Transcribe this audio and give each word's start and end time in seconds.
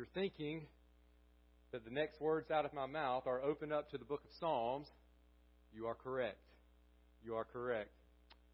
you're 0.00 0.08
thinking 0.14 0.62
that 1.72 1.84
the 1.84 1.90
next 1.90 2.18
words 2.22 2.50
out 2.50 2.64
of 2.64 2.72
my 2.72 2.86
mouth 2.86 3.24
are 3.26 3.42
open 3.42 3.70
up 3.70 3.90
to 3.90 3.98
the 3.98 4.04
book 4.06 4.22
of 4.24 4.30
Psalms, 4.40 4.86
you 5.74 5.84
are 5.88 5.94
correct. 5.94 6.40
You 7.22 7.34
are 7.34 7.44
correct. 7.44 7.90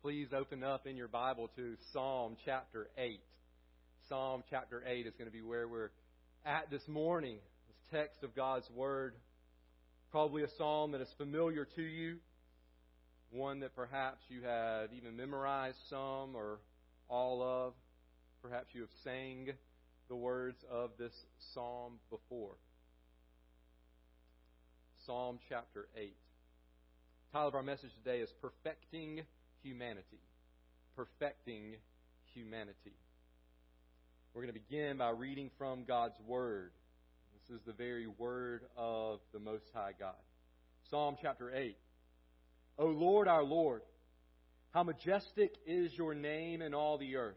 Please 0.03 0.27
open 0.37 0.65
up 0.65 0.89
in 0.89 0.97
your 0.97 1.07
Bible 1.07 1.49
to 1.55 1.77
Psalm 1.93 2.37
chapter 2.45 2.89
8. 2.99 3.21
Psalm 4.09 4.43
chapter 4.51 4.83
8 4.85 5.07
is 5.07 5.13
going 5.17 5.31
to 5.31 5.33
be 5.33 5.41
where 5.41 5.69
we're 5.69 5.93
at 6.45 6.69
this 6.69 6.83
morning. 6.89 7.37
This 7.69 8.01
text 8.01 8.25
of 8.25 8.35
God's 8.35 8.69
Word. 8.75 9.15
Probably 10.11 10.43
a 10.43 10.51
psalm 10.59 10.91
that 10.93 11.01
is 11.01 11.15
familiar 11.17 11.65
to 11.77 11.83
you, 11.83 12.17
one 13.31 13.61
that 13.61 13.77
perhaps 13.77 14.19
you 14.29 14.43
have 14.43 14.93
even 14.93 15.17
memorized 15.17 15.79
some 15.89 16.35
or 16.35 16.59
all 17.09 17.41
of. 17.41 17.73
Perhaps 18.43 18.67
you 18.73 18.81
have 18.81 18.91
sang 19.05 19.53
the 20.09 20.17
words 20.17 20.59
of 20.71 20.91
this 20.99 21.13
psalm 21.53 21.95
before. 22.11 22.55
Psalm 25.05 25.39
chapter 25.49 25.89
8. 25.97 26.15
The 27.27 27.33
title 27.33 27.49
of 27.49 27.55
our 27.55 27.63
message 27.63 27.91
today 28.05 28.21
is 28.21 28.29
Perfecting 28.41 29.23
Humanity. 29.63 30.21
Perfecting 30.95 31.75
Humanity. 32.35 32.95
We're 34.35 34.43
going 34.43 34.55
to 34.55 34.61
begin 34.61 34.99
by 34.99 35.11
reading 35.11 35.51
from 35.59 35.85
God's 35.85 36.19
Word. 36.27 36.71
This 37.49 37.57
is 37.57 37.63
the 37.67 37.73
very 37.73 38.07
Word 38.07 38.63
of 38.77 39.21
the 39.33 39.41
Most 39.41 39.65
High 39.75 39.93
God. 39.99 40.15
Psalm 40.91 41.17
chapter 41.21 41.55
8. 41.55 41.77
O 42.79 42.87
Lord, 42.87 43.27
our 43.27 43.43
Lord, 43.43 43.83
how 44.71 44.83
majestic 44.83 45.55
is 45.67 45.91
your 45.97 46.15
name 46.15 46.63
in 46.63 46.75
all 46.75 46.99
the 46.99 47.17
earth. 47.17 47.37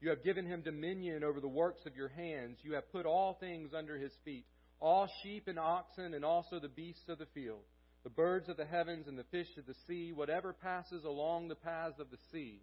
You 0.00 0.10
have 0.10 0.22
given 0.22 0.46
him 0.46 0.62
dominion 0.62 1.24
over 1.24 1.40
the 1.40 1.48
works 1.48 1.80
of 1.86 1.96
your 1.96 2.08
hands. 2.08 2.58
You 2.62 2.74
have 2.74 2.90
put 2.92 3.06
all 3.06 3.34
things 3.40 3.72
under 3.74 3.98
his 3.98 4.12
feet 4.24 4.44
all 4.80 5.08
sheep 5.22 5.48
and 5.48 5.58
oxen, 5.58 6.14
and 6.14 6.24
also 6.24 6.60
the 6.60 6.68
beasts 6.68 7.08
of 7.08 7.18
the 7.18 7.26
field, 7.34 7.62
the 8.04 8.10
birds 8.10 8.48
of 8.48 8.56
the 8.56 8.64
heavens 8.64 9.08
and 9.08 9.18
the 9.18 9.24
fish 9.24 9.48
of 9.58 9.66
the 9.66 9.74
sea, 9.86 10.12
whatever 10.12 10.52
passes 10.52 11.04
along 11.04 11.48
the 11.48 11.54
paths 11.54 11.98
of 11.98 12.10
the 12.10 12.18
sea. 12.32 12.60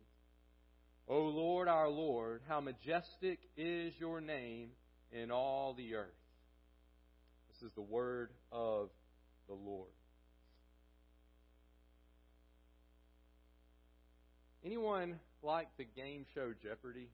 O 1.08 1.20
Lord, 1.20 1.68
our 1.68 1.90
Lord, 1.90 2.42
how 2.48 2.62
majestic 2.62 3.40
is 3.58 3.94
your 4.00 4.22
name 4.22 4.70
in 5.12 5.30
all 5.30 5.74
the 5.74 5.96
earth. 5.96 6.08
This 7.50 7.70
is 7.70 7.76
the 7.76 7.82
word 7.82 8.32
of 8.52 8.90
the 9.48 9.54
Lord. 9.54 9.90
Anyone 14.66 15.20
like 15.44 15.68
the 15.78 15.86
game 15.86 16.26
show 16.34 16.54
Jeopardy? 16.64 17.10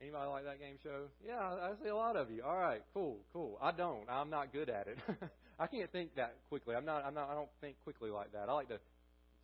Anybody 0.00 0.28
like 0.28 0.44
that 0.44 0.58
game 0.58 0.76
show? 0.82 1.06
Yeah, 1.24 1.38
I 1.38 1.72
see 1.82 1.88
a 1.88 1.96
lot 1.96 2.16
of 2.16 2.30
you. 2.30 2.42
All 2.42 2.58
right, 2.58 2.82
cool, 2.92 3.18
cool. 3.32 3.58
I 3.62 3.72
don't. 3.72 4.08
I'm 4.08 4.28
not 4.28 4.52
good 4.52 4.68
at 4.68 4.88
it. 4.88 4.98
I 5.58 5.66
can't 5.66 5.90
think 5.92 6.16
that 6.16 6.36
quickly. 6.48 6.74
I'm 6.74 6.84
not. 6.84 7.04
I'm 7.04 7.14
not. 7.14 7.30
I 7.30 7.34
don't 7.34 7.48
think 7.60 7.76
quickly 7.84 8.10
like 8.10 8.32
that. 8.32 8.48
I 8.48 8.52
like 8.52 8.68
to 8.68 8.78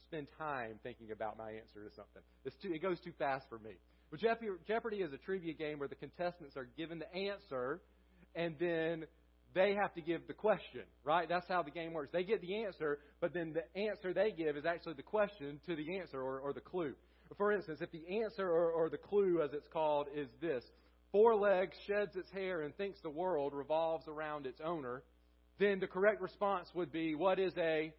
spend 0.07 0.27
time 0.39 0.81
thinking 0.83 1.13
about 1.13 1.39
my 1.39 1.51
answer 1.51 1.85
to 1.89 1.95
something. 1.95 2.23
It's 2.45 2.57
too, 2.57 2.73
it 2.73 2.83
goes 2.83 2.99
too 3.01 3.13
fast 3.19 3.47
for 3.49 3.59
me. 3.59 3.73
But 4.11 4.21
Jeopardy 4.67 4.97
is 4.99 5.13
a 5.13 5.19
trivia 5.19 5.55
game 5.55 5.79
where 5.79 5.89
the 5.89 5.95
contestants 5.95 6.57
are 6.57 6.67
given 6.77 6.99
the 6.99 7.15
answer, 7.15 7.81
and 8.35 8.57
then 8.59 9.05
they 9.55 9.77
have 9.81 9.95
to 9.95 10.01
give 10.01 10.27
the 10.27 10.35
question, 10.35 10.83
right? 11.05 11.29
That's 11.29 11.47
how 11.49 11.63
the 11.63 11.71
game 11.71 11.93
works. 11.93 12.11
They 12.13 12.25
get 12.25 12.41
the 12.41 12.65
answer, 12.65 12.99
but 13.21 13.33
then 13.33 13.55
the 13.55 13.81
answer 13.81 14.13
they 14.13 14.33
give 14.33 14.57
is 14.57 14.65
actually 14.65 14.95
the 14.95 15.03
question 15.03 15.61
to 15.67 15.77
the 15.77 15.99
answer 15.99 16.21
or, 16.21 16.41
or 16.41 16.53
the 16.53 16.61
clue. 16.61 16.95
For 17.37 17.53
instance, 17.53 17.81
if 17.81 17.91
the 17.93 18.23
answer 18.23 18.49
or, 18.49 18.71
or 18.71 18.91
the 18.91 18.99
clue, 18.99 19.41
as 19.43 19.53
it's 19.53 19.69
called, 19.73 20.09
is 20.15 20.29
this 20.41 20.65
four 21.13 21.35
legs, 21.37 21.77
sheds 21.87 22.17
its 22.17 22.31
hair, 22.33 22.63
and 22.63 22.77
thinks 22.77 23.01
the 23.01 23.11
world 23.11 23.55
revolves 23.55 24.09
around 24.09 24.47
its 24.47 24.61
owner, 24.65 25.03
then 25.59 25.79
the 25.79 25.87
correct 25.87 26.21
response 26.21 26.69
would 26.75 26.91
be, 26.91 27.15
What 27.15 27.39
is 27.39 27.53
a 27.57 27.93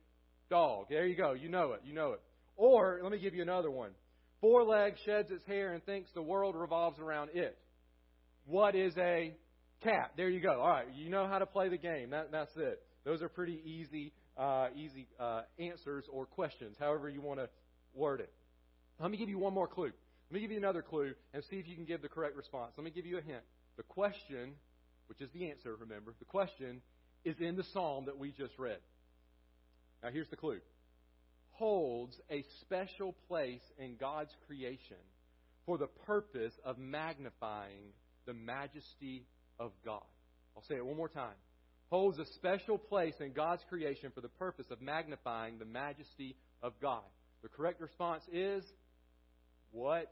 dog? 0.49 0.87
There 0.89 1.05
you 1.05 1.15
go. 1.15 1.33
You 1.33 1.49
know 1.49 1.73
it. 1.73 1.81
You 1.85 1.93
know 1.93 2.13
it. 2.13 2.21
Or, 2.57 2.99
let 3.01 3.11
me 3.11 3.19
give 3.19 3.33
you 3.33 3.41
another 3.41 3.71
one. 3.71 3.91
Four 4.41 4.63
legs, 4.63 4.99
sheds 5.05 5.31
its 5.31 5.45
hair, 5.45 5.73
and 5.73 5.83
thinks 5.85 6.09
the 6.13 6.21
world 6.21 6.55
revolves 6.55 6.99
around 6.99 7.29
it. 7.33 7.57
What 8.45 8.75
is 8.75 8.93
a 8.97 9.33
cat? 9.83 10.11
There 10.17 10.29
you 10.29 10.41
go. 10.41 10.59
All 10.59 10.69
right. 10.69 10.87
You 10.93 11.09
know 11.09 11.27
how 11.27 11.39
to 11.39 11.45
play 11.45 11.69
the 11.69 11.77
game. 11.77 12.09
That, 12.09 12.31
that's 12.31 12.55
it. 12.57 12.81
Those 13.05 13.21
are 13.21 13.29
pretty 13.29 13.61
easy, 13.63 14.13
uh, 14.37 14.67
easy 14.75 15.07
uh, 15.19 15.41
answers 15.59 16.05
or 16.11 16.25
questions, 16.25 16.75
however 16.79 17.09
you 17.09 17.21
want 17.21 17.39
to 17.39 17.49
word 17.93 18.19
it. 18.19 18.31
Let 19.01 19.09
me 19.09 19.17
give 19.17 19.29
you 19.29 19.39
one 19.39 19.53
more 19.53 19.67
clue. 19.67 19.91
Let 20.29 20.35
me 20.35 20.41
give 20.41 20.51
you 20.51 20.57
another 20.57 20.81
clue 20.81 21.13
and 21.34 21.44
see 21.50 21.57
if 21.57 21.67
you 21.67 21.75
can 21.75 21.85
give 21.85 22.01
the 22.01 22.09
correct 22.09 22.35
response. 22.35 22.73
Let 22.78 22.85
me 22.85 22.91
give 22.91 23.06
you 23.06 23.17
a 23.17 23.22
hint. 23.22 23.44
The 23.78 23.84
question, 23.84 24.53
which 25.07 25.22
is 25.22 25.29
the 25.34 25.50
answer, 25.50 25.75
remember, 25.75 26.13
the 26.19 26.25
question 26.25 26.81
is 27.25 27.35
in 27.40 27.56
the 27.56 27.63
psalm 27.73 28.06
that 28.06 28.17
we 28.17 28.31
just 28.31 28.53
read. 28.57 28.78
Now, 30.03 30.09
here's 30.11 30.29
the 30.29 30.35
clue 30.35 30.59
holds 31.53 32.16
a 32.31 32.44
special 32.61 33.13
place 33.28 33.61
in 33.78 33.95
God's 33.95 34.31
creation 34.47 34.97
for 35.66 35.78
the 35.78 35.88
purpose 36.07 36.53
of 36.66 36.79
magnifying 36.79 37.94
the 38.25 38.34
majesty 38.34 39.25
of 39.59 39.72
God. 39.85 40.01
I'll 40.56 40.63
say 40.63 40.75
it 40.75 40.85
one 40.85 40.97
more 40.97 41.09
time. 41.09 41.35
Holds 41.90 42.17
a 42.17 42.25
special 42.35 42.78
place 42.78 43.13
in 43.19 43.34
God's 43.34 43.61
creation 43.69 44.11
for 44.16 44.22
the 44.22 44.29
purpose 44.29 44.66
of 44.72 44.81
magnifying 44.81 45.59
the 45.59 45.66
majesty 45.66 46.35
of 46.63 46.73
God. 46.81 47.03
The 47.44 47.50
correct 47.50 47.81
response 47.81 48.23
is 48.31 48.63
what 49.71 50.11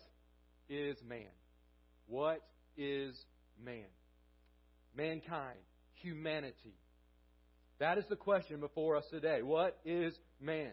is 0.69 0.97
man? 1.07 1.31
What 2.07 2.41
is 2.77 3.15
man? 3.63 3.85
Mankind, 4.95 5.59
humanity. 5.95 6.75
That 7.79 7.97
is 7.97 8.05
the 8.09 8.15
question 8.15 8.59
before 8.59 8.97
us 8.97 9.05
today. 9.09 9.41
What 9.41 9.77
is 9.85 10.13
man? 10.41 10.71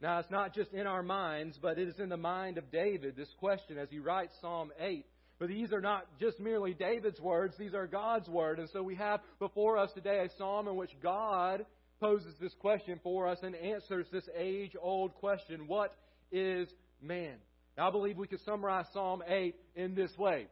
Now, 0.00 0.18
it's 0.18 0.30
not 0.30 0.54
just 0.54 0.72
in 0.72 0.86
our 0.86 1.02
minds, 1.02 1.58
but 1.60 1.78
it 1.78 1.88
is 1.88 1.98
in 1.98 2.08
the 2.08 2.16
mind 2.16 2.58
of 2.58 2.70
David, 2.70 3.16
this 3.16 3.32
question, 3.38 3.78
as 3.78 3.88
he 3.90 3.98
writes 3.98 4.34
Psalm 4.40 4.70
8. 4.78 5.06
But 5.38 5.48
these 5.48 5.72
are 5.72 5.80
not 5.80 6.06
just 6.20 6.38
merely 6.38 6.74
David's 6.74 7.20
words, 7.20 7.56
these 7.58 7.74
are 7.74 7.86
God's 7.86 8.28
word. 8.28 8.58
And 8.58 8.68
so 8.70 8.82
we 8.82 8.94
have 8.96 9.20
before 9.38 9.78
us 9.78 9.90
today 9.94 10.24
a 10.24 10.36
psalm 10.36 10.68
in 10.68 10.76
which 10.76 10.92
God 11.02 11.66
poses 12.00 12.34
this 12.40 12.54
question 12.60 13.00
for 13.02 13.26
us 13.26 13.38
and 13.42 13.54
answers 13.56 14.06
this 14.12 14.28
age 14.36 14.72
old 14.80 15.14
question 15.14 15.66
What 15.66 15.92
is 16.30 16.68
man? 17.02 17.36
Now, 17.76 17.88
I 17.88 17.90
believe 17.90 18.16
we 18.16 18.26
could 18.26 18.44
summarize 18.44 18.86
Psalm 18.92 19.22
8 19.26 19.54
in 19.74 19.94
this 19.94 20.16
way, 20.16 20.46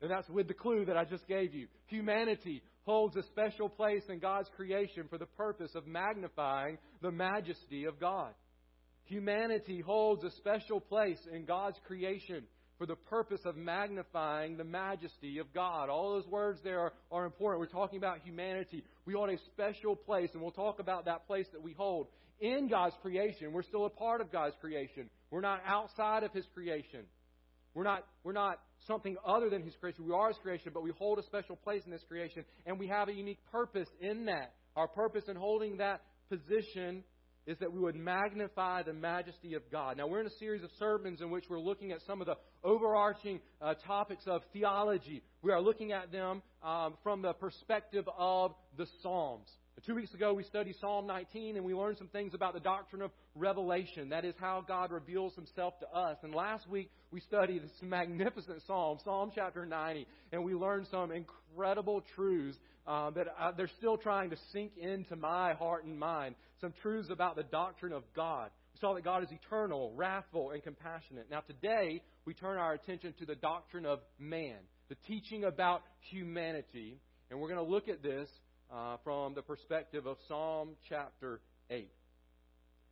and 0.00 0.10
that's 0.10 0.28
with 0.28 0.48
the 0.48 0.54
clue 0.54 0.84
that 0.84 0.96
I 0.96 1.04
just 1.04 1.26
gave 1.26 1.54
you. 1.54 1.66
Humanity 1.86 2.62
holds 2.84 3.16
a 3.16 3.22
special 3.24 3.68
place 3.68 4.04
in 4.08 4.18
God's 4.18 4.48
creation 4.56 5.04
for 5.10 5.18
the 5.18 5.26
purpose 5.26 5.74
of 5.74 5.86
magnifying 5.86 6.78
the 7.02 7.10
majesty 7.10 7.84
of 7.84 7.98
God. 7.98 8.32
Humanity 9.04 9.80
holds 9.80 10.22
a 10.22 10.30
special 10.32 10.80
place 10.80 11.18
in 11.32 11.44
God's 11.44 11.78
creation 11.86 12.44
for 12.78 12.86
the 12.86 12.94
purpose 12.94 13.40
of 13.44 13.56
magnifying 13.56 14.56
the 14.56 14.64
majesty 14.64 15.38
of 15.38 15.52
God. 15.52 15.88
All 15.88 16.12
those 16.12 16.26
words 16.28 16.60
there 16.62 16.78
are, 16.80 16.92
are, 17.10 17.24
important. 17.24 17.60
We're 17.60 17.66
talking 17.80 17.98
about 17.98 18.20
humanity. 18.22 18.84
We 19.04 19.14
hold 19.14 19.30
a 19.30 19.38
special 19.52 19.96
place, 19.96 20.30
and 20.32 20.40
we'll 20.40 20.52
talk 20.52 20.78
about 20.78 21.06
that 21.06 21.26
place 21.26 21.46
that 21.52 21.62
we 21.62 21.72
hold 21.72 22.06
in 22.40 22.68
God's 22.68 22.94
creation. 23.02 23.52
We're 23.52 23.64
still 23.64 23.86
a 23.86 23.90
part 23.90 24.20
of 24.20 24.30
God's 24.30 24.54
creation. 24.60 25.10
We're 25.30 25.40
not 25.40 25.62
outside 25.66 26.22
of 26.22 26.32
His 26.32 26.46
creation. 26.54 27.04
We're 27.74 27.84
not, 27.84 28.04
we're 28.24 28.32
not 28.32 28.60
something 28.86 29.16
other 29.26 29.50
than 29.50 29.62
His 29.62 29.74
creation. 29.76 30.06
We 30.06 30.14
are 30.14 30.28
His 30.28 30.38
creation, 30.38 30.72
but 30.72 30.82
we 30.82 30.92
hold 30.98 31.18
a 31.18 31.22
special 31.22 31.56
place 31.56 31.82
in 31.84 31.90
this 31.90 32.04
creation, 32.08 32.44
and 32.66 32.78
we 32.78 32.88
have 32.88 33.08
a 33.08 33.12
unique 33.12 33.38
purpose 33.52 33.88
in 34.00 34.26
that. 34.26 34.54
Our 34.76 34.88
purpose 34.88 35.24
in 35.28 35.36
holding 35.36 35.78
that 35.78 36.02
position 36.28 37.04
is 37.48 37.56
that 37.60 37.72
we 37.72 37.80
would 37.80 37.96
magnify 37.96 38.82
the 38.82 38.92
majesty 38.92 39.54
of 39.54 39.62
God. 39.72 39.96
Now, 39.96 40.06
we're 40.06 40.20
in 40.20 40.26
a 40.26 40.38
series 40.38 40.62
of 40.62 40.70
sermons 40.78 41.22
in 41.22 41.30
which 41.30 41.44
we're 41.48 41.58
looking 41.58 41.92
at 41.92 42.00
some 42.06 42.20
of 42.20 42.26
the 42.26 42.34
overarching 42.62 43.40
uh, 43.62 43.72
topics 43.86 44.24
of 44.26 44.42
theology. 44.52 45.22
We 45.40 45.50
are 45.52 45.60
looking 45.60 45.92
at 45.92 46.12
them 46.12 46.42
um, 46.62 46.94
from 47.02 47.22
the 47.22 47.32
perspective 47.32 48.04
of 48.18 48.52
the 48.76 48.86
Psalms. 49.02 49.48
Two 49.86 49.94
weeks 49.94 50.12
ago, 50.12 50.34
we 50.34 50.42
studied 50.42 50.74
Psalm 50.80 51.06
19 51.06 51.56
and 51.56 51.64
we 51.64 51.72
learned 51.72 51.98
some 51.98 52.08
things 52.08 52.34
about 52.34 52.54
the 52.54 52.60
doctrine 52.60 53.02
of 53.02 53.10
revelation. 53.36 54.08
That 54.08 54.24
is 54.24 54.34
how 54.40 54.64
God 54.66 54.90
reveals 54.90 55.34
himself 55.34 55.78
to 55.80 55.88
us. 55.96 56.16
And 56.22 56.34
last 56.34 56.68
week, 56.68 56.90
we 57.12 57.20
studied 57.20 57.62
this 57.62 57.70
magnificent 57.82 58.62
psalm, 58.66 58.98
Psalm 59.04 59.30
chapter 59.32 59.64
90, 59.64 60.06
and 60.32 60.42
we 60.42 60.54
learned 60.54 60.86
some 60.90 61.12
incredible 61.12 62.02
truths 62.16 62.56
uh, 62.88 63.10
that 63.10 63.26
I, 63.38 63.52
they're 63.52 63.70
still 63.78 63.96
trying 63.96 64.30
to 64.30 64.36
sink 64.52 64.72
into 64.78 65.14
my 65.14 65.52
heart 65.52 65.84
and 65.84 65.98
mind. 65.98 66.34
Some 66.60 66.72
truths 66.82 67.08
about 67.10 67.36
the 67.36 67.44
doctrine 67.44 67.92
of 67.92 68.02
God. 68.16 68.50
We 68.74 68.80
saw 68.80 68.94
that 68.94 69.04
God 69.04 69.22
is 69.22 69.28
eternal, 69.30 69.92
wrathful, 69.94 70.50
and 70.50 70.62
compassionate. 70.62 71.30
Now, 71.30 71.40
today, 71.40 72.02
we 72.24 72.34
turn 72.34 72.58
our 72.58 72.72
attention 72.72 73.14
to 73.20 73.26
the 73.26 73.36
doctrine 73.36 73.86
of 73.86 74.00
man, 74.18 74.56
the 74.88 74.96
teaching 75.06 75.44
about 75.44 75.82
humanity. 76.10 76.98
And 77.30 77.38
we're 77.38 77.48
going 77.48 77.64
to 77.64 77.70
look 77.70 77.88
at 77.88 78.02
this 78.02 78.28
uh, 78.72 78.96
from 79.04 79.34
the 79.34 79.42
perspective 79.42 80.06
of 80.06 80.16
Psalm 80.28 80.70
chapter 80.88 81.40
8. 81.70 81.90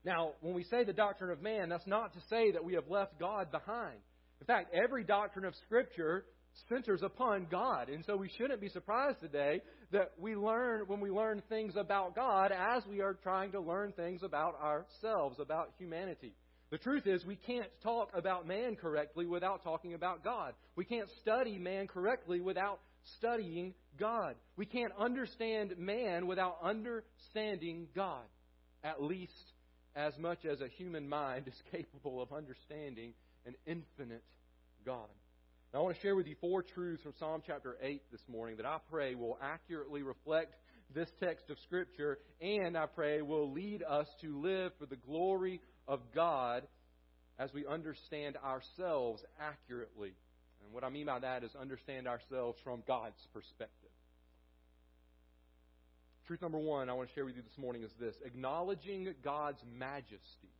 Now, 0.04 0.32
when 0.40 0.54
we 0.54 0.64
say 0.64 0.84
the 0.84 0.92
doctrine 0.92 1.30
of 1.30 1.42
man, 1.42 1.68
that's 1.68 1.86
not 1.86 2.12
to 2.14 2.20
say 2.30 2.52
that 2.52 2.64
we 2.64 2.74
have 2.74 2.88
left 2.88 3.18
God 3.18 3.50
behind. 3.50 3.98
In 4.40 4.46
fact, 4.46 4.74
every 4.74 5.04
doctrine 5.04 5.44
of 5.44 5.54
Scripture 5.66 6.24
centers 6.68 7.02
upon 7.02 7.46
God. 7.50 7.88
And 7.88 8.04
so 8.04 8.16
we 8.16 8.30
shouldn't 8.38 8.60
be 8.60 8.68
surprised 8.68 9.20
today 9.20 9.60
that 9.92 10.12
we 10.18 10.34
learn, 10.34 10.82
when 10.86 11.00
we 11.00 11.10
learn 11.10 11.42
things 11.48 11.74
about 11.76 12.14
God, 12.14 12.52
as 12.52 12.84
we 12.86 13.00
are 13.00 13.14
trying 13.14 13.52
to 13.52 13.60
learn 13.60 13.92
things 13.92 14.22
about 14.22 14.58
ourselves, 14.60 15.38
about 15.40 15.72
humanity. 15.78 16.34
The 16.70 16.78
truth 16.78 17.06
is, 17.06 17.24
we 17.24 17.36
can't 17.36 17.70
talk 17.82 18.10
about 18.14 18.46
man 18.46 18.74
correctly 18.74 19.26
without 19.26 19.62
talking 19.62 19.94
about 19.94 20.24
God. 20.24 20.52
We 20.74 20.84
can't 20.84 21.08
study 21.20 21.58
man 21.58 21.86
correctly 21.86 22.40
without 22.40 22.80
studying 23.18 23.74
God. 23.98 24.36
We 24.56 24.66
can't 24.66 24.92
understand 24.98 25.78
man 25.78 26.26
without 26.26 26.58
understanding 26.62 27.88
God, 27.94 28.24
at 28.84 29.02
least 29.02 29.32
as 29.94 30.16
much 30.18 30.44
as 30.44 30.60
a 30.60 30.68
human 30.68 31.08
mind 31.08 31.48
is 31.48 31.62
capable 31.72 32.20
of 32.20 32.32
understanding 32.32 33.14
an 33.46 33.54
infinite 33.66 34.24
God. 34.84 35.08
Now, 35.72 35.80
I 35.80 35.82
want 35.82 35.96
to 35.96 36.02
share 36.02 36.16
with 36.16 36.26
you 36.26 36.36
four 36.40 36.62
truths 36.62 37.02
from 37.02 37.12
Psalm 37.18 37.42
chapter 37.46 37.76
8 37.82 38.02
this 38.12 38.22
morning 38.28 38.56
that 38.58 38.66
I 38.66 38.78
pray 38.90 39.14
will 39.14 39.38
accurately 39.42 40.02
reflect 40.02 40.54
this 40.94 41.08
text 41.20 41.50
of 41.50 41.58
Scripture 41.64 42.18
and 42.40 42.76
I 42.76 42.86
pray 42.86 43.20
will 43.22 43.52
lead 43.52 43.82
us 43.82 44.06
to 44.20 44.40
live 44.40 44.72
for 44.78 44.86
the 44.86 44.96
glory 44.96 45.60
of 45.88 46.00
God 46.14 46.62
as 47.38 47.52
we 47.52 47.66
understand 47.66 48.36
ourselves 48.36 49.22
accurately. 49.40 50.14
And 50.66 50.74
what 50.74 50.82
I 50.82 50.90
mean 50.90 51.06
by 51.06 51.20
that 51.20 51.44
is 51.44 51.50
understand 51.58 52.08
ourselves 52.08 52.58
from 52.64 52.82
God's 52.88 53.24
perspective. 53.32 53.90
Truth 56.26 56.42
number 56.42 56.58
one 56.58 56.90
I 56.90 56.92
want 56.92 57.08
to 57.08 57.14
share 57.14 57.24
with 57.24 57.36
you 57.36 57.42
this 57.42 57.56
morning 57.56 57.84
is 57.84 57.92
this 58.00 58.16
acknowledging 58.24 59.14
God's 59.22 59.60
majesty 59.78 60.50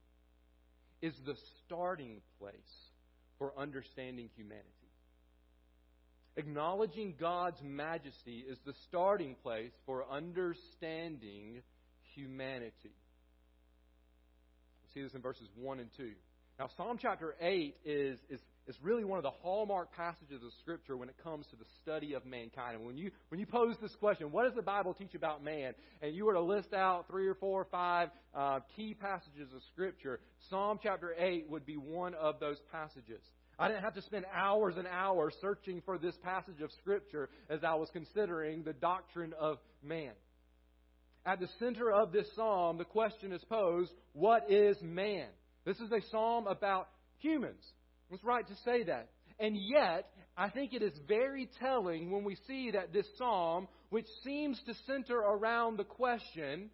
is 1.03 1.13
the 1.27 1.35
starting 1.65 2.21
place 2.39 2.55
for 3.41 3.53
understanding 3.59 4.31
humanity. 4.37 4.65
Acknowledging 6.37 7.15
God's 7.19 7.61
majesty 7.65 8.45
is 8.49 8.59
the 8.65 8.75
starting 8.89 9.35
place 9.43 9.73
for 9.87 10.07
understanding 10.09 11.63
humanity. 12.15 12.95
We 14.85 14.91
see 14.95 15.03
this 15.03 15.15
in 15.15 15.21
verses 15.21 15.49
1 15.57 15.81
and 15.81 15.91
2. 15.97 16.13
Now, 16.59 16.71
Psalm 16.79 16.97
chapter 17.01 17.35
8 17.39 17.77
is, 17.85 18.19
is, 18.31 18.41
is 18.67 18.77
really 18.81 19.05
one 19.05 19.19
of 19.19 19.23
the 19.23 19.31
hallmark 19.43 19.93
passages 19.95 20.43
of 20.43 20.51
Scripture 20.63 20.97
when 20.97 21.11
it 21.11 21.15
comes 21.23 21.45
to 21.49 21.57
the 21.57 21.67
study 21.83 22.15
of 22.15 22.25
mankind. 22.25 22.77
And 22.77 22.87
when 22.87 22.97
you, 22.97 23.11
when 23.29 23.39
you 23.39 23.45
pose 23.45 23.77
this 23.83 23.95
question, 23.97 24.33
what 24.33 24.45
does 24.45 24.55
the 24.55 24.63
Bible 24.63 24.95
teach 24.95 25.15
about 25.15 25.45
man? 25.45 25.75
And 26.01 26.15
you 26.15 26.25
were 26.25 26.33
to 26.33 26.41
list 26.41 26.73
out 26.73 27.09
three 27.11 27.27
or 27.27 27.35
four 27.35 27.61
or 27.61 27.67
five 27.67 28.09
uh, 28.35 28.61
key 28.75 28.95
passages 28.95 29.53
of 29.55 29.61
Scripture, 29.75 30.19
Psalm 30.49 30.79
chapter 30.83 31.15
8 31.19 31.47
would 31.51 31.67
be 31.67 31.77
one 31.77 32.15
of 32.15 32.41
those 32.41 32.57
passages. 32.73 33.21
I 33.59 33.69
didn't 33.69 33.83
have 33.83 33.95
to 33.95 34.03
spend 34.03 34.25
hours 34.35 34.77
and 34.79 34.87
hours 34.87 35.35
searching 35.43 35.83
for 35.85 35.99
this 35.99 36.15
passage 36.23 36.63
of 36.63 36.71
Scripture 36.81 37.29
as 37.51 37.65
I 37.65 37.75
was 37.75 37.91
considering 37.93 38.63
the 38.63 38.73
doctrine 38.73 39.35
of 39.39 39.59
man. 39.83 40.13
At 41.27 41.41
the 41.41 41.49
center 41.59 41.93
of 41.93 42.13
this 42.13 42.29
psalm, 42.35 42.79
the 42.79 42.85
question 42.85 43.33
is 43.33 43.45
posed 43.45 43.93
what 44.15 44.51
is 44.51 44.79
man? 44.81 45.27
This 45.67 45.79
is 45.81 45.91
a 45.91 46.01
psalm 46.11 46.47
about 46.47 46.89
humans. 47.19 47.63
It's 48.11 48.25
right 48.25 48.47
to 48.47 48.55
say 48.65 48.85
that. 48.85 49.09
And 49.41 49.57
yet, 49.57 50.09
I 50.37 50.49
think 50.49 50.73
it 50.73 50.81
is 50.81 50.93
very 51.09 51.51
telling 51.61 52.11
when 52.11 52.25
we 52.25 52.37
see 52.47 52.71
that 52.71 52.93
this 52.93 53.07
psalm, 53.19 53.67
which 53.91 54.07
seems 54.25 54.59
to 54.67 54.75
center 54.87 55.19
around 55.19 55.77
the 55.77 55.85
question, 55.85 56.71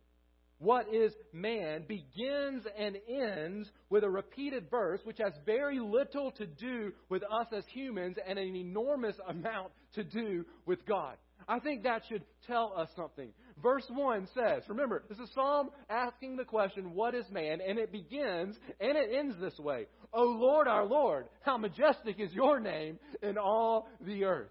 what 0.59 0.87
is 0.93 1.13
man, 1.33 1.85
begins 1.89 2.65
and 2.79 2.97
ends 3.09 3.69
with 3.91 4.05
a 4.05 4.11
repeated 4.11 4.71
verse 4.71 5.01
which 5.05 5.19
has 5.19 5.33
very 5.45 5.81
little 5.81 6.31
to 6.33 6.47
do 6.47 6.93
with 7.09 7.23
us 7.25 7.47
as 7.57 7.65
humans 7.73 8.17
and 8.29 8.39
an 8.39 8.55
enormous 8.55 9.17
amount 9.27 9.73
to 9.95 10.05
do 10.05 10.45
with 10.67 10.85
God. 10.87 11.17
I 11.49 11.59
think 11.59 11.83
that 11.83 12.03
should 12.09 12.25
tell 12.47 12.75
us 12.77 12.89
something. 12.95 13.33
Verse 13.63 13.85
1 13.89 14.29
says, 14.35 14.63
remember, 14.69 15.05
this 15.09 15.19
is 15.19 15.31
Psalm 15.35 15.71
asking 15.89 16.37
the 16.37 16.45
question, 16.45 16.95
What 16.95 17.15
is 17.15 17.25
man? 17.31 17.61
And 17.67 17.79
it 17.79 17.93
begins 17.93 18.57
and 18.81 18.97
it 18.97 19.11
ends 19.17 19.37
this 19.41 19.59
way 19.59 19.87
O 20.13 20.25
Lord, 20.25 20.67
our 20.67 20.85
Lord, 20.85 21.27
how 21.43 21.57
majestic 21.59 22.19
is 22.19 22.33
your 22.33 22.59
name 22.59 22.99
in 23.23 23.39
all 23.39 23.89
the 24.01 24.25
earth. 24.25 24.51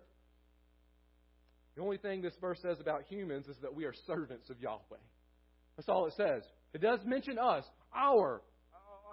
The 1.75 1.81
only 1.81 1.97
thing 1.97 2.21
this 2.21 2.33
verse 2.39 2.59
says 2.61 2.77
about 2.79 3.03
humans 3.09 3.47
is 3.47 3.57
that 3.61 3.73
we 3.73 3.85
are 3.85 3.93
servants 4.07 4.49
of 4.49 4.59
Yahweh. 4.59 4.97
That's 5.75 5.89
all 5.89 6.05
it 6.07 6.13
says. 6.15 6.43
It 6.73 6.81
does 6.81 6.99
mention 7.05 7.37
us, 7.37 7.63
our 7.95 8.41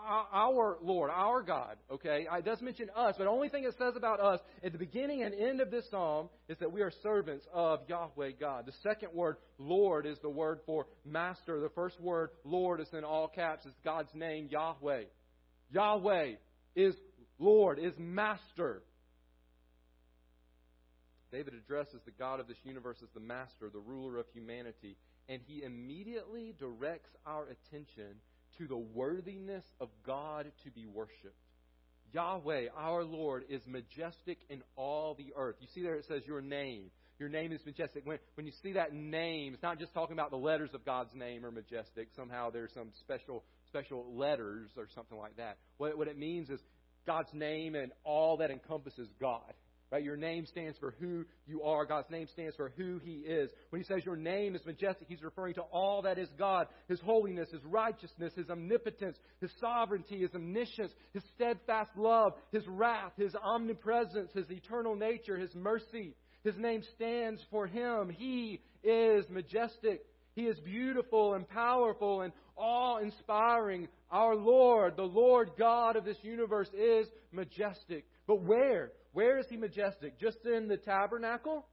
our 0.06 0.78
Lord, 0.82 1.10
our 1.12 1.42
God, 1.42 1.76
okay? 1.90 2.26
It 2.30 2.44
does 2.44 2.60
mention 2.60 2.88
us, 2.94 3.14
but 3.18 3.24
the 3.24 3.30
only 3.30 3.48
thing 3.48 3.64
it 3.64 3.74
says 3.78 3.94
about 3.96 4.20
us 4.20 4.40
at 4.62 4.72
the 4.72 4.78
beginning 4.78 5.22
and 5.22 5.34
end 5.34 5.60
of 5.60 5.70
this 5.70 5.84
psalm 5.90 6.28
is 6.48 6.58
that 6.58 6.72
we 6.72 6.82
are 6.82 6.92
servants 7.02 7.46
of 7.52 7.80
Yahweh 7.88 8.32
God. 8.40 8.66
The 8.66 8.72
second 8.82 9.12
word, 9.12 9.36
Lord, 9.58 10.06
is 10.06 10.18
the 10.22 10.30
word 10.30 10.60
for 10.66 10.86
master. 11.04 11.60
The 11.60 11.70
first 11.70 12.00
word, 12.00 12.30
Lord, 12.44 12.80
is 12.80 12.88
in 12.92 13.04
all 13.04 13.28
caps. 13.28 13.64
It's 13.66 13.74
God's 13.84 14.14
name, 14.14 14.48
Yahweh. 14.50 15.04
Yahweh 15.70 16.32
is 16.74 16.94
Lord, 17.38 17.78
is 17.78 17.92
master. 17.98 18.82
David 21.30 21.54
addresses 21.54 22.00
the 22.04 22.10
God 22.10 22.40
of 22.40 22.48
this 22.48 22.56
universe 22.64 22.96
as 23.02 23.08
the 23.14 23.20
master, 23.20 23.70
the 23.72 23.78
ruler 23.78 24.18
of 24.18 24.26
humanity, 24.32 24.96
and 25.28 25.40
he 25.46 25.62
immediately 25.62 26.54
directs 26.58 27.10
our 27.26 27.44
attention 27.44 28.16
to 28.58 28.66
the 28.66 28.76
worthiness 28.76 29.64
of 29.80 29.88
God 30.06 30.50
to 30.64 30.70
be 30.70 30.86
worshiped. 30.86 31.34
Yahweh, 32.12 32.66
our 32.76 33.04
Lord, 33.04 33.44
is 33.48 33.60
majestic 33.66 34.38
in 34.48 34.62
all 34.76 35.14
the 35.14 35.32
earth. 35.36 35.56
You 35.60 35.68
see 35.74 35.82
there 35.82 35.96
it 35.96 36.06
says 36.08 36.22
your 36.26 36.40
name. 36.40 36.90
Your 37.18 37.28
name 37.28 37.52
is 37.52 37.60
majestic. 37.66 38.06
When, 38.06 38.18
when 38.34 38.46
you 38.46 38.52
see 38.62 38.74
that 38.74 38.92
name, 38.94 39.52
it's 39.52 39.62
not 39.62 39.78
just 39.78 39.92
talking 39.92 40.14
about 40.14 40.30
the 40.30 40.36
letters 40.36 40.70
of 40.72 40.84
God's 40.84 41.14
name 41.14 41.44
are 41.44 41.50
majestic. 41.50 42.08
Somehow 42.14 42.50
there's 42.50 42.72
some 42.72 42.90
special 43.00 43.44
special 43.68 44.06
letters 44.14 44.70
or 44.76 44.86
something 44.94 45.18
like 45.18 45.36
that. 45.36 45.58
What, 45.76 45.98
what 45.98 46.08
it 46.08 46.18
means 46.18 46.48
is 46.48 46.60
God's 47.06 47.32
name 47.32 47.74
and 47.74 47.92
all 48.04 48.38
that 48.38 48.50
encompasses 48.50 49.08
God. 49.20 49.52
Right? 49.90 50.04
Your 50.04 50.18
name 50.18 50.44
stands 50.44 50.76
for 50.78 50.94
who 51.00 51.24
you 51.46 51.62
are. 51.62 51.86
God's 51.86 52.10
name 52.10 52.26
stands 52.32 52.54
for 52.56 52.72
who 52.76 52.98
He 53.02 53.20
is. 53.20 53.50
When 53.70 53.80
He 53.80 53.86
says 53.86 54.04
your 54.04 54.16
name 54.16 54.54
is 54.54 54.64
majestic, 54.66 55.06
He's 55.08 55.22
referring 55.22 55.54
to 55.54 55.62
all 55.62 56.02
that 56.02 56.18
is 56.18 56.28
God 56.38 56.66
His 56.88 57.00
holiness, 57.00 57.48
His 57.50 57.64
righteousness, 57.64 58.34
His 58.36 58.50
omnipotence, 58.50 59.16
His 59.40 59.50
sovereignty, 59.60 60.20
His 60.20 60.34
omniscience, 60.34 60.92
His 61.14 61.22
steadfast 61.34 61.90
love, 61.96 62.34
His 62.52 62.66
wrath, 62.66 63.12
His 63.16 63.34
omnipresence, 63.34 64.30
His 64.34 64.50
eternal 64.50 64.94
nature, 64.94 65.38
His 65.38 65.54
mercy. 65.54 66.14
His 66.44 66.56
name 66.58 66.82
stands 66.94 67.40
for 67.50 67.66
Him. 67.66 68.10
He 68.10 68.60
is 68.84 69.24
majestic. 69.30 70.04
He 70.34 70.42
is 70.42 70.58
beautiful 70.60 71.34
and 71.34 71.48
powerful 71.48 72.20
and 72.20 72.32
awe 72.56 72.98
inspiring. 72.98 73.88
Our 74.10 74.36
Lord, 74.36 74.96
the 74.96 75.02
Lord 75.02 75.52
God 75.58 75.96
of 75.96 76.04
this 76.04 76.18
universe, 76.22 76.68
is 76.78 77.08
majestic. 77.32 78.04
But 78.26 78.42
where? 78.42 78.92
Where 79.12 79.38
is 79.38 79.46
he 79.48 79.56
majestic? 79.56 80.18
Just 80.20 80.38
in 80.44 80.68
the 80.68 80.76
tabernacle? 80.76 81.66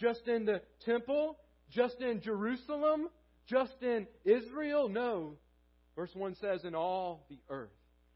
Just 0.00 0.26
in 0.26 0.44
the 0.44 0.62
temple? 0.84 1.38
Just 1.70 2.00
in 2.00 2.20
Jerusalem? 2.20 3.08
Just 3.46 3.82
in 3.82 4.06
Israel? 4.24 4.88
No. 4.88 5.36
Verse 5.96 6.10
1 6.14 6.36
says, 6.36 6.64
in 6.64 6.74
all 6.74 7.26
the 7.28 7.38
earth. 7.48 7.70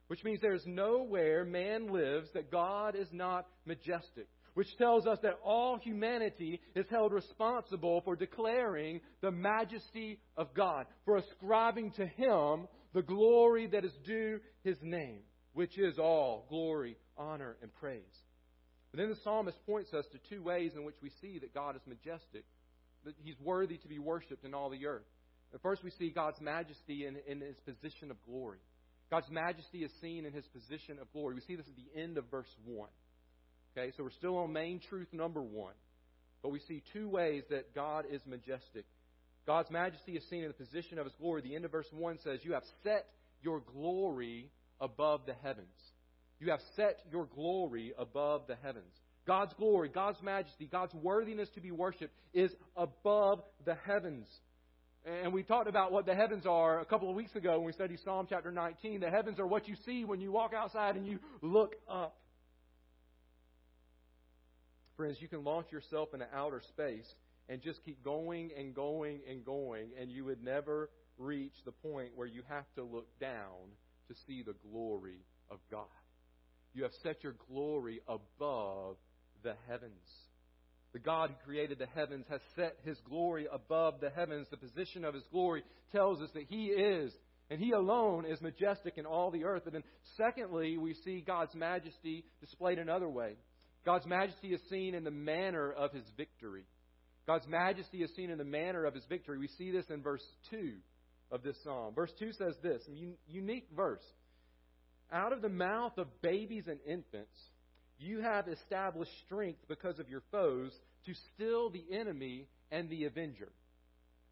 Which 0.09 0.25
means 0.25 0.41
there 0.41 0.55
is 0.55 0.67
nowhere 0.67 1.45
man 1.45 1.93
lives 1.93 2.29
that 2.35 2.51
God 2.51 2.95
is 2.95 3.09
not 3.13 3.47
majestic. 3.67 4.29
Which 4.55 4.77
tells 4.79 5.07
us 5.07 5.19
that 5.23 5.39
all 5.43 5.79
humanity 5.79 6.61
is 6.77 6.87
held 6.89 7.13
responsible 7.13 8.03
for 8.03 8.15
declaring 8.15 9.01
the 9.21 9.33
majesty 9.33 10.21
of 10.37 10.55
God, 10.55 10.87
for 11.05 11.17
ascribing 11.17 11.91
to 11.93 12.07
Him 12.07 12.69
the 12.93 13.03
glory 13.03 13.67
that 13.67 13.85
is 13.85 13.93
due 14.05 14.39
His 14.63 14.77
name, 14.81 15.21
which 15.55 15.77
is 15.77 15.99
all 15.99 16.47
glory, 16.49 16.97
honor, 17.19 17.57
and 17.63 17.75
praise. 17.75 18.24
And 18.95 19.03
then 19.03 19.11
the 19.11 19.19
psalmist 19.25 19.59
points 19.67 19.93
us 19.93 20.05
to 20.13 20.19
two 20.31 20.41
ways 20.41 20.71
in 20.77 20.85
which 20.85 20.95
we 21.03 21.11
see 21.21 21.41
that 21.41 21.53
God 21.53 21.75
is 21.75 21.83
majestic, 21.85 22.45
that 23.05 23.17
He's 23.25 23.35
worthy 23.43 23.77
to 23.79 23.89
be 23.89 23.99
worshiped 23.99 24.45
in 24.45 24.55
all 24.55 24.71
the 24.71 24.87
earth. 24.87 25.03
First, 25.65 25.83
we 25.83 25.91
see 25.91 26.11
God's 26.11 26.41
majesty 26.41 27.05
in, 27.05 27.17
in 27.27 27.41
His 27.41 27.57
position 27.67 28.13
of 28.13 28.17
glory. 28.25 28.59
God's 29.11 29.29
majesty 29.31 29.79
is 29.83 29.91
seen 30.01 30.27
in 30.27 30.33
His 30.33 30.45
position 30.47 31.01
of 31.01 31.13
glory. 31.13 31.35
We 31.35 31.41
see 31.41 31.57
this 31.57 31.67
at 31.67 31.75
the 31.75 32.01
end 32.01 32.19
of 32.19 32.31
verse 32.31 32.47
1. 32.65 32.89
Okay, 33.77 33.93
so 33.97 34.05
we're 34.05 34.11
still 34.11 34.39
on 34.39 34.53
main 34.53 34.79
truth 34.89 35.09
number 35.13 35.43
1. 35.43 35.73
but 36.41 36.51
we 36.51 36.61
see 36.61 36.81
two 36.93 37.09
ways 37.09 37.43
that 37.51 37.75
God 37.75 38.05
is 38.09 38.21
majestic. 38.27 38.85
God's 39.45 39.73
majesty 39.73 40.13
is 40.13 40.23
seen 40.31 40.45
in 40.45 40.49
the 40.49 40.55
position 40.55 41.01
of 41.01 41.07
his 41.07 41.15
glory. 41.21 41.43
The 41.43 41.57
end 41.57 41.65
of 41.65 41.73
verse 41.73 41.91
1 41.91 42.21
says, 42.23 42.39
You 42.45 42.53
have 42.53 42.63
set 42.85 43.07
your 43.43 43.59
glory 43.59 44.53
above 44.81 45.23
the 45.27 45.35
heavens. 45.43 45.67
You 46.41 46.51
have 46.51 46.61
set 46.77 47.01
your 47.11 47.27
glory 47.27 47.93
above 47.99 48.43
the 48.47 48.57
heavens. 48.63 48.93
God's 49.27 49.55
glory, 49.55 49.89
God's 49.89 50.23
majesty, 50.23 50.67
God's 50.71 50.95
worthiness 50.95 51.49
to 51.55 51.61
be 51.61 51.71
worshiped 51.71 52.15
is 52.35 52.51
above 52.77 53.43
the 53.65 53.77
heavens. 53.87 54.27
And 55.07 55.33
we 55.33 55.43
talked 55.43 55.69
about 55.69 55.93
what 55.93 56.07
the 56.07 56.15
heavens 56.15 56.47
are 56.47 56.81
a 56.81 56.85
couple 56.85 57.11
of 57.11 57.17
weeks 57.17 57.35
ago 57.35 57.59
when 57.59 57.67
we 57.67 57.73
studied 57.73 57.99
Psalm 58.05 58.27
chapter 58.29 58.51
19. 58.51 59.01
The 59.01 59.11
heavens 59.11 59.39
are 59.39 59.47
what 59.47 59.69
you 59.69 59.77
see 59.85 60.05
when 60.05 60.21
you 60.21 60.33
walk 60.33 60.53
outside 60.55 60.97
and 60.97 61.07
you 61.07 61.19
look 61.43 61.75
up. 61.89 62.17
Friends, 64.97 65.19
you 65.21 65.29
can 65.29 65.45
launch 65.45 65.73
yourself 65.73 66.11
into 66.15 66.27
outer 66.35 66.63
space 66.69 67.07
and 67.49 67.61
just 67.61 67.85
keep 67.85 68.03
going 68.03 68.51
and 68.57 68.75
going 68.75 69.21
and 69.29 69.45
going, 69.45 69.89
and 70.01 70.11
you 70.11 70.25
would 70.25 70.43
never 70.43 70.89
reach 71.19 71.53
the 71.65 71.73
point 71.73 72.11
where 72.15 72.27
you 72.27 72.43
have 72.49 72.65
to 72.77 72.83
look 72.83 73.07
down 73.21 73.73
to 74.09 74.15
see 74.27 74.43
the 74.43 74.55
glory 74.71 75.19
of 75.51 75.59
God. 75.71 75.87
You 76.75 76.83
have 76.83 76.93
set 77.03 77.23
your 77.23 77.35
glory 77.49 78.01
above 78.09 78.97
the 79.43 79.55
heavens. 79.69 79.93
The 80.93 80.99
God 80.99 81.31
who 81.31 81.45
created 81.45 81.79
the 81.79 81.87
heavens 81.87 82.27
has 82.29 82.41
set 82.55 82.77
his 82.85 82.99
glory 83.09 83.47
above 83.51 84.01
the 84.01 84.11
heavens. 84.11 84.47
The 84.51 84.57
position 84.57 85.05
of 85.05 85.15
his 85.15 85.25
glory 85.31 85.63
tells 85.93 86.21
us 86.21 86.31
that 86.35 86.45
he 86.49 86.67
is, 86.67 87.13
and 87.51 87.61
he 87.61 87.73
alone 87.73 88.25
is 88.25 88.41
majestic 88.41 88.97
in 88.97 89.07
all 89.07 89.31
the 89.31 89.45
earth. 89.45 89.67
And 89.67 89.75
then, 89.75 89.85
secondly, 90.17 90.77
we 90.79 90.95
see 91.05 91.23
God's 91.27 91.55
majesty 91.55 92.25
displayed 92.41 92.79
another 92.79 93.09
way. 93.09 93.35
God's 93.85 94.07
majesty 94.07 94.49
is 94.49 94.61
seen 94.71 94.95
in 94.95 95.05
the 95.05 95.11
manner 95.11 95.73
of 95.73 95.93
his 95.93 96.05
victory. 96.17 96.65
God's 97.27 97.47
majesty 97.49 98.03
is 98.03 98.15
seen 98.15 98.31
in 98.31 98.39
the 98.39 98.45
manner 98.45 98.85
of 98.85 98.95
his 98.95 99.05
victory. 99.09 99.39
We 99.39 99.49
see 99.49 99.71
this 99.71 99.87
in 99.91 100.03
verse 100.03 100.25
2 100.51 100.75
of 101.31 101.43
this 101.43 101.57
psalm. 101.65 101.95
Verse 101.95 102.13
2 102.19 102.33
says 102.33 102.55
this 102.63 102.83
unique 103.27 103.69
verse. 103.75 104.05
Out 105.15 105.33
of 105.33 105.43
the 105.43 105.49
mouth 105.49 105.97
of 105.97 106.09
babies 106.23 106.65
and 106.67 106.81
infants, 106.85 107.39
you 107.99 108.21
have 108.21 108.49
established 108.49 109.13
strength 109.25 109.61
because 109.69 110.01
of 110.01 110.09
your 110.09 110.23
foes 110.33 110.73
to 111.07 111.15
still 111.35 111.71
the 111.71 111.85
enemy 111.93 112.49
and 112.73 112.91
the 112.91 113.05
avenger. 113.05 113.53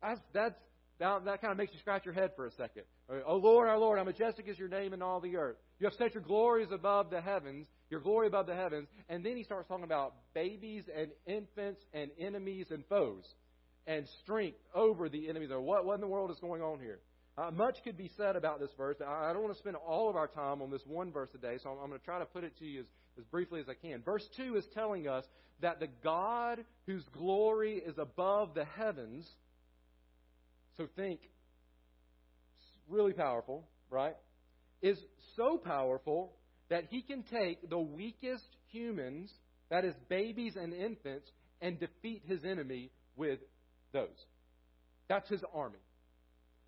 That's, 0.03 0.21
that's, 0.35 0.57
that, 0.99 1.25
that 1.25 1.41
kind 1.41 1.53
of 1.53 1.57
makes 1.57 1.73
you 1.73 1.79
scratch 1.79 2.05
your 2.05 2.15
head 2.15 2.33
for 2.35 2.47
a 2.47 2.51
second. 2.53 2.83
Oh 3.27 3.37
Lord, 3.37 3.69
our 3.69 3.79
Lord, 3.79 3.99
how 3.99 4.05
majestic 4.05 4.49
is 4.49 4.59
your 4.59 4.69
name 4.69 4.93
in 4.93 5.03
all 5.03 5.21
the 5.21 5.37
earth. 5.37 5.57
You 5.79 5.87
have 5.87 5.95
set 5.95 6.15
your 6.15 6.23
glories 6.23 6.69
above 6.73 7.11
the 7.11 7.21
heavens, 7.21 7.69
your 7.89 8.01
glory 8.01 8.27
above 8.27 8.47
the 8.47 8.55
heavens. 8.57 8.89
And 9.09 9.25
then 9.25 9.37
he 9.37 9.45
starts 9.45 9.69
talking 9.69 9.85
about 9.85 10.15
babies 10.35 10.85
and 10.97 11.11
infants 11.27 11.81
and 11.93 12.11
enemies 12.19 12.67
and 12.71 12.85
foes 12.89 13.23
and 13.87 14.07
strength 14.23 14.59
over 14.75 15.09
the 15.09 15.29
enemies. 15.29 15.51
What, 15.53 15.85
what 15.85 15.95
in 15.95 16.01
the 16.01 16.09
world 16.09 16.33
is 16.33 16.39
going 16.41 16.63
on 16.63 16.81
here? 16.81 16.99
Uh, 17.39 17.51
much 17.51 17.79
could 17.83 17.97
be 17.97 18.11
said 18.17 18.37
about 18.37 18.61
this 18.61 18.71
verse. 18.77 18.97
I, 19.07 19.33
don't 19.33 19.43
want 19.43 19.55
to 19.55 19.59
spend 19.59 19.77
all 19.77 20.11
of 20.11 20.17
our 20.17 20.29
time 20.29 20.61
on 20.61 20.71
this 20.71 20.83
one 20.87 21.11
verse 21.11 21.31
today, 21.31 21.57
so 21.63 21.71
I'm, 21.71 21.79
I'm 21.79 21.89
going 21.89 21.99
to 21.99 22.05
try 22.05 22.19
to 22.19 22.27
put 22.27 22.45
it 22.45 22.59
to 22.59 22.67
you 22.67 22.81
as, 22.81 22.87
as 23.19 23.25
briefly 23.25 23.61
as 23.61 23.69
I 23.69 23.75
can. 23.75 24.03
Verse 24.03 24.29
2 24.37 24.57
is 24.57 24.65
telling 24.75 25.09
us 25.09 25.25
that 25.61 25.81
the 25.81 25.89
God 26.05 26.63
whose 26.87 27.05
glory 27.17 27.77
is 27.77 27.97
above 27.97 28.53
the 28.55 28.67
heavens, 28.77 29.27
so 30.77 30.87
think, 30.95 31.21
really 32.87 33.15
powerful, 33.15 33.67
right? 33.89 34.17
Is 34.83 34.99
so 35.37 35.57
powerful 35.57 36.35
that 36.69 36.85
he 36.91 37.01
can 37.01 37.23
take 37.23 37.71
the 37.71 37.79
weakest 37.79 38.49
humans, 38.71 39.33
that 39.71 39.87
is, 39.87 39.95
babies 40.11 40.57
and 40.57 40.75
infants, 40.75 41.31
and 41.63 41.81
defeat 41.81 42.23
his 42.27 42.45
enemy 42.45 42.91
with 43.17 43.39
those. 43.93 44.09
That's 45.09 45.29
his 45.31 45.43
army. 45.55 45.79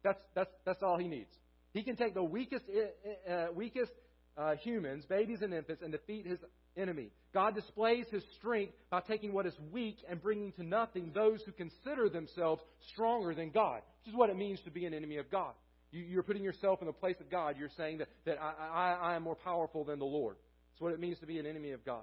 That's, 0.05 0.21
that's, 0.35 0.51
that's 0.65 0.83
all 0.83 0.99
he 0.99 1.09
needs. 1.09 1.31
He 1.73 1.83
can 1.83 1.97
take 1.97 2.15
the 2.15 2.23
weakest, 2.23 2.65
uh, 3.29 3.47
weakest 3.55 3.91
uh, 4.37 4.55
humans, 4.57 5.05
babies 5.09 5.39
and 5.43 5.53
infants, 5.53 5.83
and 5.83 5.91
defeat 5.91 6.27
his 6.27 6.39
enemy. 6.77 7.11
God 7.33 7.55
displays 7.55 8.07
his 8.11 8.23
strength 8.39 8.75
by 8.91 9.01
taking 9.01 9.33
what 9.33 9.47
is 9.47 9.55
weak 9.73 9.97
and 10.09 10.23
bringing 10.23 10.53
to 10.53 10.63
nothing 10.63 11.11
those 11.15 11.41
who 11.45 11.53
consider 11.53 12.09
themselves 12.09 12.63
stronger 12.93 13.35
than 13.35 13.51
God, 13.51 13.81
which 14.05 14.13
is 14.13 14.17
what 14.17 14.31
it 14.31 14.37
means 14.37 14.61
to 14.65 14.71
be 14.71 14.85
an 14.85 14.95
enemy 14.95 15.17
of 15.17 15.31
God. 15.31 15.53
You, 15.91 16.19
are 16.19 16.25
putting 16.25 16.43
yourself 16.43 16.81
in 16.81 16.87
the 16.87 16.93
place 16.93 17.17
of 17.21 17.31
God. 17.31 17.55
You're 17.59 17.71
saying 17.77 17.99
that, 17.99 18.09
that 18.27 18.39
I, 18.41 18.53
I, 18.59 19.13
I 19.13 19.17
am 19.17 19.23
more 19.23 19.37
powerful 19.37 19.85
than 19.85 20.01
the 20.01 20.05
Lord. 20.05 20.37
That's 20.73 20.83
what 20.83 20.93
it 20.93 20.99
means 20.99 21.19
to 21.21 21.27
be 21.27 21.39
an 21.39 21.47
enemy 21.47 21.71
of 21.71 21.85
God. 21.85 22.03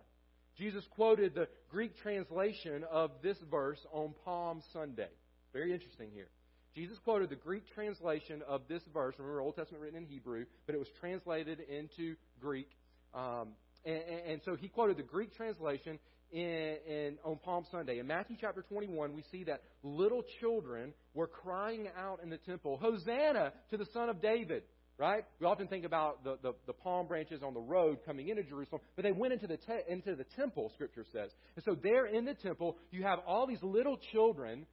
Jesus 0.57 0.83
quoted 0.95 1.35
the 1.35 1.47
Greek 1.69 1.97
translation 2.01 2.85
of 2.89 3.11
this 3.21 3.37
verse 3.49 3.79
on 3.91 4.13
Palm 4.23 4.61
Sunday. 4.71 5.09
Very 5.53 5.73
interesting 5.73 6.09
here. 6.13 6.27
Jesus 6.75 6.97
quoted 7.03 7.29
the 7.29 7.35
Greek 7.35 7.63
translation 7.73 8.41
of 8.47 8.61
this 8.69 8.81
verse. 8.93 9.15
Remember, 9.17 9.41
Old 9.41 9.55
Testament 9.55 9.83
written 9.83 9.99
in 9.99 10.05
Hebrew, 10.05 10.45
but 10.65 10.75
it 10.75 10.77
was 10.77 10.87
translated 10.99 11.59
into 11.59 12.15
Greek. 12.39 12.69
Um, 13.13 13.49
and, 13.85 14.01
and, 14.27 14.41
so 14.45 14.55
he 14.55 14.69
quoted 14.69 14.97
the 14.97 15.03
Greek 15.03 15.35
translation 15.35 15.99
in, 16.31 16.77
in, 16.87 17.17
on 17.25 17.37
Palm 17.43 17.65
Sunday. 17.71 17.99
In 17.99 18.07
Matthew 18.07 18.37
chapter 18.39 18.61
21, 18.61 19.13
we 19.13 19.23
see 19.31 19.43
that 19.45 19.63
little 19.83 20.23
children 20.39 20.93
were 21.13 21.27
crying 21.27 21.89
out 21.97 22.21
in 22.23 22.29
the 22.29 22.37
temple, 22.37 22.79
Hosanna 22.81 23.51
to 23.71 23.77
the 23.77 23.87
Son 23.93 24.09
of 24.09 24.21
David. 24.21 24.63
Right? 24.97 25.25
We 25.39 25.47
often 25.47 25.67
think 25.67 25.83
about 25.83 26.23
the, 26.23 26.37
the, 26.43 26.53
the, 26.67 26.73
palm 26.73 27.07
branches 27.07 27.41
on 27.41 27.55
the 27.55 27.59
road 27.59 27.99
coming 28.05 28.29
into 28.29 28.43
Jerusalem, 28.43 28.81
but 28.95 29.01
they 29.03 29.11
went 29.11 29.33
into 29.33 29.47
the, 29.47 29.57
te- 29.57 29.89
into 29.89 30.15
the 30.15 30.25
temple, 30.35 30.69
Scripture 30.75 31.05
says. 31.11 31.31
And 31.55 31.65
so 31.65 31.75
there 31.81 32.05
in 32.05 32.23
the 32.23 32.35
temple, 32.35 32.77
you 32.91 33.01
have 33.01 33.17
all 33.25 33.47
these 33.47 33.63
little 33.63 33.97
children 34.11 34.67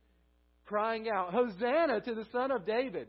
crying 0.68 1.08
out, 1.08 1.32
Hosanna 1.32 2.00
to 2.00 2.14
the 2.14 2.26
Son 2.32 2.50
of 2.50 2.66
David. 2.66 3.08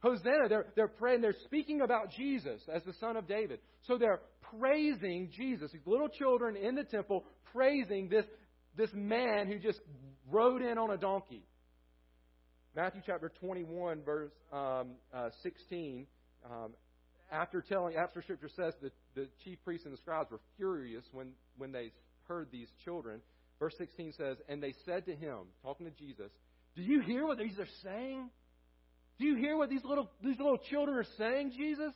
Hosanna. 0.00 0.48
They're, 0.48 0.66
they're 0.76 0.88
praying, 0.88 1.20
they're 1.20 1.36
speaking 1.44 1.80
about 1.80 2.10
Jesus 2.10 2.60
as 2.72 2.82
the 2.84 2.92
Son 2.94 3.16
of 3.16 3.26
David. 3.26 3.60
So 3.86 3.98
they're 3.98 4.20
praising 4.58 5.30
Jesus. 5.36 5.72
These 5.72 5.86
little 5.86 6.08
children 6.08 6.56
in 6.56 6.74
the 6.74 6.84
temple 6.84 7.24
praising 7.52 8.08
this, 8.08 8.24
this 8.76 8.90
man 8.94 9.46
who 9.46 9.58
just 9.58 9.80
rode 10.30 10.62
in 10.62 10.78
on 10.78 10.90
a 10.90 10.96
donkey. 10.96 11.44
Matthew 12.74 13.02
chapter 13.04 13.30
21, 13.40 14.02
verse 14.02 14.30
um, 14.52 14.92
uh, 15.14 15.28
16. 15.42 16.06
Um, 16.44 16.72
after 17.30 17.62
telling, 17.62 17.96
after 17.96 18.22
Scripture 18.22 18.48
says 18.48 18.74
that 18.82 18.92
the 19.14 19.28
chief 19.44 19.58
priests 19.64 19.84
and 19.86 19.92
the 19.92 19.98
scribes 19.98 20.30
were 20.30 20.40
furious 20.56 21.04
when, 21.12 21.32
when 21.58 21.72
they 21.72 21.92
heard 22.28 22.48
these 22.50 22.68
children, 22.84 23.20
verse 23.58 23.74
16 23.78 24.14
says, 24.16 24.36
And 24.48 24.62
they 24.62 24.74
said 24.84 25.06
to 25.06 25.14
him, 25.14 25.38
talking 25.62 25.86
to 25.86 25.92
Jesus, 25.92 26.30
Do 26.76 26.82
you 26.82 27.00
hear 27.02 27.26
what 27.26 27.38
these 27.38 27.58
are 27.58 27.68
saying? 27.84 28.30
Do 29.18 29.26
you 29.26 29.36
hear 29.36 29.56
what 29.56 29.68
these 29.68 29.84
little, 29.84 30.10
these 30.22 30.38
little 30.38 30.58
children 30.58 30.96
are 30.96 31.06
saying, 31.18 31.52
Jesus? 31.56 31.92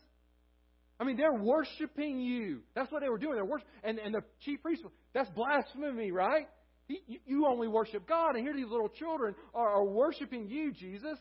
I 0.98 1.04
mean, 1.04 1.16
they're 1.16 1.32
worshiping 1.32 2.20
you. 2.20 2.60
That's 2.74 2.90
what 2.90 3.02
they 3.02 3.08
were 3.08 3.18
doing. 3.18 3.34
They're 3.34 3.44
worship, 3.44 3.68
and, 3.84 3.98
and 3.98 4.14
the 4.14 4.22
chief 4.40 4.62
priest, 4.62 4.82
that's 5.12 5.28
blasphemy, 5.30 6.10
right? 6.10 6.46
He, 6.88 7.20
you 7.26 7.46
only 7.46 7.68
worship 7.68 8.08
God, 8.08 8.36
and 8.36 8.44
here 8.44 8.54
these 8.54 8.70
little 8.70 8.88
children 8.88 9.34
are, 9.54 9.68
are 9.68 9.84
worshiping 9.84 10.48
you, 10.48 10.72
Jesus. 10.72 11.18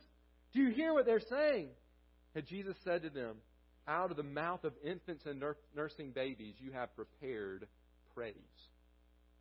Do 0.54 0.62
you 0.62 0.72
hear 0.74 0.94
what 0.94 1.06
they're 1.06 1.20
saying? 1.30 1.70
And 2.36 2.46
Jesus 2.46 2.76
said 2.84 3.02
to 3.04 3.10
them, 3.10 3.38
Out 3.88 4.12
of 4.12 4.18
the 4.18 4.24
mouth 4.24 4.64
of 4.64 4.74
infants 4.84 5.24
and 5.26 5.44
nursing 5.76 6.12
babies, 6.12 6.56
you 6.60 6.72
have 6.72 6.96
prepared 6.96 7.68
praise. 8.14 8.34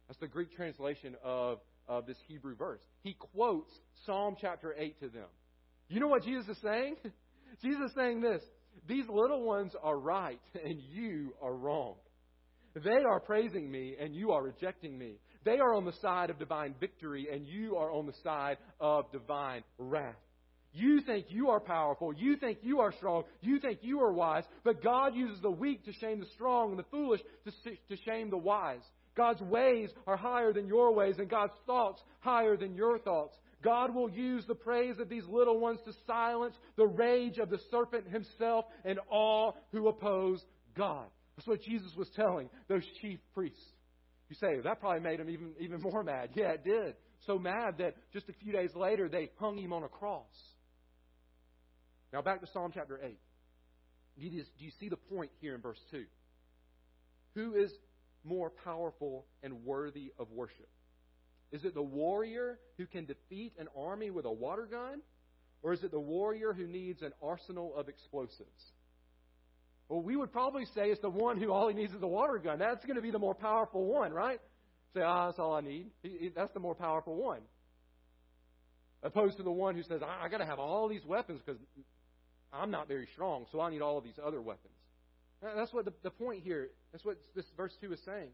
That's 0.08 0.18
the 0.18 0.26
Greek 0.26 0.54
translation 0.56 1.14
of, 1.22 1.58
of 1.88 2.06
this 2.06 2.16
Hebrew 2.28 2.56
verse. 2.56 2.80
He 3.02 3.14
quotes 3.14 3.72
Psalm 4.06 4.36
chapter 4.40 4.74
8 4.76 5.00
to 5.00 5.08
them. 5.08 5.28
You 5.88 6.00
know 6.00 6.08
what 6.08 6.24
Jesus 6.24 6.48
is 6.48 6.62
saying? 6.62 6.96
Jesus 7.62 7.90
is 7.90 7.94
saying 7.94 8.20
this 8.20 8.42
These 8.88 9.06
little 9.08 9.44
ones 9.44 9.72
are 9.82 9.98
right, 9.98 10.40
and 10.64 10.80
you 10.92 11.34
are 11.42 11.54
wrong. 11.54 11.94
They 12.74 13.04
are 13.08 13.20
praising 13.20 13.70
me, 13.70 13.94
and 14.00 14.14
you 14.14 14.32
are 14.32 14.42
rejecting 14.42 14.98
me. 14.98 15.20
They 15.44 15.58
are 15.58 15.74
on 15.74 15.84
the 15.84 15.92
side 16.02 16.30
of 16.30 16.38
divine 16.38 16.74
victory, 16.80 17.28
and 17.32 17.46
you 17.46 17.76
are 17.76 17.92
on 17.92 18.06
the 18.06 18.14
side 18.24 18.56
of 18.80 19.12
divine 19.12 19.62
wrath. 19.78 20.16
You 20.72 21.02
think 21.02 21.26
you 21.28 21.50
are 21.50 21.60
powerful. 21.60 22.12
You 22.12 22.36
think 22.36 22.58
you 22.62 22.80
are 22.80 22.92
strong. 22.92 23.22
You 23.40 23.60
think 23.60 23.78
you 23.82 24.00
are 24.00 24.12
wise. 24.12 24.42
But 24.64 24.82
God 24.82 25.14
uses 25.14 25.40
the 25.40 25.50
weak 25.50 25.84
to 25.84 25.92
shame 25.92 26.18
the 26.18 26.26
strong 26.34 26.70
and 26.70 26.78
the 26.78 26.84
foolish 26.90 27.20
to, 27.44 27.52
to 27.94 28.02
shame 28.02 28.28
the 28.28 28.38
wise. 28.38 28.82
God's 29.16 29.40
ways 29.42 29.90
are 30.06 30.16
higher 30.16 30.52
than 30.52 30.66
your 30.66 30.92
ways, 30.92 31.16
and 31.18 31.28
God's 31.28 31.52
thoughts 31.66 32.02
higher 32.20 32.56
than 32.56 32.74
your 32.74 32.98
thoughts. 32.98 33.36
God 33.62 33.94
will 33.94 34.10
use 34.10 34.44
the 34.46 34.54
praise 34.54 34.98
of 35.00 35.08
these 35.08 35.24
little 35.26 35.58
ones 35.58 35.80
to 35.86 35.92
silence 36.06 36.54
the 36.76 36.86
rage 36.86 37.38
of 37.38 37.48
the 37.48 37.58
serpent 37.70 38.06
himself 38.08 38.66
and 38.84 38.98
all 39.10 39.56
who 39.72 39.88
oppose 39.88 40.44
God. 40.76 41.06
That's 41.36 41.48
what 41.48 41.62
Jesus 41.62 41.92
was 41.96 42.08
telling 42.14 42.50
those 42.68 42.84
chief 43.00 43.18
priests. 43.32 43.64
You 44.28 44.36
say, 44.36 44.60
that 44.62 44.80
probably 44.80 45.00
made 45.00 45.20
him 45.20 45.30
even, 45.30 45.52
even 45.60 45.80
more 45.80 46.02
mad. 46.02 46.30
Yeah, 46.34 46.52
it 46.52 46.64
did. 46.64 46.94
So 47.26 47.38
mad 47.38 47.78
that 47.78 47.94
just 48.12 48.28
a 48.28 48.32
few 48.34 48.52
days 48.52 48.70
later 48.74 49.08
they 49.08 49.30
hung 49.38 49.56
him 49.56 49.72
on 49.72 49.82
a 49.82 49.88
cross. 49.88 50.26
Now 52.12 52.22
back 52.22 52.40
to 52.40 52.46
Psalm 52.52 52.70
chapter 52.74 53.00
8. 53.02 53.18
Do 54.18 54.26
you, 54.26 54.30
do 54.30 54.64
you 54.64 54.70
see 54.78 54.88
the 54.88 54.96
point 54.96 55.30
here 55.40 55.54
in 55.54 55.60
verse 55.60 55.80
2? 55.90 56.04
Who 57.34 57.54
is 57.54 57.72
more 58.24 58.50
powerful 58.64 59.26
and 59.42 59.64
worthy 59.64 60.12
of 60.18 60.30
worship? 60.30 60.68
Is 61.52 61.64
it 61.64 61.74
the 61.74 61.82
warrior 61.82 62.58
who 62.78 62.86
can 62.86 63.04
defeat 63.04 63.52
an 63.58 63.68
army 63.76 64.10
with 64.10 64.24
a 64.24 64.32
water 64.32 64.66
gun? 64.68 65.00
Or 65.62 65.72
is 65.72 65.82
it 65.82 65.92
the 65.92 66.00
warrior 66.00 66.52
who 66.52 66.66
needs 66.66 67.00
an 67.02 67.12
arsenal 67.22 67.74
of 67.76 67.88
explosives? 67.88 68.50
Well, 69.88 70.02
we 70.02 70.16
would 70.16 70.32
probably 70.32 70.64
say 70.74 70.90
it's 70.90 71.00
the 71.00 71.08
one 71.08 71.38
who 71.38 71.52
all 71.52 71.68
he 71.68 71.74
needs 71.74 71.92
is 71.92 72.02
a 72.02 72.06
water 72.06 72.38
gun. 72.38 72.58
That's 72.58 72.84
going 72.84 72.96
to 72.96 73.02
be 73.02 73.10
the 73.10 73.18
more 73.18 73.34
powerful 73.34 73.86
one, 73.86 74.12
right? 74.12 74.40
Say, 74.94 75.02
ah, 75.02 75.26
that's 75.26 75.38
all 75.38 75.54
I 75.54 75.60
need. 75.60 75.90
That's 76.34 76.52
the 76.52 76.60
more 76.60 76.74
powerful 76.74 77.16
one. 77.16 77.40
Opposed 79.02 79.36
to 79.36 79.42
the 79.42 79.50
one 79.50 79.74
who 79.74 79.82
says, 79.82 80.00
I, 80.02 80.26
I 80.26 80.28
got 80.28 80.38
to 80.38 80.46
have 80.46 80.58
all 80.58 80.88
these 80.88 81.04
weapons 81.04 81.40
because 81.44 81.60
I'm 82.52 82.70
not 82.70 82.88
very 82.88 83.08
strong, 83.12 83.46
so 83.52 83.60
I 83.60 83.70
need 83.70 83.82
all 83.82 83.98
of 83.98 84.04
these 84.04 84.18
other 84.24 84.40
weapons. 84.40 84.74
That's 85.56 85.72
what 85.72 85.84
the, 85.84 85.92
the 86.02 86.10
point 86.10 86.42
here, 86.42 86.70
that's 86.92 87.04
what 87.04 87.16
this 87.34 87.44
verse 87.56 87.72
2 87.80 87.92
is 87.92 88.00
saying. 88.04 88.30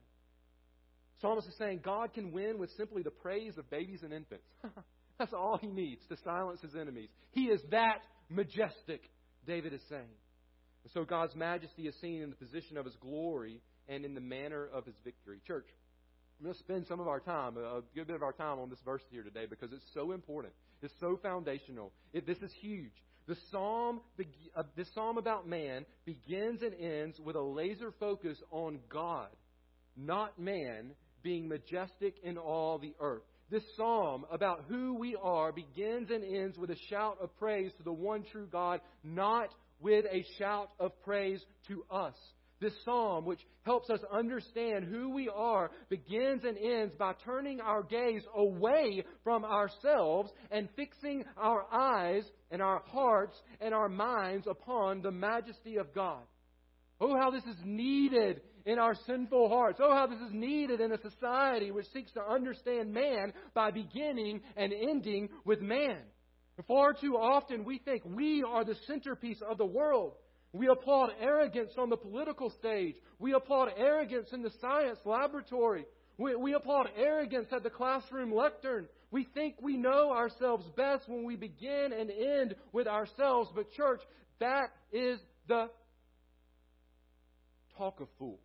Psalmist 1.21 1.49
is 1.49 1.55
saying 1.59 1.81
God 1.85 2.15
can 2.15 2.33
win 2.33 2.59
with 2.59 2.71
simply 2.77 3.03
the 3.03 3.11
praise 3.11 3.59
of 3.59 3.69
babies 3.71 4.03
and 4.03 4.13
infants. 4.13 4.47
that's 5.19 5.33
all 5.33 5.59
he 5.61 5.67
needs 5.67 6.03
to 6.09 6.17
silence 6.25 6.61
his 6.63 6.75
enemies. 6.75 7.11
He 7.33 7.45
is 7.47 7.61
that 7.71 7.99
majestic, 8.29 9.03
David 9.47 9.75
is 9.75 9.83
saying. 9.89 10.15
And 10.85 10.93
so 10.95 11.05
God's 11.05 11.35
majesty 11.35 11.87
is 11.87 11.95
seen 12.01 12.23
in 12.23 12.31
the 12.31 12.37
position 12.37 12.79
of 12.79 12.87
his 12.87 12.97
glory 12.97 13.61
and 13.89 14.05
in 14.05 14.15
the 14.15 14.21
manner 14.21 14.67
of 14.73 14.87
his 14.87 14.95
victory. 15.05 15.41
Church, 15.47 15.67
I'm 16.39 16.45
going 16.45 16.55
to 16.55 16.61
spend 16.61 16.87
some 16.87 17.01
of 17.01 17.09
our 17.09 17.21
time, 17.21 17.59
a 17.59 17.83
good 17.95 18.07
bit 18.07 18.17
of 18.17 18.23
our 18.23 18.33
time 18.33 18.59
on 18.59 18.71
this 18.71 18.79
verse 18.83 19.03
here 19.11 19.23
today 19.23 19.45
because 19.49 19.73
it's 19.73 19.85
so 19.93 20.13
important. 20.13 20.55
It's 20.81 20.95
so 21.01 21.19
foundational. 21.23 21.93
It, 22.15 22.27
this 22.27 22.39
is 22.39 22.51
huge. 22.61 22.95
The 23.31 23.37
psalm, 23.53 24.01
uh, 24.57 24.65
this 24.75 24.89
psalm 24.93 25.17
about 25.17 25.47
man 25.47 25.87
begins 26.05 26.63
and 26.63 26.75
ends 26.75 27.21
with 27.21 27.37
a 27.37 27.41
laser 27.41 27.93
focus 28.01 28.37
on 28.51 28.81
God, 28.89 29.29
not 29.97 30.37
man, 30.37 30.91
being 31.23 31.47
majestic 31.47 32.17
in 32.25 32.37
all 32.39 32.81
the 32.81 32.93
earth. 32.99 33.23
This 33.49 33.63
psalm 33.77 34.27
about 34.33 34.65
who 34.67 34.95
we 34.95 35.15
are 35.15 35.53
begins 35.53 36.11
and 36.11 36.25
ends 36.25 36.59
with 36.59 36.71
a 36.71 36.77
shout 36.89 37.19
of 37.23 37.31
praise 37.37 37.71
to 37.77 37.85
the 37.85 37.93
one 37.93 38.25
true 38.33 38.49
God, 38.51 38.81
not 39.05 39.51
with 39.79 40.07
a 40.07 40.25
shout 40.37 40.71
of 40.81 41.01
praise 41.05 41.41
to 41.69 41.85
us. 41.89 42.17
This 42.61 42.75
psalm, 42.85 43.25
which 43.25 43.41
helps 43.63 43.89
us 43.89 44.01
understand 44.13 44.85
who 44.85 45.11
we 45.15 45.31
are, 45.35 45.71
begins 45.89 46.45
and 46.45 46.59
ends 46.59 46.95
by 46.99 47.15
turning 47.25 47.61
our 47.61 47.83
gaze 47.83 48.23
away 48.35 49.03
from 49.25 49.47
ourselves 49.47 50.31
and 50.51 50.69
fixing 50.77 51.25
our 51.39 51.65
eyes 51.73 52.25
and 52.51 52.61
our 52.61 52.83
hearts 52.87 53.41
and 53.63 53.73
our 53.73 53.89
minds 53.89 54.47
upon 54.47 55.01
the 55.01 55.11
majesty 55.11 55.77
of 55.77 55.95
God. 55.95 56.23
Oh, 57.01 57.17
how 57.19 57.31
this 57.31 57.45
is 57.45 57.57
needed 57.65 58.43
in 58.67 58.79
our 58.79 58.95
sinful 59.07 59.49
hearts. 59.49 59.81
Oh, 59.83 59.95
how 59.95 60.07
this 60.07 60.21
is 60.21 60.33
needed 60.33 60.83
in 60.83 60.93
a 60.93 61.01
society 61.01 61.71
which 61.71 61.87
seeks 61.95 62.13
to 62.13 62.23
understand 62.23 62.93
man 62.93 63.33
by 63.55 63.71
beginning 63.71 64.43
and 64.57 64.73
ending 64.73 65.31
with 65.47 65.63
man. 65.63 65.97
Far 66.69 66.93
too 66.93 67.17
often 67.17 67.65
we 67.65 67.79
think 67.79 68.03
we 68.05 68.45
are 68.47 68.67
the 68.67 68.77
centerpiece 68.87 69.41
of 69.49 69.57
the 69.57 69.65
world. 69.65 70.13
We 70.53 70.69
applaud 70.69 71.11
arrogance 71.21 71.73
on 71.79 71.91
the 71.91 71.97
political 71.97 72.51
stage. 72.51 72.97
We 73.19 73.35
applaud 73.35 73.71
arrogance 73.77 74.29
in 74.33 74.43
the 74.43 74.51
science 74.61 74.99
laboratory. 75.05 75.85
We, 76.19 76.35
we 76.35 76.55
applaud 76.55 76.89
arrogance 76.97 77.49
at 77.53 77.63
the 77.63 77.71
classroom 77.71 78.35
lectern. 78.35 78.89
We 79.11 79.29
think 79.33 79.57
we 79.63 79.77
know 79.77 80.13
ourselves 80.13 80.67
best 80.77 81.09
when 81.09 81.25
we 81.25 81.37
begin 81.37 81.93
and 81.97 82.11
end 82.11 82.57
with 82.73 82.89
ourselves. 82.89 83.51
But, 83.55 83.71
church, 83.73 84.01
that 84.41 84.71
is 84.93 85.21
the 85.47 85.71
talk 87.79 88.01
of 88.01 88.09
fools. 88.19 88.39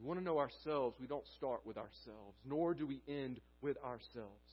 We 0.00 0.08
want 0.08 0.18
to 0.18 0.24
know 0.24 0.38
ourselves. 0.38 0.96
We 1.00 1.06
don't 1.06 1.26
start 1.38 1.60
with 1.64 1.76
ourselves, 1.76 2.36
nor 2.44 2.74
do 2.74 2.86
we 2.86 3.00
end 3.08 3.40
with 3.60 3.76
ourselves. 3.78 4.50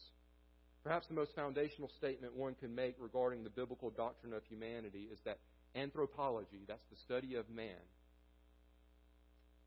Perhaps 0.84 1.08
the 1.08 1.14
most 1.14 1.36
foundational 1.36 1.90
statement 1.98 2.36
one 2.36 2.56
can 2.56 2.74
make 2.74 2.96
regarding 3.00 3.44
the 3.44 3.50
biblical 3.50 3.90
doctrine 3.90 4.34
of 4.34 4.44
humanity 4.46 5.08
is 5.12 5.20
that 5.26 5.38
anthropology, 5.76 6.62
that's 6.68 6.86
the 6.90 6.98
study 7.06 7.36
of 7.36 7.50
man, 7.50 7.84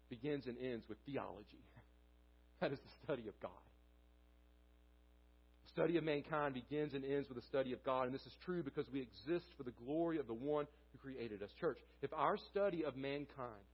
begins 0.08 0.46
and 0.46 0.56
ends 0.58 0.84
with 0.88 0.98
theology. 1.06 1.64
That 2.60 2.70
is 2.70 2.78
the 2.78 3.04
study 3.04 3.26
of 3.26 3.34
God. 3.40 3.50
The 5.64 5.72
study 5.72 5.96
of 5.96 6.04
mankind 6.04 6.54
begins 6.54 6.94
and 6.94 7.04
ends 7.04 7.28
with 7.28 7.36
the 7.36 7.48
study 7.48 7.72
of 7.72 7.82
God, 7.82 8.04
and 8.04 8.14
this 8.14 8.24
is 8.24 8.32
true 8.44 8.62
because 8.62 8.86
we 8.92 9.00
exist 9.00 9.46
for 9.56 9.64
the 9.64 9.72
glory 9.84 10.20
of 10.20 10.28
the 10.28 10.32
one 10.32 10.68
who 10.92 10.98
created 10.98 11.42
us. 11.42 11.50
Church, 11.60 11.78
if 12.02 12.12
our 12.12 12.36
study 12.52 12.84
of 12.84 12.96
mankind 12.96 13.66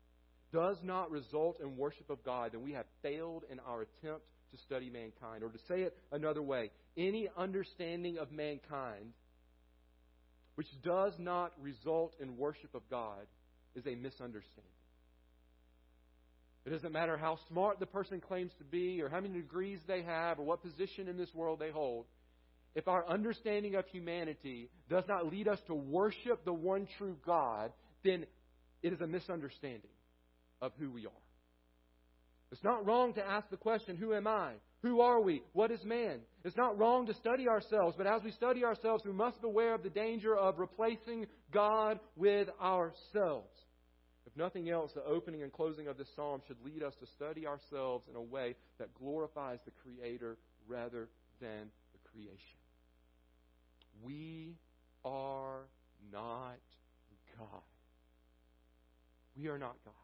does 0.54 0.78
not 0.82 1.10
result 1.10 1.60
in 1.60 1.76
worship 1.76 2.08
of 2.08 2.24
God, 2.24 2.52
then 2.52 2.62
we 2.62 2.72
have 2.72 2.86
failed 3.02 3.44
in 3.50 3.60
our 3.60 3.82
attempt 3.82 4.24
to 4.52 4.58
study 4.62 4.90
mankind. 4.90 5.42
Or 5.42 5.48
to 5.48 5.58
say 5.68 5.82
it 5.82 5.96
another 6.12 6.42
way, 6.42 6.70
any 6.96 7.28
understanding 7.36 8.18
of 8.18 8.32
mankind 8.32 9.12
which 10.54 10.66
does 10.82 11.12
not 11.18 11.52
result 11.60 12.14
in 12.20 12.36
worship 12.36 12.74
of 12.74 12.82
God 12.90 13.26
is 13.76 13.86
a 13.86 13.94
misunderstanding. 13.94 14.72
It 16.66 16.70
doesn't 16.70 16.92
matter 16.92 17.16
how 17.16 17.38
smart 17.48 17.78
the 17.78 17.86
person 17.86 18.20
claims 18.20 18.50
to 18.58 18.64
be, 18.64 19.00
or 19.00 19.08
how 19.08 19.20
many 19.20 19.34
degrees 19.34 19.78
they 19.86 20.02
have, 20.02 20.38
or 20.38 20.44
what 20.44 20.62
position 20.62 21.08
in 21.08 21.16
this 21.16 21.32
world 21.32 21.60
they 21.60 21.70
hold. 21.70 22.06
If 22.74 22.88
our 22.88 23.08
understanding 23.08 23.76
of 23.76 23.86
humanity 23.86 24.68
does 24.90 25.04
not 25.08 25.30
lead 25.32 25.48
us 25.48 25.60
to 25.68 25.74
worship 25.74 26.44
the 26.44 26.52
one 26.52 26.88
true 26.98 27.16
God, 27.24 27.72
then 28.04 28.26
it 28.82 28.92
is 28.92 29.00
a 29.00 29.06
misunderstanding 29.06 29.90
of 30.60 30.72
who 30.78 30.90
we 30.90 31.06
are. 31.06 31.27
It's 32.50 32.64
not 32.64 32.86
wrong 32.86 33.12
to 33.14 33.26
ask 33.26 33.50
the 33.50 33.56
question, 33.56 33.96
Who 33.96 34.14
am 34.14 34.26
I? 34.26 34.52
Who 34.82 35.00
are 35.00 35.20
we? 35.20 35.42
What 35.52 35.70
is 35.70 35.82
man? 35.84 36.20
It's 36.44 36.56
not 36.56 36.78
wrong 36.78 37.06
to 37.06 37.14
study 37.14 37.48
ourselves, 37.48 37.96
but 37.98 38.06
as 38.06 38.22
we 38.22 38.30
study 38.30 38.64
ourselves, 38.64 39.04
we 39.04 39.12
must 39.12 39.40
beware 39.40 39.74
of 39.74 39.82
the 39.82 39.90
danger 39.90 40.36
of 40.36 40.58
replacing 40.58 41.26
God 41.52 41.98
with 42.16 42.48
ourselves. 42.62 43.50
If 44.24 44.36
nothing 44.36 44.70
else, 44.70 44.92
the 44.94 45.04
opening 45.04 45.42
and 45.42 45.52
closing 45.52 45.88
of 45.88 45.98
this 45.98 46.08
psalm 46.14 46.42
should 46.46 46.58
lead 46.64 46.82
us 46.82 46.94
to 47.00 47.06
study 47.06 47.46
ourselves 47.46 48.06
in 48.08 48.14
a 48.14 48.22
way 48.22 48.54
that 48.78 48.94
glorifies 48.94 49.58
the 49.64 49.72
Creator 49.82 50.36
rather 50.68 51.08
than 51.40 51.70
the 51.92 52.10
creation. 52.10 52.58
We 54.02 54.56
are 55.04 55.66
not 56.12 56.58
God. 57.36 57.62
We 59.36 59.48
are 59.48 59.58
not 59.58 59.76
God. 59.84 59.94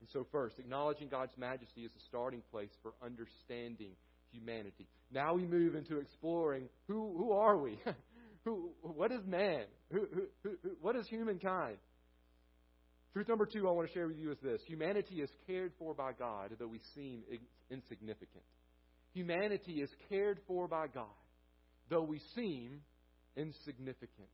And 0.00 0.08
so, 0.12 0.26
first, 0.30 0.58
acknowledging 0.58 1.08
God's 1.08 1.32
majesty 1.38 1.82
is 1.82 1.92
the 1.92 2.00
starting 2.08 2.42
place 2.50 2.70
for 2.82 2.92
understanding 3.04 3.92
humanity. 4.30 4.86
Now 5.10 5.34
we 5.34 5.46
move 5.46 5.74
into 5.74 5.98
exploring 5.98 6.68
who, 6.86 7.14
who 7.16 7.32
are 7.32 7.56
we? 7.56 7.78
who, 8.44 8.70
what 8.82 9.12
is 9.12 9.24
man? 9.26 9.64
Who, 9.92 10.06
who, 10.12 10.22
who, 10.42 10.70
what 10.80 10.96
is 10.96 11.06
humankind? 11.08 11.78
Truth 13.12 13.28
number 13.28 13.46
two 13.46 13.66
I 13.66 13.72
want 13.72 13.88
to 13.88 13.94
share 13.94 14.08
with 14.08 14.18
you 14.18 14.30
is 14.30 14.38
this 14.42 14.60
humanity 14.66 15.22
is 15.22 15.30
cared 15.46 15.72
for 15.78 15.94
by 15.94 16.12
God, 16.12 16.54
though 16.58 16.66
we 16.66 16.80
seem 16.94 17.22
insignificant. 17.70 18.44
Humanity 19.14 19.80
is 19.80 19.88
cared 20.10 20.38
for 20.46 20.68
by 20.68 20.88
God, 20.88 21.06
though 21.88 22.02
we 22.02 22.20
seem 22.34 22.82
insignificant. 23.34 24.28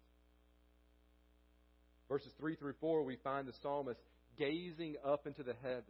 Verses 2.09 2.33
3 2.41 2.57
through 2.57 2.75
4, 2.81 3.05
we 3.05 3.17
find 3.23 3.47
the 3.47 3.53
psalmist 3.63 4.01
gazing 4.39 4.97
up 5.05 5.27
into 5.27 5.43
the 5.43 5.55
heavens, 5.63 5.85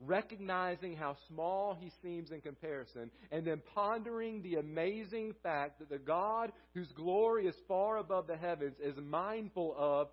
recognizing 0.00 0.96
how 0.96 1.16
small 1.28 1.76
he 1.78 1.90
seems 2.02 2.30
in 2.30 2.40
comparison, 2.40 3.10
and 3.30 3.46
then 3.46 3.60
pondering 3.74 4.42
the 4.42 4.56
amazing 4.56 5.34
fact 5.42 5.78
that 5.78 5.90
the 5.90 5.98
God 5.98 6.52
whose 6.74 6.90
glory 6.92 7.46
is 7.46 7.54
far 7.68 7.98
above 7.98 8.26
the 8.26 8.36
heavens 8.36 8.76
is 8.82 8.96
mindful 8.96 9.74
of 9.78 10.08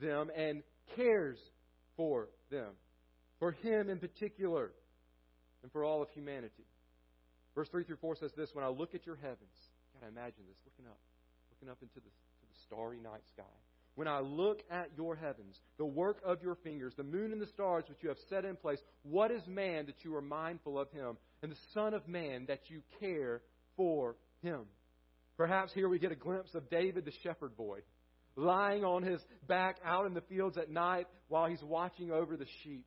them 0.00 0.30
and 0.36 0.62
cares 0.96 1.38
for 1.96 2.28
them, 2.50 2.72
for 3.38 3.52
him 3.52 3.88
in 3.88 3.98
particular, 3.98 4.72
and 5.62 5.70
for 5.72 5.84
all 5.84 6.02
of 6.02 6.08
humanity. 6.10 6.64
Verse 7.54 7.68
3 7.68 7.84
through 7.84 7.96
4 8.00 8.16
says 8.16 8.32
this 8.36 8.50
When 8.54 8.64
I 8.64 8.68
look 8.68 8.94
at 8.94 9.06
your 9.06 9.16
heavens, 9.16 9.56
God, 10.00 10.08
imagine 10.08 10.44
this, 10.48 10.56
looking 10.64 10.90
up, 10.90 10.98
looking 11.52 11.68
up 11.68 11.78
into 11.82 11.96
the, 11.96 12.08
the 12.08 12.58
starry 12.66 13.00
night 13.00 13.22
sky. 13.34 13.56
When 13.96 14.08
I 14.08 14.20
look 14.20 14.62
at 14.70 14.88
your 14.96 15.16
heavens, 15.16 15.56
the 15.76 15.84
work 15.84 16.18
of 16.24 16.42
your 16.42 16.54
fingers, 16.56 16.94
the 16.96 17.02
moon 17.02 17.32
and 17.32 17.40
the 17.40 17.46
stars 17.48 17.84
which 17.88 17.98
you 18.02 18.08
have 18.08 18.18
set 18.28 18.44
in 18.44 18.56
place, 18.56 18.78
what 19.02 19.30
is 19.30 19.42
man 19.46 19.86
that 19.86 20.04
you 20.04 20.14
are 20.16 20.22
mindful 20.22 20.78
of 20.78 20.90
him, 20.92 21.16
and 21.42 21.50
the 21.50 21.56
Son 21.74 21.92
of 21.92 22.06
Man 22.08 22.46
that 22.48 22.60
you 22.68 22.82
care 23.00 23.42
for 23.76 24.16
him? 24.42 24.62
Perhaps 25.36 25.72
here 25.74 25.88
we 25.88 25.98
get 25.98 26.12
a 26.12 26.16
glimpse 26.16 26.54
of 26.54 26.70
David 26.70 27.04
the 27.04 27.12
shepherd 27.22 27.56
boy, 27.56 27.80
lying 28.36 28.84
on 28.84 29.02
his 29.02 29.20
back 29.48 29.76
out 29.84 30.06
in 30.06 30.14
the 30.14 30.20
fields 30.22 30.56
at 30.56 30.70
night 30.70 31.06
while 31.28 31.48
he's 31.48 31.62
watching 31.62 32.10
over 32.10 32.36
the 32.36 32.46
sheep. 32.62 32.86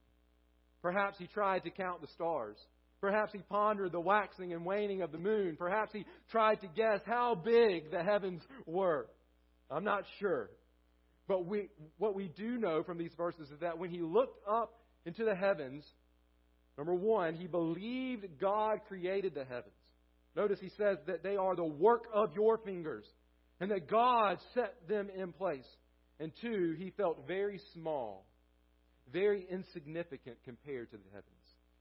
Perhaps 0.82 1.18
he 1.18 1.28
tried 1.28 1.63
to 1.63 1.70
count 1.70 2.02
the 2.02 2.08
stars. 2.08 2.58
Perhaps 3.02 3.34
he 3.34 3.39
pondered 3.50 3.92
the 3.92 4.00
waxing 4.00 4.54
and 4.54 4.66
waning 4.66 5.02
of 5.02 5.12
the 5.12 5.18
moon. 5.18 5.56
Perhaps 5.58 5.92
he 5.92 6.06
tried 6.32 6.62
to 6.62 6.68
guess 6.68 7.02
how 7.06 7.36
big 7.36 7.92
the 7.92 8.04
heavens 8.04 8.42
were. 8.66 9.08
I'm 9.70 9.84
not 9.84 10.04
sure. 10.20 10.50
But 11.34 11.48
we, 11.48 11.69
what 11.98 12.13
we 12.13 12.28
do 12.28 12.58
know 12.58 12.84
from 12.84 13.00
these 13.00 13.13
verses 13.17 13.50
is 13.50 13.60
that 13.62 13.80
when 13.80 13.89
he 13.89 14.02
looked 14.02 14.38
up 14.48 14.80
into 15.06 15.26
the 15.26 15.34
heavens, 15.34 15.84
Number 16.78 16.93
one, 16.93 17.36
he 17.36 17.48
believed 17.48 18.26
God 18.39 18.80
created 18.88 19.36
the 19.36 19.46
heavens. 19.46 19.76
Notice 20.36 20.60
he 20.60 20.69
says 20.69 20.98
that 21.06 21.22
they 21.22 21.36
are 21.36 21.56
the 21.56 21.63
work 21.63 22.06
of 22.13 22.34
your 22.36 22.58
fingers 22.58 23.06
and 23.60 23.69
that 23.69 23.88
God 23.88 24.38
set 24.54 24.88
them 24.88 25.10
in 25.15 25.32
place. 25.32 25.67
And 26.19 26.32
two, 26.41 26.76
he 26.78 26.91
felt 26.91 27.28
very 27.28 27.60
small, 27.74 28.26
very 29.12 29.46
insignificant 29.50 30.38
compared 30.43 30.89
to 30.91 30.98
the 30.98 31.10
heavens. 31.12 31.28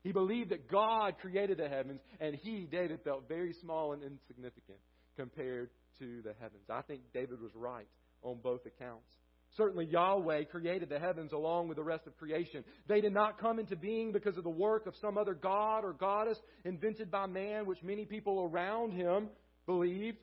He 0.04 0.12
believed 0.12 0.50
that 0.50 0.68
God 0.68 1.14
created 1.20 1.58
the 1.58 1.68
heavens, 1.68 2.00
and 2.20 2.34
he, 2.34 2.66
David, 2.70 3.00
felt 3.04 3.28
very 3.28 3.54
small 3.62 3.92
and 3.92 4.02
insignificant 4.02 4.78
compared 5.16 5.70
to 6.00 6.20
the 6.22 6.34
heavens. 6.40 6.64
I 6.68 6.82
think 6.82 7.02
David 7.14 7.40
was 7.40 7.52
right 7.54 7.86
on 8.22 8.38
both 8.42 8.66
accounts. 8.66 9.08
Certainly, 9.56 9.86
Yahweh 9.86 10.44
created 10.44 10.88
the 10.88 10.98
heavens 10.98 11.32
along 11.32 11.68
with 11.68 11.76
the 11.76 11.82
rest 11.82 12.06
of 12.06 12.16
creation. 12.16 12.64
They 12.88 13.02
did 13.02 13.12
not 13.12 13.38
come 13.38 13.58
into 13.58 13.76
being 13.76 14.10
because 14.10 14.38
of 14.38 14.44
the 14.44 14.50
work 14.50 14.86
of 14.86 14.94
some 15.00 15.18
other 15.18 15.34
god 15.34 15.84
or 15.84 15.92
goddess 15.92 16.38
invented 16.64 17.10
by 17.10 17.26
man, 17.26 17.66
which 17.66 17.82
many 17.82 18.06
people 18.06 18.48
around 18.50 18.92
him 18.92 19.28
believed. 19.66 20.16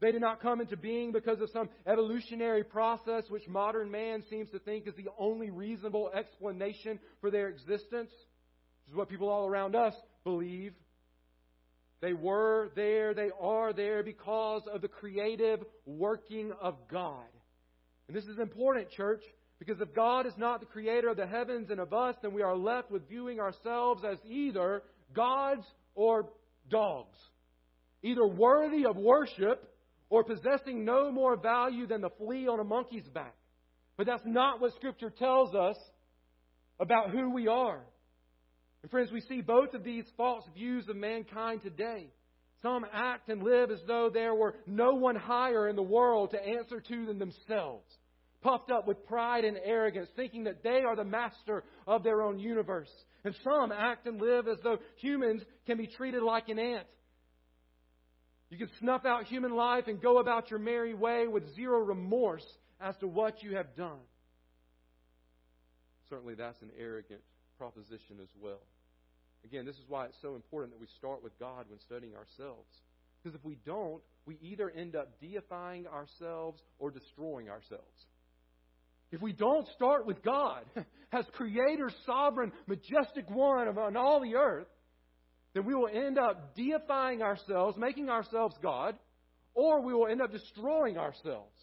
They 0.00 0.10
did 0.10 0.20
not 0.20 0.42
come 0.42 0.60
into 0.60 0.76
being 0.76 1.12
because 1.12 1.40
of 1.40 1.48
some 1.52 1.68
evolutionary 1.86 2.64
process 2.64 3.24
which 3.28 3.48
modern 3.48 3.90
man 3.90 4.24
seems 4.28 4.50
to 4.50 4.58
think 4.58 4.86
is 4.86 4.94
the 4.96 5.10
only 5.16 5.50
reasonable 5.50 6.10
explanation 6.14 6.98
for 7.20 7.30
their 7.30 7.48
existence, 7.48 8.10
which 8.10 8.90
is 8.90 8.94
what 8.94 9.08
people 9.08 9.28
all 9.28 9.46
around 9.46 9.74
us 9.76 9.94
believe. 10.24 10.74
They 12.02 12.12
were 12.12 12.72
there, 12.74 13.14
they 13.14 13.30
are 13.40 13.72
there 13.72 14.02
because 14.02 14.62
of 14.72 14.82
the 14.82 14.88
creative 14.88 15.60
working 15.86 16.52
of 16.60 16.74
God. 16.90 17.24
And 18.08 18.16
this 18.16 18.24
is 18.24 18.38
important, 18.38 18.90
church, 18.90 19.22
because 19.58 19.80
if 19.80 19.94
God 19.94 20.26
is 20.26 20.34
not 20.36 20.60
the 20.60 20.66
creator 20.66 21.08
of 21.08 21.16
the 21.16 21.26
heavens 21.26 21.70
and 21.70 21.80
of 21.80 21.92
us, 21.92 22.14
then 22.22 22.32
we 22.32 22.42
are 22.42 22.56
left 22.56 22.90
with 22.90 23.08
viewing 23.08 23.40
ourselves 23.40 24.02
as 24.04 24.18
either 24.28 24.82
gods 25.14 25.64
or 25.94 26.28
dogs. 26.70 27.16
Either 28.02 28.26
worthy 28.26 28.84
of 28.86 28.96
worship 28.96 29.72
or 30.08 30.22
possessing 30.22 30.84
no 30.84 31.10
more 31.10 31.36
value 31.36 31.86
than 31.86 32.00
the 32.00 32.10
flea 32.18 32.46
on 32.46 32.60
a 32.60 32.64
monkey's 32.64 33.08
back. 33.08 33.34
But 33.96 34.06
that's 34.06 34.22
not 34.24 34.60
what 34.60 34.74
Scripture 34.74 35.10
tells 35.10 35.54
us 35.54 35.76
about 36.78 37.10
who 37.10 37.30
we 37.30 37.48
are. 37.48 37.80
And 38.82 38.90
friends, 38.90 39.10
we 39.10 39.22
see 39.22 39.40
both 39.40 39.74
of 39.74 39.82
these 39.82 40.04
false 40.16 40.44
views 40.54 40.88
of 40.88 40.96
mankind 40.96 41.62
today. 41.62 42.10
Some 42.66 42.84
act 42.92 43.28
and 43.28 43.44
live 43.44 43.70
as 43.70 43.78
though 43.86 44.10
there 44.12 44.34
were 44.34 44.56
no 44.66 44.94
one 44.94 45.14
higher 45.14 45.68
in 45.68 45.76
the 45.76 45.82
world 45.82 46.32
to 46.32 46.44
answer 46.44 46.80
to 46.80 47.06
than 47.06 47.20
themselves, 47.20 47.86
puffed 48.42 48.72
up 48.72 48.88
with 48.88 49.06
pride 49.06 49.44
and 49.44 49.56
arrogance, 49.62 50.08
thinking 50.16 50.44
that 50.44 50.64
they 50.64 50.80
are 50.80 50.96
the 50.96 51.04
master 51.04 51.62
of 51.86 52.02
their 52.02 52.22
own 52.22 52.40
universe. 52.40 52.90
And 53.24 53.36
some 53.44 53.70
act 53.70 54.06
and 54.06 54.20
live 54.20 54.48
as 54.48 54.58
though 54.64 54.78
humans 54.96 55.42
can 55.66 55.78
be 55.78 55.86
treated 55.86 56.24
like 56.24 56.48
an 56.48 56.58
ant. 56.58 56.86
You 58.50 58.58
can 58.58 58.70
snuff 58.80 59.04
out 59.04 59.26
human 59.26 59.54
life 59.54 59.84
and 59.86 60.02
go 60.02 60.18
about 60.18 60.50
your 60.50 60.58
merry 60.58 60.94
way 60.94 61.28
with 61.28 61.54
zero 61.54 61.78
remorse 61.78 62.46
as 62.80 62.96
to 62.96 63.06
what 63.06 63.44
you 63.44 63.56
have 63.56 63.76
done. 63.76 64.00
Certainly, 66.10 66.34
that's 66.34 66.60
an 66.62 66.70
arrogant 66.76 67.20
proposition 67.58 68.16
as 68.20 68.28
well. 68.40 68.60
Again, 69.46 69.64
this 69.64 69.76
is 69.76 69.84
why 69.88 70.06
it's 70.06 70.16
so 70.22 70.34
important 70.34 70.72
that 70.72 70.80
we 70.80 70.88
start 70.98 71.22
with 71.22 71.38
God 71.38 71.66
when 71.68 71.78
studying 71.80 72.14
ourselves. 72.16 72.68
Because 73.22 73.38
if 73.38 73.44
we 73.44 73.58
don't, 73.64 74.02
we 74.26 74.38
either 74.42 74.70
end 74.70 74.96
up 74.96 75.20
deifying 75.20 75.86
ourselves 75.86 76.60
or 76.80 76.90
destroying 76.90 77.48
ourselves. 77.48 77.84
If 79.12 79.22
we 79.22 79.32
don't 79.32 79.68
start 79.76 80.04
with 80.04 80.20
God 80.24 80.64
as 81.12 81.24
creator, 81.34 81.90
sovereign, 82.06 82.50
majestic 82.66 83.30
one 83.30 83.68
on 83.68 83.96
all 83.96 84.20
the 84.20 84.34
earth, 84.34 84.66
then 85.54 85.64
we 85.64 85.74
will 85.74 85.88
end 85.88 86.18
up 86.18 86.56
deifying 86.56 87.22
ourselves, 87.22 87.76
making 87.78 88.10
ourselves 88.10 88.56
God, 88.60 88.96
or 89.54 89.80
we 89.80 89.94
will 89.94 90.08
end 90.08 90.20
up 90.20 90.32
destroying 90.32 90.98
ourselves. 90.98 91.54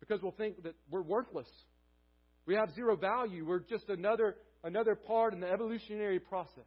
Because 0.00 0.20
we'll 0.20 0.32
think 0.32 0.64
that 0.64 0.74
we're 0.90 1.02
worthless. 1.02 1.48
We 2.44 2.54
have 2.54 2.74
zero 2.74 2.96
value. 2.96 3.46
We're 3.46 3.60
just 3.60 3.88
another 3.88 4.34
another 4.62 4.94
part 4.94 5.34
in 5.34 5.40
the 5.40 5.50
evolutionary 5.50 6.18
process. 6.18 6.64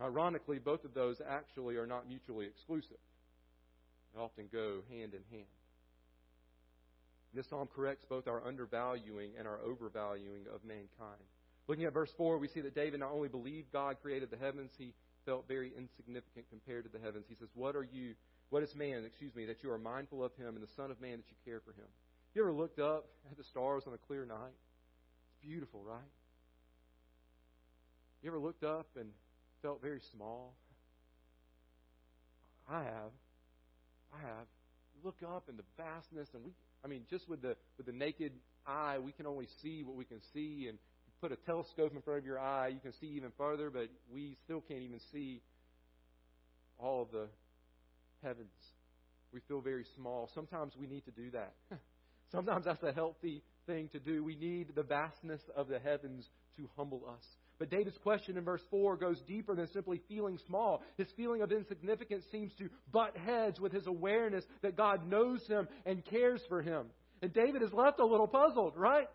Ironically, 0.00 0.58
both 0.58 0.84
of 0.84 0.94
those 0.94 1.20
actually 1.28 1.76
are 1.76 1.86
not 1.86 2.08
mutually 2.08 2.46
exclusive. 2.46 2.98
They 4.14 4.20
often 4.20 4.48
go 4.52 4.80
hand 4.90 5.14
in 5.14 5.22
hand. 5.30 5.46
This 7.34 7.48
psalm 7.48 7.68
corrects 7.74 8.04
both 8.08 8.26
our 8.26 8.46
undervaluing 8.46 9.32
and 9.38 9.46
our 9.46 9.58
overvaluing 9.60 10.46
of 10.54 10.64
mankind. 10.64 11.22
Looking 11.66 11.84
at 11.84 11.92
verse 11.92 12.10
4, 12.16 12.38
we 12.38 12.48
see 12.48 12.62
that 12.62 12.74
David 12.74 13.00
not 13.00 13.12
only 13.12 13.28
believed 13.28 13.72
God 13.72 13.96
created 14.00 14.30
the 14.30 14.38
heavens, 14.38 14.70
he 14.78 14.94
felt 15.26 15.46
very 15.46 15.72
insignificant 15.76 16.46
compared 16.48 16.84
to 16.84 16.90
the 16.90 17.04
heavens. 17.04 17.26
He 17.28 17.34
says, 17.34 17.48
What 17.54 17.76
are 17.76 17.84
you, 17.84 18.14
what 18.48 18.62
is 18.62 18.74
man, 18.74 19.04
excuse 19.04 19.34
me, 19.34 19.44
that 19.44 19.62
you 19.62 19.70
are 19.70 19.78
mindful 19.78 20.24
of 20.24 20.34
him, 20.36 20.54
and 20.54 20.62
the 20.62 20.72
Son 20.74 20.90
of 20.90 21.00
Man 21.00 21.18
that 21.18 21.28
you 21.28 21.36
care 21.44 21.60
for 21.60 21.72
him? 21.72 21.86
You 22.34 22.42
ever 22.42 22.52
looked 22.52 22.78
up 22.78 23.06
at 23.30 23.36
the 23.36 23.44
stars 23.44 23.82
on 23.86 23.92
a 23.92 23.98
clear 23.98 24.24
night? 24.24 24.56
Beautiful, 25.48 25.82
right? 25.82 26.12
You 28.22 28.28
ever 28.28 28.38
looked 28.38 28.64
up 28.64 28.88
and 28.98 29.08
felt 29.62 29.80
very 29.80 30.00
small? 30.12 30.54
I 32.68 32.82
have. 32.82 33.12
I 34.12 34.20
have. 34.20 34.46
Look 35.02 35.16
up 35.26 35.44
in 35.48 35.56
the 35.56 35.62
vastness, 35.76 36.28
and 36.34 36.44
we, 36.44 36.50
I 36.84 36.88
mean, 36.88 37.02
just 37.08 37.28
with 37.28 37.40
the 37.40 37.56
with 37.78 37.86
the 37.86 37.92
naked 37.92 38.32
eye, 38.66 38.98
we 38.98 39.12
can 39.12 39.26
only 39.26 39.46
see 39.62 39.84
what 39.84 39.96
we 39.96 40.04
can 40.04 40.20
see, 40.34 40.66
and 40.68 40.76
put 41.20 41.32
a 41.32 41.36
telescope 41.36 41.94
in 41.94 42.02
front 42.02 42.18
of 42.18 42.26
your 42.26 42.38
eye, 42.38 42.68
you 42.68 42.80
can 42.80 42.92
see 43.00 43.06
even 43.06 43.30
further, 43.38 43.70
but 43.70 43.88
we 44.12 44.36
still 44.44 44.60
can't 44.60 44.82
even 44.82 45.00
see 45.12 45.40
all 46.78 47.02
of 47.02 47.10
the 47.10 47.26
heavens. 48.22 48.52
We 49.32 49.40
feel 49.48 49.60
very 49.60 49.84
small. 49.96 50.30
Sometimes 50.34 50.74
we 50.78 50.86
need 50.86 51.04
to 51.06 51.10
do 51.10 51.30
that. 51.30 51.54
Sometimes 52.32 52.66
that's 52.66 52.82
a 52.82 52.92
healthy 52.92 53.42
thing 53.68 53.88
to 53.92 54.00
do. 54.00 54.24
We 54.24 54.34
need 54.34 54.74
the 54.74 54.82
vastness 54.82 55.40
of 55.54 55.68
the 55.68 55.78
heavens 55.78 56.26
to 56.56 56.68
humble 56.76 57.04
us. 57.08 57.22
But 57.60 57.70
David's 57.70 57.98
question 57.98 58.36
in 58.36 58.44
verse 58.44 58.62
4 58.70 58.96
goes 58.96 59.20
deeper 59.26 59.54
than 59.54 59.68
simply 59.72 60.00
feeling 60.08 60.38
small. 60.46 60.82
His 60.96 61.08
feeling 61.16 61.42
of 61.42 61.52
insignificance 61.52 62.24
seems 62.32 62.52
to 62.58 62.68
butt 62.92 63.16
heads 63.16 63.60
with 63.60 63.72
his 63.72 63.86
awareness 63.86 64.44
that 64.62 64.76
God 64.76 65.08
knows 65.08 65.46
him 65.46 65.68
and 65.84 66.04
cares 66.04 66.40
for 66.48 66.62
him. 66.62 66.86
And 67.20 67.32
David 67.32 67.62
is 67.62 67.72
left 67.72 68.00
a 68.00 68.06
little 68.06 68.28
puzzled, 68.28 68.74
right? 68.76 69.08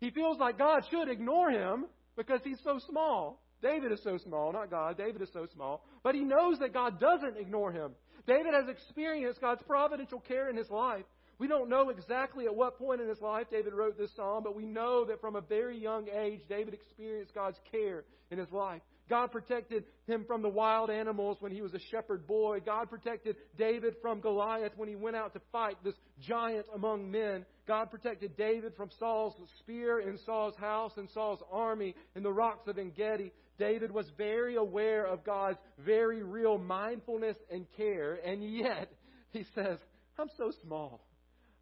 He 0.00 0.10
feels 0.10 0.38
like 0.38 0.58
God 0.58 0.84
should 0.90 1.08
ignore 1.08 1.50
him 1.50 1.86
because 2.16 2.40
he's 2.44 2.60
so 2.64 2.78
small. 2.88 3.40
David 3.60 3.92
is 3.92 4.00
so 4.04 4.18
small, 4.18 4.52
not 4.52 4.70
God. 4.70 4.96
David 4.96 5.22
is 5.22 5.30
so 5.32 5.46
small. 5.52 5.84
But 6.02 6.14
he 6.14 6.20
knows 6.20 6.58
that 6.60 6.72
God 6.72 7.00
doesn't 7.00 7.38
ignore 7.38 7.72
him. 7.72 7.92
David 8.26 8.54
has 8.54 8.68
experienced 8.68 9.40
God's 9.40 9.62
providential 9.66 10.20
care 10.20 10.48
in 10.48 10.56
his 10.56 10.70
life. 10.70 11.04
We 11.38 11.48
don't 11.48 11.68
know 11.68 11.88
exactly 11.88 12.46
at 12.46 12.54
what 12.54 12.78
point 12.78 13.00
in 13.00 13.08
his 13.08 13.20
life 13.20 13.46
David 13.50 13.74
wrote 13.74 13.98
this 13.98 14.14
psalm, 14.14 14.44
but 14.44 14.56
we 14.56 14.66
know 14.66 15.04
that 15.06 15.20
from 15.20 15.36
a 15.36 15.40
very 15.40 15.78
young 15.78 16.08
age, 16.08 16.40
David 16.48 16.74
experienced 16.74 17.34
God's 17.34 17.58
care 17.70 18.04
in 18.30 18.38
his 18.38 18.50
life. 18.52 18.82
God 19.10 19.32
protected 19.32 19.84
him 20.06 20.24
from 20.26 20.40
the 20.40 20.48
wild 20.48 20.88
animals 20.88 21.36
when 21.40 21.52
he 21.52 21.60
was 21.60 21.74
a 21.74 21.78
shepherd 21.90 22.26
boy. 22.26 22.60
God 22.64 22.88
protected 22.88 23.36
David 23.58 23.96
from 24.00 24.20
Goliath 24.20 24.72
when 24.76 24.88
he 24.88 24.96
went 24.96 25.16
out 25.16 25.34
to 25.34 25.40
fight 25.52 25.76
this 25.84 25.94
giant 26.26 26.66
among 26.74 27.10
men. 27.10 27.44
God 27.68 27.90
protected 27.90 28.36
David 28.36 28.72
from 28.76 28.90
Saul's 28.98 29.34
spear 29.58 30.00
in 30.00 30.18
Saul's 30.24 30.56
house 30.56 30.92
and 30.96 31.08
Saul's 31.10 31.42
army 31.52 31.94
in 32.14 32.22
the 32.22 32.32
rocks 32.32 32.66
of 32.66 32.78
Engedi. 32.78 33.32
David 33.58 33.90
was 33.92 34.06
very 34.16 34.56
aware 34.56 35.06
of 35.06 35.22
God's 35.24 35.58
very 35.78 36.22
real 36.22 36.58
mindfulness 36.58 37.36
and 37.52 37.66
care, 37.76 38.18
and 38.24 38.42
yet 38.42 38.90
he 39.32 39.44
says, 39.54 39.78
I'm 40.18 40.30
so 40.38 40.50
small. 40.62 41.00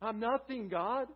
I'm 0.03 0.19
nothing, 0.19 0.69
God. 0.69 1.07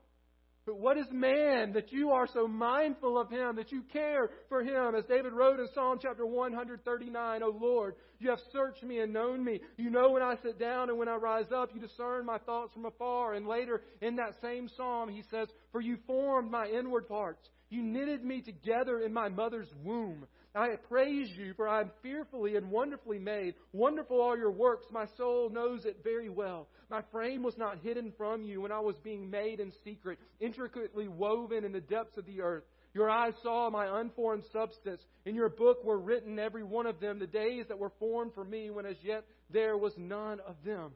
But 0.64 0.80
what 0.80 0.98
is 0.98 1.06
man 1.12 1.72
that 1.74 1.92
you 1.92 2.10
are 2.10 2.26
so 2.32 2.48
mindful 2.48 3.20
of 3.20 3.30
him, 3.30 3.54
that 3.54 3.70
you 3.70 3.82
care 3.92 4.30
for 4.48 4.62
him? 4.62 4.96
As 4.96 5.04
David 5.04 5.32
wrote 5.32 5.60
in 5.60 5.68
Psalm 5.72 5.98
chapter 6.02 6.26
139, 6.26 7.42
O 7.44 7.56
Lord, 7.60 7.94
you 8.18 8.30
have 8.30 8.40
searched 8.52 8.82
me 8.82 8.98
and 8.98 9.12
known 9.12 9.44
me. 9.44 9.60
You 9.76 9.90
know 9.90 10.10
when 10.10 10.22
I 10.22 10.34
sit 10.42 10.58
down 10.58 10.88
and 10.88 10.98
when 10.98 11.08
I 11.08 11.14
rise 11.14 11.52
up. 11.54 11.70
You 11.72 11.80
discern 11.80 12.26
my 12.26 12.38
thoughts 12.38 12.72
from 12.72 12.84
afar. 12.84 13.34
And 13.34 13.46
later 13.46 13.82
in 14.00 14.16
that 14.16 14.34
same 14.42 14.68
psalm, 14.76 15.08
he 15.08 15.22
says, 15.30 15.46
For 15.70 15.80
you 15.80 15.98
formed 16.04 16.50
my 16.50 16.66
inward 16.66 17.06
parts. 17.06 17.48
You 17.70 17.84
knitted 17.84 18.24
me 18.24 18.42
together 18.42 19.00
in 19.00 19.12
my 19.12 19.28
mother's 19.28 19.68
womb. 19.84 20.26
I 20.56 20.76
praise 20.88 21.28
you, 21.36 21.52
for 21.54 21.68
I 21.68 21.82
am 21.82 21.90
fearfully 22.02 22.56
and 22.56 22.70
wonderfully 22.70 23.18
made. 23.18 23.54
Wonderful 23.72 24.22
are 24.22 24.38
your 24.38 24.50
works. 24.50 24.86
My 24.90 25.04
soul 25.16 25.50
knows 25.50 25.84
it 25.84 25.98
very 26.02 26.30
well. 26.30 26.68
My 26.88 27.02
frame 27.10 27.42
was 27.42 27.58
not 27.58 27.78
hidden 27.82 28.12
from 28.16 28.42
you 28.42 28.60
when 28.60 28.72
I 28.72 28.80
was 28.80 28.96
being 29.02 29.28
made 29.28 29.58
in 29.58 29.72
secret, 29.84 30.18
intricately 30.40 31.08
woven 31.08 31.64
in 31.64 31.72
the 31.72 31.80
depths 31.80 32.16
of 32.16 32.26
the 32.26 32.40
earth. 32.40 32.64
Your 32.94 33.10
eyes 33.10 33.34
saw 33.42 33.68
my 33.70 34.00
unformed 34.00 34.44
substance. 34.52 35.02
In 35.24 35.34
your 35.34 35.48
book 35.48 35.84
were 35.84 35.98
written, 35.98 36.38
every 36.38 36.62
one 36.62 36.86
of 36.86 37.00
them, 37.00 37.18
the 37.18 37.26
days 37.26 37.66
that 37.68 37.78
were 37.78 37.92
formed 37.98 38.32
for 38.34 38.44
me, 38.44 38.70
when 38.70 38.86
as 38.86 38.96
yet 39.02 39.24
there 39.50 39.76
was 39.76 39.92
none 39.98 40.38
of 40.46 40.54
them. 40.64 40.92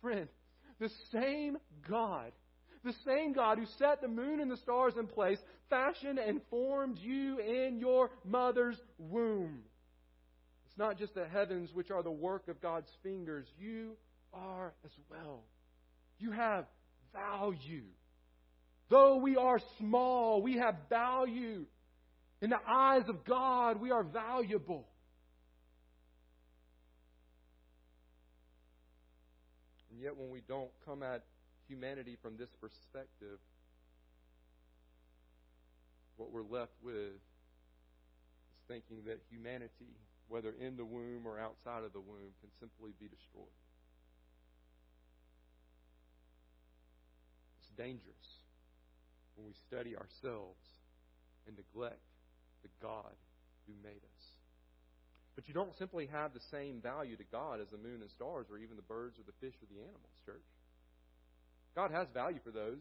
Friend, 0.00 0.28
the 0.80 0.90
same 1.12 1.58
God 1.88 2.32
the 2.86 2.94
same 3.04 3.32
God 3.32 3.58
who 3.58 3.66
set 3.78 4.00
the 4.00 4.08
moon 4.08 4.40
and 4.40 4.50
the 4.50 4.56
stars 4.58 4.94
in 4.98 5.06
place, 5.06 5.38
fashioned 5.68 6.18
and 6.18 6.40
formed 6.48 6.98
you 6.98 7.38
in 7.40 7.78
your 7.78 8.10
mother's 8.24 8.76
womb. 8.96 9.58
It's 10.66 10.78
not 10.78 10.96
just 10.96 11.14
the 11.14 11.26
heavens 11.26 11.70
which 11.74 11.90
are 11.90 12.02
the 12.02 12.10
work 12.10 12.48
of 12.48 12.62
God's 12.62 12.88
fingers. 13.02 13.46
You 13.58 13.96
are 14.36 14.72
as 14.84 14.92
well. 15.10 15.42
You 16.18 16.32
have 16.32 16.66
value. 17.12 17.84
Though 18.88 19.16
we 19.16 19.36
are 19.36 19.60
small, 19.78 20.42
we 20.42 20.58
have 20.58 20.76
value. 20.88 21.66
In 22.40 22.50
the 22.50 22.60
eyes 22.68 23.04
of 23.08 23.24
God, 23.24 23.80
we 23.80 23.90
are 23.90 24.02
valuable. 24.02 24.86
And 29.90 30.00
yet, 30.00 30.16
when 30.16 30.30
we 30.30 30.42
don't 30.46 30.70
come 30.84 31.02
at 31.02 31.24
humanity 31.68 32.16
from 32.22 32.36
this 32.36 32.50
perspective, 32.60 33.38
what 36.16 36.30
we're 36.30 36.42
left 36.42 36.72
with 36.82 36.94
is 36.94 37.20
thinking 38.68 38.98
that 39.06 39.20
humanity, 39.30 39.96
whether 40.28 40.54
in 40.60 40.76
the 40.76 40.84
womb 40.84 41.26
or 41.26 41.38
outside 41.38 41.84
of 41.84 41.92
the 41.92 42.00
womb, 42.00 42.32
can 42.40 42.50
simply 42.60 42.92
be 43.00 43.08
destroyed. 43.08 43.46
Dangerous 47.76 48.26
when 49.36 49.46
we 49.46 49.54
study 49.68 49.96
ourselves 49.96 50.64
and 51.46 51.56
neglect 51.56 52.02
the 52.62 52.72
God 52.82 53.14
who 53.66 53.74
made 53.82 54.02
us. 54.02 54.22
But 55.36 55.48
you 55.48 55.54
don't 55.54 55.76
simply 55.76 56.08
have 56.10 56.32
the 56.32 56.40
same 56.50 56.80
value 56.80 57.16
to 57.16 57.24
God 57.30 57.60
as 57.60 57.68
the 57.68 57.76
moon 57.76 58.00
and 58.00 58.10
stars 58.10 58.46
or 58.50 58.58
even 58.58 58.76
the 58.76 58.88
birds 58.88 59.18
or 59.18 59.24
the 59.28 59.36
fish 59.38 59.54
or 59.60 59.68
the 59.68 59.80
animals, 59.84 60.16
church. 60.24 60.48
God 61.74 61.90
has 61.92 62.08
value 62.14 62.40
for 62.42 62.50
those. 62.50 62.80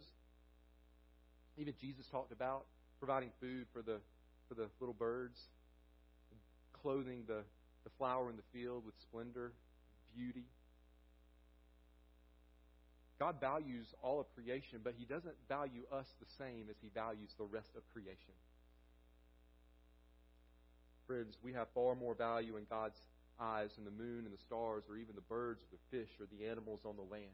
Even 1.58 1.74
Jesus 1.82 2.08
talked 2.12 2.32
about 2.32 2.66
providing 3.00 3.30
food 3.42 3.68
for 3.74 3.82
the 3.82 4.00
for 4.48 4.54
the 4.54 4.68
little 4.80 4.94
birds, 4.94 5.40
clothing 6.82 7.24
the, 7.28 7.42
the 7.84 7.90
flower 7.98 8.30
in 8.30 8.36
the 8.36 8.46
field 8.54 8.86
with 8.86 8.94
splendor, 9.02 9.52
beauty. 10.16 10.46
God 13.26 13.42
values 13.42 13.88
all 14.04 14.20
of 14.20 14.28
creation, 14.36 14.82
but 14.84 14.94
He 14.96 15.06
doesn't 15.06 15.34
value 15.50 15.82
us 15.92 16.06
the 16.20 16.30
same 16.38 16.68
as 16.70 16.76
He 16.80 16.90
values 16.94 17.30
the 17.40 17.46
rest 17.46 17.70
of 17.76 17.82
creation. 17.92 18.38
Friends, 21.08 21.36
we 21.44 21.54
have 21.54 21.68
far 21.74 21.96
more 21.96 22.14
value 22.14 22.58
in 22.58 22.66
God's 22.70 23.00
eyes 23.40 23.70
than 23.76 23.86
the 23.86 24.04
moon 24.04 24.26
and 24.26 24.34
the 24.34 24.44
stars, 24.46 24.84
or 24.88 24.98
even 24.98 25.16
the 25.16 25.22
birds, 25.22 25.62
or 25.64 25.74
the 25.74 25.98
fish, 25.98 26.10
or 26.20 26.28
the 26.38 26.46
animals 26.48 26.82
on 26.86 26.96
the 26.98 27.02
land. 27.02 27.34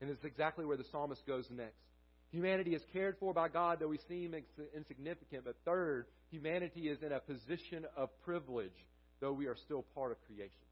And 0.00 0.10
it's 0.10 0.24
exactly 0.24 0.64
where 0.64 0.76
the 0.76 0.86
psalmist 0.92 1.26
goes 1.26 1.46
next. 1.50 1.82
Humanity 2.30 2.76
is 2.76 2.82
cared 2.92 3.16
for 3.18 3.34
by 3.34 3.48
God, 3.48 3.78
though 3.80 3.88
we 3.88 3.98
seem 4.08 4.32
insignificant. 4.76 5.44
But 5.44 5.56
third, 5.64 6.06
humanity 6.30 6.88
is 6.88 7.02
in 7.02 7.10
a 7.10 7.18
position 7.18 7.84
of 7.96 8.10
privilege, 8.24 8.78
though 9.20 9.32
we 9.32 9.46
are 9.46 9.56
still 9.56 9.84
part 9.92 10.12
of 10.12 10.18
creation. 10.26 10.66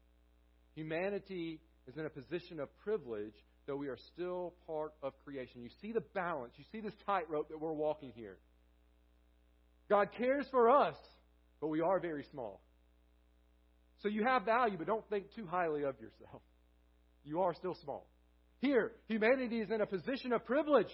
Humanity 0.75 1.59
is 1.87 1.97
in 1.97 2.05
a 2.05 2.09
position 2.09 2.61
of 2.61 2.69
privilege, 2.79 3.35
though 3.67 3.75
we 3.75 3.87
are 3.87 3.97
still 4.13 4.53
part 4.67 4.93
of 5.01 5.13
creation. 5.23 5.61
You 5.61 5.69
see 5.81 5.91
the 5.91 6.03
balance. 6.13 6.53
You 6.57 6.65
see 6.71 6.81
this 6.81 6.93
tightrope 7.05 7.49
that 7.49 7.59
we're 7.59 7.73
walking 7.73 8.11
here. 8.15 8.37
God 9.89 10.09
cares 10.17 10.45
for 10.51 10.69
us, 10.69 10.95
but 11.61 11.67
we 11.67 11.81
are 11.81 11.99
very 11.99 12.25
small. 12.31 12.61
So 14.01 14.09
you 14.09 14.23
have 14.23 14.43
value, 14.43 14.77
but 14.77 14.87
don't 14.87 15.07
think 15.09 15.33
too 15.35 15.47
highly 15.47 15.83
of 15.83 15.95
yourself. 15.99 16.41
You 17.23 17.41
are 17.41 17.53
still 17.53 17.77
small. 17.83 18.07
Here, 18.59 18.91
humanity 19.07 19.59
is 19.59 19.69
in 19.71 19.81
a 19.81 19.85
position 19.85 20.33
of 20.33 20.45
privilege. 20.45 20.89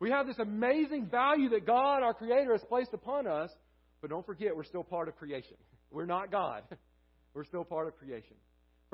We 0.00 0.10
have 0.10 0.26
this 0.26 0.38
amazing 0.38 1.06
value 1.06 1.50
that 1.50 1.66
God, 1.66 2.02
our 2.02 2.14
Creator, 2.14 2.52
has 2.52 2.64
placed 2.68 2.92
upon 2.92 3.26
us, 3.26 3.50
but 4.00 4.10
don't 4.10 4.26
forget, 4.26 4.54
we're 4.54 4.64
still 4.64 4.84
part 4.84 5.08
of 5.08 5.16
creation. 5.16 5.56
We're 5.90 6.06
not 6.06 6.30
God. 6.30 6.62
We're 7.34 7.44
still 7.44 7.64
part 7.64 7.86
of 7.86 7.96
creation. 7.96 8.36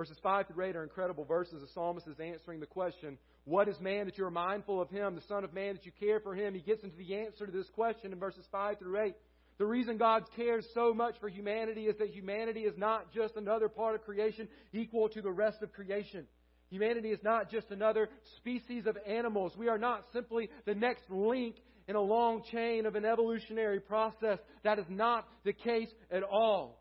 Verses 0.01 0.17
5 0.23 0.47
through 0.47 0.65
8 0.65 0.77
are 0.77 0.83
incredible 0.83 1.27
verses. 1.27 1.61
The 1.61 1.69
psalmist 1.75 2.09
is 2.09 2.19
answering 2.19 2.59
the 2.59 2.65
question, 2.65 3.19
What 3.45 3.69
is 3.69 3.79
man 3.81 4.07
that 4.07 4.17
you 4.17 4.25
are 4.25 4.31
mindful 4.31 4.81
of 4.81 4.89
him? 4.89 5.15
The 5.15 5.21
Son 5.29 5.45
of 5.45 5.53
Man 5.53 5.75
that 5.75 5.85
you 5.85 5.93
care 6.01 6.21
for 6.21 6.35
him? 6.35 6.55
He 6.55 6.61
gets 6.61 6.83
into 6.83 6.97
the 6.97 7.17
answer 7.17 7.45
to 7.45 7.53
this 7.53 7.69
question 7.75 8.11
in 8.11 8.19
verses 8.19 8.47
5 8.51 8.79
through 8.79 8.99
8. 8.99 9.15
The 9.59 9.67
reason 9.67 9.99
God 9.99 10.23
cares 10.35 10.67
so 10.73 10.95
much 10.95 11.17
for 11.21 11.29
humanity 11.29 11.83
is 11.83 11.99
that 11.99 12.15
humanity 12.15 12.61
is 12.61 12.73
not 12.79 13.13
just 13.13 13.37
another 13.37 13.69
part 13.69 13.95
of 13.95 14.03
creation 14.03 14.49
equal 14.73 15.11
to 15.11 15.21
the 15.21 15.31
rest 15.31 15.61
of 15.61 15.71
creation. 15.75 16.27
Humanity 16.71 17.11
is 17.11 17.21
not 17.23 17.51
just 17.51 17.71
another 17.71 18.09
species 18.39 18.87
of 18.87 18.97
animals. 19.07 19.53
We 19.55 19.69
are 19.69 19.77
not 19.77 20.07
simply 20.15 20.49
the 20.65 20.75
next 20.75 21.03
link 21.11 21.57
in 21.89 21.95
a 21.95 22.01
long 22.01 22.43
chain 22.51 22.87
of 22.87 22.95
an 22.95 23.05
evolutionary 23.05 23.81
process. 23.81 24.39
That 24.65 24.79
is 24.79 24.87
not 24.89 25.29
the 25.45 25.53
case 25.53 25.91
at 26.11 26.23
all. 26.23 26.80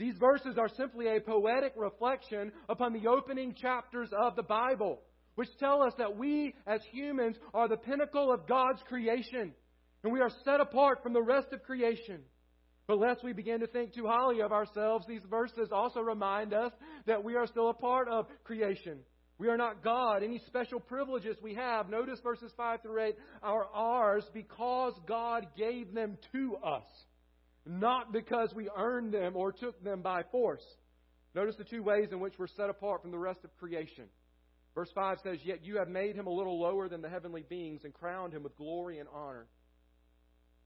These 0.00 0.16
verses 0.16 0.56
are 0.56 0.70
simply 0.78 1.08
a 1.08 1.20
poetic 1.20 1.74
reflection 1.76 2.52
upon 2.70 2.94
the 2.94 3.06
opening 3.06 3.52
chapters 3.52 4.08
of 4.18 4.34
the 4.34 4.42
Bible, 4.42 5.02
which 5.34 5.50
tell 5.58 5.82
us 5.82 5.92
that 5.98 6.16
we 6.16 6.54
as 6.66 6.80
humans 6.90 7.36
are 7.52 7.68
the 7.68 7.76
pinnacle 7.76 8.32
of 8.32 8.48
God's 8.48 8.80
creation, 8.88 9.52
and 10.02 10.10
we 10.10 10.22
are 10.22 10.30
set 10.42 10.58
apart 10.58 11.02
from 11.02 11.12
the 11.12 11.22
rest 11.22 11.48
of 11.52 11.62
creation. 11.64 12.22
But 12.86 12.98
lest 12.98 13.22
we 13.22 13.34
begin 13.34 13.60
to 13.60 13.66
think 13.66 13.92
too 13.92 14.06
highly 14.06 14.40
of 14.40 14.52
ourselves, 14.52 15.04
these 15.06 15.20
verses 15.28 15.68
also 15.70 16.00
remind 16.00 16.54
us 16.54 16.72
that 17.04 17.22
we 17.22 17.36
are 17.36 17.46
still 17.46 17.68
a 17.68 17.74
part 17.74 18.08
of 18.08 18.26
creation. 18.42 19.00
We 19.36 19.48
are 19.48 19.58
not 19.58 19.84
God. 19.84 20.22
Any 20.22 20.40
special 20.46 20.80
privileges 20.80 21.36
we 21.42 21.56
have, 21.56 21.90
notice 21.90 22.20
verses 22.20 22.52
5 22.56 22.80
through 22.80 23.04
8, 23.04 23.16
are 23.42 23.66
ours 23.74 24.24
because 24.32 24.94
God 25.06 25.46
gave 25.58 25.92
them 25.92 26.16
to 26.32 26.56
us 26.64 26.88
not 27.66 28.12
because 28.12 28.52
we 28.54 28.68
earned 28.76 29.12
them 29.12 29.36
or 29.36 29.52
took 29.52 29.82
them 29.82 30.02
by 30.02 30.22
force. 30.30 30.64
Notice 31.34 31.56
the 31.56 31.64
two 31.64 31.82
ways 31.82 32.08
in 32.12 32.20
which 32.20 32.34
we're 32.38 32.48
set 32.48 32.70
apart 32.70 33.02
from 33.02 33.10
the 33.10 33.18
rest 33.18 33.40
of 33.44 33.56
creation. 33.58 34.04
Verse 34.74 34.90
5 34.94 35.18
says, 35.22 35.38
Yet 35.44 35.64
you 35.64 35.78
have 35.78 35.88
made 35.88 36.16
him 36.16 36.26
a 36.26 36.32
little 36.32 36.60
lower 36.60 36.88
than 36.88 37.02
the 37.02 37.08
heavenly 37.08 37.44
beings 37.48 37.82
and 37.84 37.92
crowned 37.92 38.32
him 38.32 38.42
with 38.42 38.56
glory 38.56 38.98
and 38.98 39.08
honor. 39.12 39.46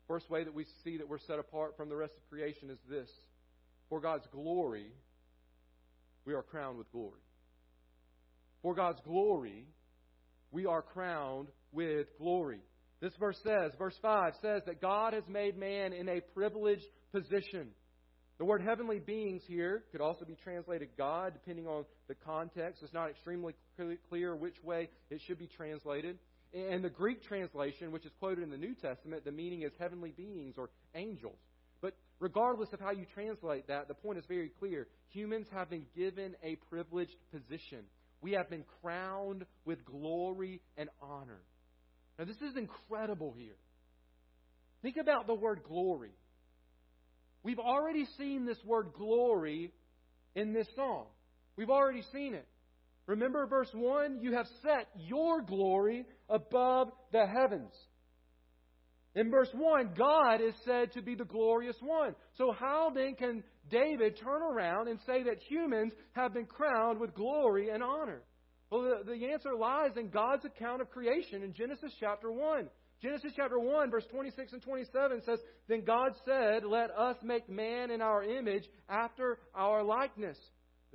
First 0.09 0.29
way 0.31 0.45
that 0.45 0.55
we 0.55 0.67
see 0.83 0.99
that 0.99 1.09
we're 1.09 1.19
set 1.19 1.39
apart 1.39 1.77
from 1.77 1.89
the 1.89 1.97
rest 1.97 2.13
of 2.17 2.29
creation 2.29 2.71
is 2.71 2.79
this 2.89 3.09
For 3.89 4.01
God's 4.01 4.27
glory, 4.31 4.93
we 6.27 6.35
are 6.35 6.43
crowned 6.43 6.79
with 6.79 6.91
glory. 6.93 7.21
For 8.63 8.75
God's 8.75 9.01
glory, 9.05 9.67
we 10.51 10.67
are 10.67 10.83
crowned 10.83 11.49
with 11.73 12.07
glory. 12.19 12.61
This 13.01 13.13
verse 13.19 13.39
says, 13.43 13.73
verse 13.79 13.97
5 14.01 14.35
says 14.41 14.63
that 14.67 14.81
God 14.81 15.13
has 15.13 15.25
made 15.29 15.59
man 15.59 15.93
in 15.93 16.09
a 16.09 16.21
privileged 16.35 16.87
position. 17.13 17.69
The 18.39 18.45
word 18.45 18.63
heavenly 18.63 18.99
beings 18.99 19.43
here 19.47 19.85
could 19.93 20.01
also 20.01 20.25
be 20.25 20.37
translated 20.43 20.89
God, 20.99 21.35
depending 21.35 21.67
on 21.67 21.85
the 22.09 22.15
context. 22.15 22.83
It's 22.83 22.93
not 22.93 23.11
extremely 23.11 23.55
clear 24.09 24.35
which 24.35 24.57
way 24.65 24.89
it 25.11 25.21
should 25.27 25.39
be 25.39 25.47
translated. 25.47 26.19
And 26.53 26.83
the 26.85 26.91
Greek 26.91 27.23
translation, 27.23 27.93
which 27.93 28.07
is 28.07 28.13
quoted 28.19 28.43
in 28.43 28.51
the 28.51 28.57
New 28.57 28.75
Testament, 28.75 29.25
the 29.25 29.33
meaning 29.33 29.63
is 29.63 29.73
heavenly 29.79 30.11
beings 30.11 30.55
or 30.57 30.71
angels. 30.95 31.39
But 31.81 31.95
regardless 32.21 32.73
of 32.73 32.81
how 32.81 32.93
you 32.93 33.07
translate 33.13 33.69
that, 33.69 33.89
the 33.89 33.95
point 33.95 34.19
is 34.19 34.25
very 34.27 34.51
clear. 34.61 34.87
Humans 35.11 35.49
have 35.53 35.69
been 35.69 35.87
given 35.97 36.35
a 36.43 36.57
privileged 36.71 37.17
position. 37.31 37.81
We 38.21 38.33
have 38.33 38.49
been 38.49 38.65
crowned 38.81 39.45
with 39.65 39.85
glory 39.85 40.61
and 40.77 40.89
honor. 41.03 41.41
Now, 42.19 42.25
this 42.25 42.37
is 42.37 42.57
incredible 42.57 43.35
here. 43.37 43.57
Think 44.83 44.97
about 44.97 45.27
the 45.27 45.35
word 45.35 45.63
glory. 45.67 46.13
We've 47.43 47.59
already 47.59 48.07
seen 48.17 48.47
this 48.47 48.63
word 48.65 48.93
glory 48.97 49.73
in 50.35 50.53
this 50.53 50.69
song. 50.77 51.07
We've 51.57 51.71
already 51.71 52.03
seen 52.13 52.35
it. 52.35 52.47
Remember 53.07 53.47
verse 53.47 53.71
1? 53.73 54.21
You 54.23 54.33
have 54.35 54.47
set 54.63 54.89
your 54.97 55.43
glory 55.43 56.07
above 56.29 56.89
the 57.13 57.27
heavens. 57.27 57.73
In 59.15 59.31
verse 59.31 59.51
1, 59.53 59.91
God 59.97 60.41
is 60.41 60.55
said 60.65 60.93
to 60.93 61.03
be 61.03 61.15
the 61.15 61.25
glorious 61.25 61.77
one. 61.81 62.15
So, 62.37 62.53
how 62.59 62.91
then 62.95 63.15
can 63.15 63.45
David 63.71 64.19
turn 64.19 64.43
around 64.43 64.89
and 64.89 64.99
say 65.07 65.23
that 65.25 65.39
humans 65.49 65.93
have 66.13 66.35
been 66.35 66.47
crowned 66.47 66.99
with 66.99 67.15
glory 67.15 67.71
and 67.71 67.83
honor? 67.83 68.23
Well, 68.75 68.99
the, 69.05 69.13
the 69.13 69.27
answer 69.31 69.55
lies 69.55 69.93
in 69.97 70.09
God's 70.09 70.45
account 70.45 70.83
of 70.83 70.91
creation 70.91 71.45
in 71.45 71.55
Genesis 71.55 71.93
chapter 72.01 72.33
1. 72.33 72.69
Genesis 73.01 73.31
chapter 73.37 73.57
1, 73.57 73.89
verse 73.89 74.05
26 74.11 74.53
and 74.53 74.63
27 74.63 75.23
says, 75.25 75.39
Then 75.69 75.85
God 75.85 76.11
said, 76.25 76.65
Let 76.65 76.91
us 76.91 77.15
make 77.23 77.49
man 77.49 77.93
in 77.93 78.03
our 78.03 78.25
image 78.25 78.65
after 78.89 79.39
our 79.55 79.85
likeness. 79.85 80.37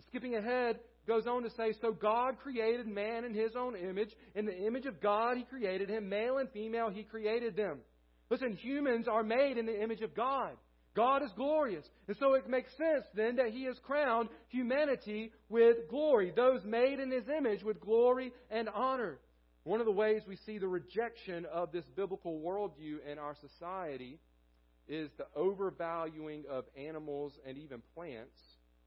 Skipping 0.09 0.35
ahead, 0.35 0.79
goes 1.07 1.25
on 1.25 1.43
to 1.43 1.49
say, 1.51 1.73
So 1.81 1.93
God 1.93 2.39
created 2.43 2.85
man 2.85 3.23
in 3.23 3.33
his 3.33 3.51
own 3.57 3.77
image. 3.77 4.09
In 4.35 4.45
the 4.45 4.57
image 4.67 4.85
of 4.85 4.99
God, 4.99 5.37
he 5.37 5.43
created 5.43 5.89
him. 5.89 6.09
Male 6.09 6.39
and 6.39 6.49
female, 6.51 6.89
he 6.89 7.03
created 7.03 7.55
them. 7.55 7.79
Listen, 8.29 8.57
humans 8.57 9.07
are 9.07 9.23
made 9.23 9.57
in 9.57 9.65
the 9.65 9.81
image 9.81 10.01
of 10.01 10.13
God. 10.13 10.51
God 10.99 11.23
is 11.23 11.31
glorious. 11.37 11.85
And 12.09 12.17
so 12.17 12.33
it 12.33 12.49
makes 12.49 12.75
sense 12.75 13.05
then 13.15 13.37
that 13.37 13.51
He 13.51 13.63
has 13.63 13.79
crowned 13.85 14.27
humanity 14.49 15.31
with 15.47 15.87
glory, 15.89 16.33
those 16.35 16.59
made 16.65 16.99
in 16.99 17.09
His 17.09 17.23
image 17.29 17.63
with 17.63 17.79
glory 17.79 18.33
and 18.51 18.67
honor. 18.67 19.17
One 19.63 19.79
of 19.79 19.85
the 19.85 19.93
ways 19.93 20.23
we 20.27 20.35
see 20.45 20.57
the 20.57 20.67
rejection 20.67 21.45
of 21.45 21.71
this 21.71 21.85
biblical 21.95 22.41
worldview 22.41 22.97
in 23.09 23.17
our 23.17 23.33
society 23.39 24.19
is 24.89 25.09
the 25.17 25.27
overvaluing 25.37 26.43
of 26.49 26.65
animals 26.75 27.31
and 27.47 27.57
even 27.57 27.81
plants 27.95 28.35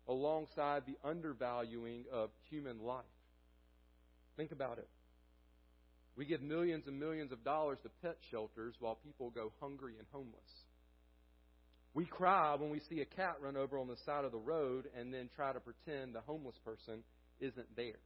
alongside 0.06 0.82
the 0.86 0.98
undervaluing 1.08 2.04
of 2.12 2.28
human 2.50 2.78
life. 2.82 3.04
Think 4.36 4.52
about 4.52 4.76
it. 4.76 4.88
We 6.14 6.26
give 6.26 6.42
millions 6.42 6.84
and 6.86 7.00
millions 7.00 7.32
of 7.32 7.42
dollars 7.42 7.78
to 7.84 7.90
pet 8.02 8.18
shelters 8.30 8.74
while 8.80 8.98
people 9.02 9.30
go 9.30 9.50
hungry 9.62 9.94
and 9.98 10.06
homeless. 10.12 10.61
We 11.94 12.06
cry 12.06 12.54
when 12.54 12.70
we 12.70 12.80
see 12.88 13.00
a 13.00 13.04
cat 13.04 13.36
run 13.42 13.56
over 13.56 13.78
on 13.78 13.86
the 13.86 13.96
side 14.06 14.24
of 14.24 14.32
the 14.32 14.38
road 14.38 14.88
and 14.98 15.12
then 15.12 15.28
try 15.36 15.52
to 15.52 15.60
pretend 15.60 16.14
the 16.14 16.20
homeless 16.20 16.56
person 16.64 17.02
isn't 17.40 17.76
there. 17.76 17.98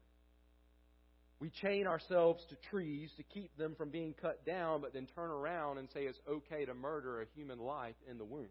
We 1.38 1.50
chain 1.50 1.86
ourselves 1.86 2.44
to 2.48 2.56
trees 2.70 3.10
to 3.18 3.22
keep 3.22 3.56
them 3.58 3.74
from 3.76 3.90
being 3.90 4.14
cut 4.20 4.44
down, 4.46 4.80
but 4.80 4.94
then 4.94 5.06
turn 5.14 5.30
around 5.30 5.78
and 5.78 5.88
say 5.92 6.04
it's 6.04 6.18
okay 6.28 6.64
to 6.64 6.74
murder 6.74 7.20
a 7.20 7.26
human 7.34 7.58
life 7.58 7.94
in 8.10 8.18
the 8.18 8.24
womb. 8.24 8.48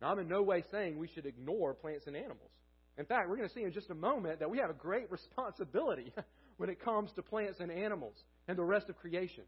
Now, 0.00 0.12
I'm 0.12 0.18
in 0.20 0.28
no 0.28 0.42
way 0.42 0.62
saying 0.70 0.96
we 0.96 1.08
should 1.08 1.26
ignore 1.26 1.74
plants 1.74 2.06
and 2.06 2.16
animals. 2.16 2.50
In 2.96 3.04
fact, 3.04 3.28
we're 3.28 3.36
going 3.36 3.48
to 3.48 3.54
see 3.54 3.64
in 3.64 3.72
just 3.72 3.90
a 3.90 3.94
moment 3.94 4.38
that 4.38 4.50
we 4.50 4.58
have 4.58 4.70
a 4.70 4.74
great 4.74 5.10
responsibility 5.10 6.12
when 6.56 6.70
it 6.70 6.80
comes 6.82 7.10
to 7.16 7.22
plants 7.22 7.58
and 7.60 7.70
animals 7.70 8.14
and 8.46 8.56
the 8.56 8.64
rest 8.64 8.88
of 8.88 8.96
creation. 8.96 9.44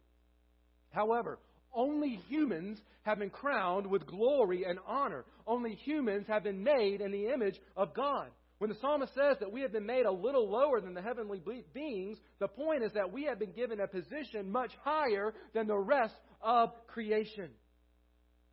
However, 0.91 1.39
only 1.75 2.21
humans 2.29 2.79
have 3.03 3.19
been 3.19 3.31
crowned 3.31 3.87
with 3.87 4.07
glory 4.07 4.65
and 4.65 4.79
honor. 4.87 5.25
Only 5.47 5.75
humans 5.75 6.27
have 6.29 6.45
been 6.45 6.63
made 6.63 7.01
in 7.01 7.13
the 7.13 7.29
image 7.29 7.59
of 7.77 7.95
God. 7.95 8.29
When 8.59 8.69
the 8.69 8.77
psalmist 8.81 9.15
says 9.15 9.39
that 9.41 9.53
we 9.53 9.63
have 9.63 9.73
been 9.73 9.87
made 9.87 10.05
a 10.05 10.13
little 10.13 10.51
lower 10.51 10.83
than 10.83 10.93
the 10.93 11.01
heavenly 11.01 11.43
beings, 11.73 12.19
the 12.41 12.49
point 12.49 12.83
is 12.83 12.93
that 12.93 13.11
we 13.11 13.25
have 13.25 13.39
been 13.39 13.53
given 13.53 13.81
a 13.81 13.87
position 13.87 14.53
much 14.53 14.73
higher 14.85 15.33
than 15.55 15.67
the 15.67 15.79
rest 15.79 16.15
of 16.43 16.71
creation. 16.87 17.49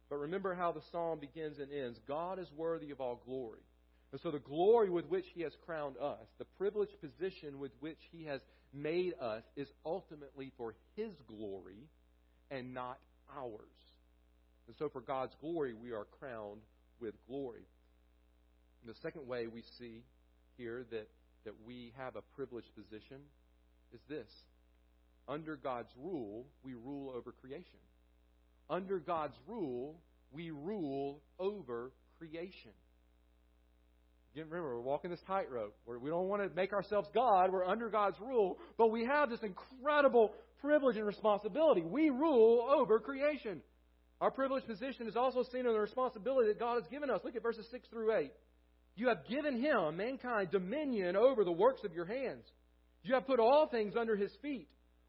But 0.09 0.19
remember 0.19 0.55
how 0.55 0.71
the 0.71 0.81
psalm 0.91 1.19
begins 1.19 1.59
and 1.59 1.71
ends 1.73 1.99
God 2.07 2.39
is 2.39 2.47
worthy 2.55 2.91
of 2.91 3.01
all 3.01 3.21
glory. 3.25 3.59
And 4.13 4.21
so 4.21 4.31
the 4.31 4.39
glory 4.39 4.89
with 4.89 5.05
which 5.07 5.25
He 5.33 5.41
has 5.41 5.51
crowned 5.65 5.97
us, 5.97 6.25
the 6.39 6.45
privileged 6.57 6.93
position 7.01 7.59
with 7.59 7.71
which 7.81 7.99
He 8.11 8.23
has 8.23 8.39
made 8.73 9.13
us, 9.21 9.43
is 9.57 9.67
ultimately 9.85 10.53
for 10.57 10.75
His 10.95 11.11
glory 11.27 11.89
and 12.51 12.73
not 12.73 12.99
ours. 13.35 13.61
And 14.67 14.75
so 14.77 14.89
for 14.89 15.01
God's 15.01 15.35
glory, 15.41 15.73
we 15.73 15.91
are 15.91 16.05
crowned 16.19 16.61
with 16.99 17.13
glory. 17.27 17.65
And 18.81 18.93
the 18.93 18.99
second 19.01 19.27
way 19.27 19.47
we 19.47 19.63
see 19.79 20.03
here 20.57 20.85
that, 20.91 21.07
that 21.45 21.53
we 21.65 21.93
have 21.97 22.15
a 22.15 22.21
privileged 22.35 22.69
position 22.75 23.17
is 23.93 24.01
this. 24.09 24.27
Under 25.27 25.55
God's 25.55 25.89
rule, 26.01 26.45
we 26.63 26.73
rule 26.73 27.13
over 27.15 27.31
creation. 27.31 27.79
Under 28.69 28.99
God's 28.99 29.35
rule, 29.47 29.95
we 30.31 30.51
rule 30.51 31.21
over 31.39 31.91
creation. 32.17 32.71
Again, 34.33 34.49
remember, 34.49 34.75
we're 34.75 34.81
walking 34.81 35.09
this 35.09 35.21
tightrope 35.25 35.75
where 35.85 35.97
we 35.97 36.09
don't 36.09 36.27
want 36.27 36.43
to 36.43 36.55
make 36.55 36.73
ourselves 36.73 37.09
God. 37.13 37.51
We're 37.51 37.65
under 37.65 37.89
God's 37.89 38.19
rule, 38.19 38.57
but 38.77 38.91
we 38.91 39.05
have 39.05 39.29
this 39.29 39.41
incredible 39.41 40.31
privilege 40.61 40.97
and 40.97 41.05
responsibility. 41.05 41.81
We 41.81 42.09
rule 42.09 42.67
over 42.69 42.99
creation. 42.99 43.61
Our 44.19 44.31
privileged 44.31 44.67
position 44.67 45.07
is 45.07 45.15
also 45.15 45.43
seen 45.51 45.61
in 45.61 45.73
the 45.73 45.79
responsibility 45.79 46.49
that 46.49 46.59
God 46.59 46.81
has 46.81 46.89
given 46.89 47.09
us. 47.09 47.21
Look 47.23 47.35
at 47.35 47.43
verses 47.43 47.67
6 47.71 47.87
through 47.89 48.15
8. 48.15 48.31
You 48.95 49.09
have 49.09 49.27
given 49.27 49.61
him, 49.61 49.97
mankind, 49.97 50.49
dominion 50.51 51.15
over 51.15 51.43
the 51.43 51.51
works 51.51 51.83
of 51.83 51.93
your 51.93 52.05
hands. 52.05 52.45
You 53.03 53.13
have 53.13 53.27
put 53.27 53.39
all 53.39 53.67
things 53.67 53.95
under 53.95 54.15
his 54.15 54.31
feet 54.41 54.67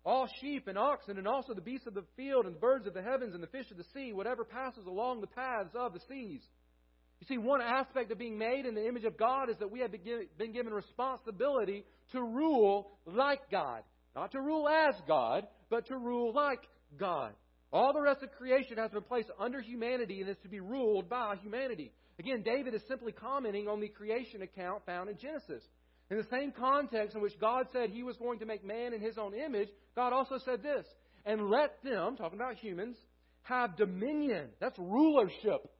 all 0.08 0.26
sheep 0.40 0.68
and 0.68 0.78
oxen, 0.78 1.18
and 1.18 1.28
also 1.28 1.52
the 1.52 1.60
beasts 1.60 1.86
of 1.86 1.92
the 1.92 2.04
field, 2.16 2.46
and 2.46 2.54
the 2.54 2.60
birds 2.60 2.86
of 2.86 2.94
the 2.94 3.02
heavens, 3.02 3.34
and 3.34 3.42
the 3.42 3.48
fish 3.48 3.70
of 3.70 3.76
the 3.76 3.84
sea, 3.94 4.12
whatever 4.14 4.42
passes 4.42 4.86
along 4.86 5.20
the 5.20 5.26
paths 5.26 5.74
of 5.74 5.92
the 5.92 6.00
seas. 6.08 6.40
You 7.20 7.26
see, 7.26 7.36
one 7.36 7.60
aspect 7.60 8.10
of 8.10 8.18
being 8.18 8.38
made 8.38 8.64
in 8.64 8.74
the 8.74 8.86
image 8.86 9.04
of 9.04 9.18
God 9.18 9.50
is 9.50 9.56
that 9.58 9.70
we 9.70 9.80
have 9.80 9.90
been 9.90 10.52
given 10.52 10.72
responsibility 10.72 11.84
to 12.12 12.22
rule 12.22 12.92
like 13.04 13.50
God. 13.50 13.82
Not 14.14 14.32
to 14.32 14.40
rule 14.40 14.68
as 14.68 14.94
God, 15.06 15.46
but 15.70 15.86
to 15.86 15.96
rule 15.96 16.32
like 16.34 16.60
God. 16.98 17.32
All 17.72 17.92
the 17.92 18.00
rest 18.00 18.22
of 18.22 18.32
creation 18.32 18.78
has 18.78 18.90
been 18.90 19.02
placed 19.02 19.30
under 19.38 19.60
humanity 19.60 20.20
and 20.20 20.30
is 20.30 20.36
to 20.42 20.48
be 20.48 20.60
ruled 20.60 21.08
by 21.08 21.36
humanity. 21.42 21.92
Again, 22.18 22.42
David 22.42 22.74
is 22.74 22.82
simply 22.88 23.12
commenting 23.12 23.68
on 23.68 23.80
the 23.80 23.88
creation 23.88 24.42
account 24.42 24.84
found 24.86 25.10
in 25.10 25.18
Genesis. 25.18 25.62
In 26.10 26.16
the 26.16 26.26
same 26.30 26.52
context 26.52 27.14
in 27.14 27.20
which 27.22 27.38
God 27.38 27.66
said 27.72 27.90
he 27.90 28.02
was 28.02 28.16
going 28.16 28.38
to 28.38 28.46
make 28.46 28.64
man 28.64 28.94
in 28.94 29.00
his 29.00 29.18
own 29.18 29.34
image, 29.34 29.68
God 29.94 30.12
also 30.12 30.38
said 30.44 30.62
this 30.62 30.86
and 31.26 31.50
let 31.50 31.82
them, 31.84 32.16
talking 32.16 32.38
about 32.38 32.56
humans, 32.56 32.96
have 33.42 33.76
dominion. 33.76 34.48
That's 34.60 34.78
rulership. 34.78 35.70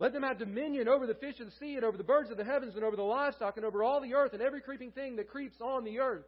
Let 0.00 0.14
them 0.14 0.22
have 0.22 0.38
dominion 0.38 0.88
over 0.88 1.06
the 1.06 1.14
fish 1.14 1.38
of 1.40 1.46
the 1.46 1.52
sea 1.60 1.76
and 1.76 1.84
over 1.84 1.98
the 1.98 2.04
birds 2.04 2.30
of 2.30 2.38
the 2.38 2.44
heavens 2.44 2.74
and 2.74 2.82
over 2.82 2.96
the 2.96 3.02
livestock 3.02 3.58
and 3.58 3.66
over 3.66 3.84
all 3.84 4.00
the 4.00 4.14
earth 4.14 4.32
and 4.32 4.40
every 4.40 4.62
creeping 4.62 4.92
thing 4.92 5.16
that 5.16 5.28
creeps 5.28 5.56
on 5.60 5.84
the 5.84 5.98
earth. 6.00 6.24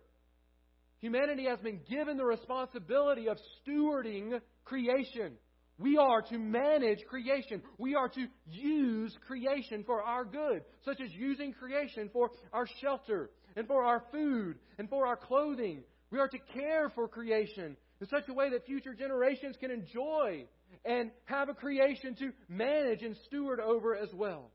Humanity 1.01 1.47
has 1.47 1.59
been 1.61 1.81
given 1.89 2.19
the 2.19 2.25
responsibility 2.25 3.29
of 3.29 3.39
stewarding 3.67 4.41
creation. 4.65 5.33
We 5.79 5.97
are 5.97 6.21
to 6.21 6.39
manage 6.39 6.99
creation. 7.09 7.63
We 7.79 7.95
are 7.95 8.11
to 8.11 8.27
use 8.47 9.17
creation 9.27 9.85
for 9.85 10.03
our 10.03 10.27
good, 10.27 10.63
such 10.85 11.01
as 11.01 11.11
using 11.11 11.55
creation 11.55 12.11
for 12.13 12.31
our 12.53 12.67
shelter 12.83 13.31
and 13.57 13.67
for 13.67 13.85
our 13.85 14.05
food 14.13 14.59
and 14.79 14.89
for 14.91 15.07
our 15.07 15.17
clothing. 15.17 15.83
We 16.11 16.19
are 16.19 16.29
to 16.29 16.39
care 16.53 16.91
for 16.91 17.09
creation 17.09 17.79
in 18.03 18.07
such 18.09 18.29
a 18.29 18.35
way 18.35 18.51
that 18.51 18.67
future 18.67 18.95
generations 18.95 19.57
can 19.59 19.71
enjoy 19.71 20.45
and 20.85 21.11
have 21.25 21.49
a 21.49 21.55
creation 21.55 22.15
to 22.17 22.33
manage 22.49 23.03
and 23.03 23.17
steward 23.27 23.61
over 23.61 23.97
as 23.97 24.13
well. 24.15 24.51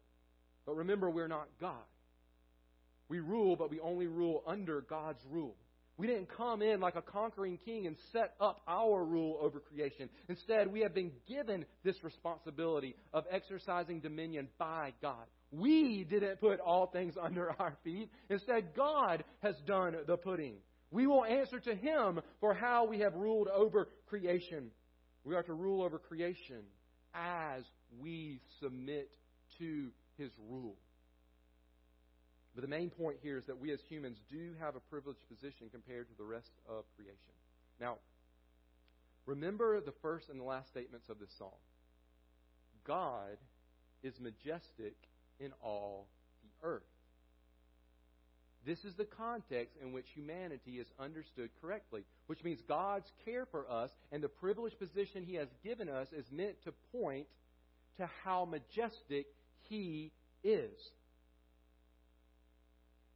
But 0.65 0.75
remember, 0.75 1.09
we're 1.09 1.27
not 1.27 1.47
God. 1.59 1.83
We 3.09 3.19
rule, 3.19 3.55
but 3.55 3.71
we 3.71 3.79
only 3.79 4.07
rule 4.07 4.43
under 4.45 4.81
God's 4.81 5.23
rule. 5.29 5.55
We 5.97 6.05
didn't 6.05 6.29
come 6.37 6.61
in 6.61 6.79
like 6.79 6.95
a 6.95 7.01
conquering 7.01 7.57
king 7.65 7.87
and 7.87 7.95
set 8.11 8.35
up 8.39 8.61
our 8.67 9.03
rule 9.03 9.39
over 9.41 9.59
creation. 9.59 10.09
Instead, 10.29 10.71
we 10.71 10.81
have 10.81 10.93
been 10.93 11.11
given 11.27 11.65
this 11.83 11.95
responsibility 12.03 12.95
of 13.13 13.23
exercising 13.31 13.99
dominion 14.01 14.47
by 14.59 14.93
God. 15.01 15.25
We 15.51 16.05
didn't 16.07 16.39
put 16.39 16.59
all 16.59 16.87
things 16.87 17.15
under 17.21 17.49
our 17.59 17.77
feet. 17.83 18.11
Instead, 18.29 18.75
God 18.75 19.23
has 19.41 19.55
done 19.65 19.95
the 20.05 20.17
putting. 20.17 20.57
We 20.91 21.07
will 21.07 21.25
answer 21.25 21.59
to 21.59 21.75
Him 21.75 22.21
for 22.39 22.53
how 22.53 22.85
we 22.85 22.99
have 22.99 23.15
ruled 23.15 23.47
over 23.47 23.89
creation. 24.07 24.69
We 25.27 25.35
are 25.35 25.43
to 25.43 25.53
rule 25.53 25.83
over 25.83 25.99
creation 25.99 26.63
as 27.13 27.63
we 27.99 28.39
submit 28.61 29.09
to 29.59 29.89
His 30.17 30.31
rule. 30.49 30.77
But 32.55 32.61
the 32.61 32.69
main 32.69 32.89
point 32.89 33.17
here 33.21 33.37
is 33.37 33.45
that 33.47 33.59
we 33.59 33.73
as 33.73 33.81
humans 33.89 34.19
do 34.31 34.53
have 34.61 34.77
a 34.77 34.79
privileged 34.79 35.27
position 35.27 35.67
compared 35.69 36.07
to 36.07 36.17
the 36.17 36.23
rest 36.23 36.49
of 36.69 36.85
creation. 36.95 37.33
Now, 37.77 37.97
remember 39.25 39.81
the 39.81 39.93
first 40.01 40.29
and 40.29 40.39
the 40.39 40.45
last 40.45 40.69
statements 40.69 41.09
of 41.09 41.19
this 41.19 41.29
psalm. 41.37 41.51
God 42.85 43.37
is 44.03 44.13
majestic 44.21 44.95
in 45.41 45.51
all 45.61 46.07
the 46.41 46.67
earth. 46.67 46.96
This 48.65 48.83
is 48.83 48.95
the 48.95 49.05
context 49.05 49.75
in 49.81 49.93
which 49.93 50.05
humanity 50.13 50.73
is 50.79 50.87
understood 50.99 51.49
correctly, 51.61 52.03
which 52.27 52.43
means 52.43 52.59
God's 52.67 53.09
care 53.23 53.45
for 53.45 53.69
us 53.69 53.89
and 54.11 54.21
the 54.21 54.27
privileged 54.27 54.77
position 54.79 55.23
He 55.23 55.35
has 55.35 55.47
given 55.63 55.87
us 55.87 56.07
is 56.11 56.25
meant 56.31 56.55
to 56.63 56.73
point 56.91 57.27
to 57.97 58.09
how 58.23 58.45
majestic 58.45 59.27
He 59.69 60.11
is. 60.43 60.77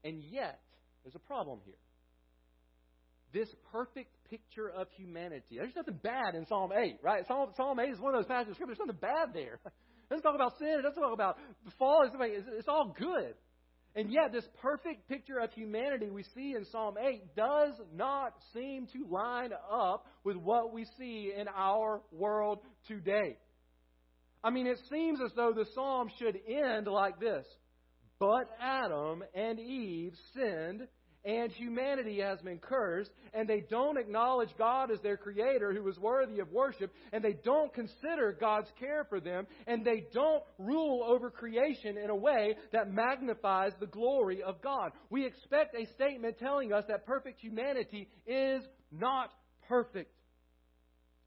And 0.04 0.22
yet, 0.24 0.60
there's 1.04 1.16
a 1.16 1.20
problem 1.20 1.60
here. 1.66 1.76
This 3.34 3.50
perfect 3.72 4.10
picture 4.30 4.70
of 4.70 4.88
humanity. 4.98 5.58
There's 5.58 5.76
nothing 5.76 6.00
bad 6.04 6.36
in 6.36 6.46
Psalm 6.46 6.72
8, 6.74 6.98
right? 7.02 7.26
Psalm, 7.28 7.50
Psalm 7.56 7.80
8 7.80 7.90
is 7.90 8.00
one 8.00 8.14
of 8.14 8.20
those 8.20 8.28
passages 8.28 8.52
of 8.52 8.56
Scripture. 8.56 8.76
There's 8.78 8.88
nothing 8.88 9.02
bad 9.02 9.34
there. 9.34 9.60
It 10.12 10.16
doesn't 10.16 10.24
talk 10.24 10.36
about 10.36 10.60
sin. 10.60 10.76
It 10.78 10.82
doesn't 10.82 11.02
talk 11.02 11.14
about 11.14 11.38
the 11.64 11.72
fall. 11.80 12.04
It's, 12.04 12.46
it's 12.60 12.68
all 12.68 12.94
good. 13.00 13.34
And 13.96 14.12
yet, 14.12 14.32
this 14.32 14.48
perfect 14.62 15.10
picture 15.10 15.40
of 15.40 15.52
humanity 15.52 16.10
we 16.10 16.24
see 16.34 16.54
in 16.56 16.66
Psalm 16.72 16.96
8 16.98 17.36
does 17.36 17.74
not 17.94 18.34
seem 18.54 18.88
to 18.88 19.06
line 19.10 19.52
up 19.70 20.06
with 20.24 20.38
what 20.38 20.74
we 20.74 20.86
see 20.98 21.34
in 21.38 21.48
our 21.50 22.02
world 22.12 22.60
today. 22.88 23.38
I 24.44 24.50
mean, 24.50 24.66
it 24.66 24.80
seems 24.90 25.20
as 25.24 25.32
though 25.36 25.52
the 25.54 25.66
psalm 25.76 26.10
should 26.18 26.40
end 26.48 26.88
like 26.88 27.20
this 27.20 27.46
but 28.22 28.52
Adam 28.62 29.24
and 29.34 29.60
Eve 29.60 30.14
sinned, 30.36 30.88
and 31.24 31.52
humanity 31.52 32.20
has 32.20 32.40
been 32.42 32.58
cursed, 32.58 33.12
and 33.34 33.48
they 33.48 33.64
don't 33.70 33.98
acknowledge 33.98 34.50
God 34.58 34.92
as 34.92 35.00
their 35.02 35.18
creator 35.18 35.74
who 35.74 35.88
is 35.88 35.98
worthy 36.00 36.40
of 36.40 36.52
worship, 36.52 36.92
and 37.12 37.24
they 37.24 37.36
don't 37.44 37.74
consider 37.74 38.36
God's 38.40 38.72
care 38.80 39.06
for 39.10 39.20
them, 39.20 39.46
and 39.68 39.86
they 39.86 40.06
don't 40.14 40.44
rule 40.58 41.04
over 41.04 41.30
creation 41.30 41.98
in 41.98 42.10
a 42.10 42.16
way 42.16 42.56
that 42.72 42.92
magnifies 42.92 43.74
the 43.80 43.88
glory 43.88 44.42
of 44.42 44.62
God. 44.62 44.92
We 45.10 45.26
expect 45.26 45.76
a 45.76 45.86
statement 45.94 46.40
telling 46.40 46.74
us 46.74 46.86
that 46.88 47.06
perfect 47.06 47.40
humanity 47.40 48.10
is 48.26 48.64
not 48.92 49.32
perfect. 49.68 50.14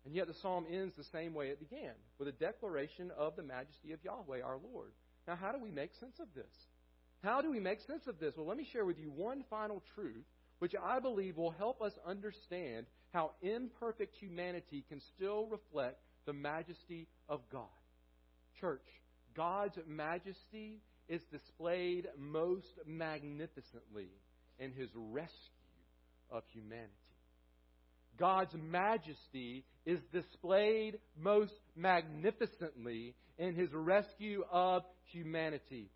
And 0.04 0.14
yet 0.14 0.26
the 0.26 0.34
psalm 0.42 0.66
ends 0.70 0.94
the 0.96 1.04
same 1.12 1.32
way 1.32 1.46
it 1.46 1.60
began, 1.60 1.94
with 2.18 2.28
a 2.28 2.32
declaration 2.32 3.10
of 3.16 3.36
the 3.36 3.42
majesty 3.42 3.92
of 3.92 4.04
Yahweh 4.04 4.42
our 4.42 4.58
Lord. 4.72 4.92
Now, 5.26 5.36
how 5.36 5.52
do 5.52 5.58
we 5.58 5.70
make 5.70 5.92
sense 5.98 6.16
of 6.20 6.26
this? 6.34 6.52
How 7.24 7.40
do 7.40 7.50
we 7.50 7.58
make 7.58 7.80
sense 7.86 8.06
of 8.06 8.20
this? 8.20 8.34
Well, 8.36 8.46
let 8.46 8.58
me 8.58 8.68
share 8.70 8.84
with 8.84 8.98
you 8.98 9.10
one 9.10 9.44
final 9.48 9.82
truth, 9.94 10.26
which 10.58 10.74
I 10.80 11.00
believe 11.00 11.38
will 11.38 11.52
help 11.52 11.80
us 11.80 11.92
understand 12.06 12.84
how 13.14 13.30
imperfect 13.40 14.14
humanity 14.16 14.84
can 14.90 15.00
still 15.16 15.46
reflect 15.46 15.96
the 16.26 16.34
majesty 16.34 17.08
of 17.26 17.40
God. 17.50 17.64
Church, 18.60 18.84
God's 19.34 19.78
majesty 19.86 20.82
is 21.08 21.22
displayed 21.32 22.08
most 22.18 22.78
magnificently 22.86 24.10
in 24.58 24.72
his 24.72 24.90
rescue 24.94 25.32
of 26.30 26.42
humanity. 26.52 26.92
God's 28.18 28.54
majesty 28.54 29.64
is 29.86 29.98
displayed 30.12 30.98
most 31.18 31.54
magnificently 31.74 33.14
in 33.38 33.54
his 33.54 33.70
rescue 33.72 34.44
of 34.52 34.82
humanity. 35.06 35.90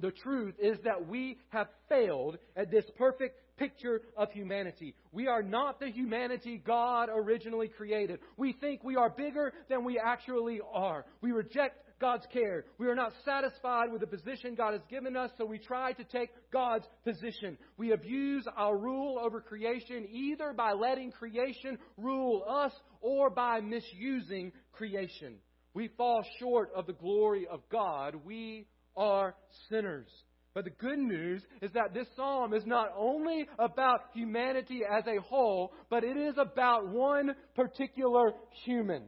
The 0.00 0.10
truth 0.10 0.54
is 0.58 0.78
that 0.84 1.08
we 1.08 1.38
have 1.50 1.68
failed 1.88 2.38
at 2.56 2.70
this 2.70 2.84
perfect 2.96 3.38
picture 3.58 4.00
of 4.16 4.30
humanity. 4.32 4.94
We 5.12 5.28
are 5.28 5.42
not 5.42 5.78
the 5.78 5.90
humanity 5.90 6.62
God 6.66 7.10
originally 7.14 7.68
created. 7.68 8.20
We 8.38 8.54
think 8.54 8.82
we 8.82 8.96
are 8.96 9.10
bigger 9.10 9.52
than 9.68 9.84
we 9.84 10.00
actually 10.02 10.60
are. 10.72 11.04
We 11.20 11.32
reject 11.32 11.76
God's 12.00 12.24
care. 12.32 12.64
We 12.78 12.88
are 12.88 12.94
not 12.94 13.12
satisfied 13.26 13.92
with 13.92 14.00
the 14.00 14.06
position 14.06 14.54
God 14.54 14.72
has 14.72 14.80
given 14.88 15.16
us, 15.16 15.30
so 15.36 15.44
we 15.44 15.58
try 15.58 15.92
to 15.92 16.04
take 16.04 16.30
God's 16.50 16.86
position. 17.04 17.58
We 17.76 17.92
abuse 17.92 18.46
our 18.56 18.76
rule 18.76 19.20
over 19.22 19.42
creation 19.42 20.08
either 20.10 20.54
by 20.54 20.72
letting 20.72 21.12
creation 21.12 21.78
rule 21.98 22.42
us 22.48 22.72
or 23.02 23.28
by 23.28 23.60
misusing 23.60 24.52
creation. 24.72 25.34
We 25.74 25.88
fall 25.96 26.24
short 26.40 26.70
of 26.74 26.86
the 26.86 26.94
glory 26.94 27.46
of 27.48 27.60
God. 27.70 28.16
We 28.24 28.66
are 28.96 29.34
sinners. 29.68 30.08
But 30.52 30.64
the 30.64 30.70
good 30.70 30.98
news 30.98 31.42
is 31.62 31.70
that 31.74 31.94
this 31.94 32.08
psalm 32.16 32.54
is 32.54 32.66
not 32.66 32.88
only 32.96 33.46
about 33.58 34.00
humanity 34.12 34.80
as 34.84 35.04
a 35.06 35.20
whole, 35.20 35.72
but 35.88 36.02
it 36.02 36.16
is 36.16 36.34
about 36.38 36.88
one 36.88 37.34
particular 37.54 38.32
human. 38.64 39.04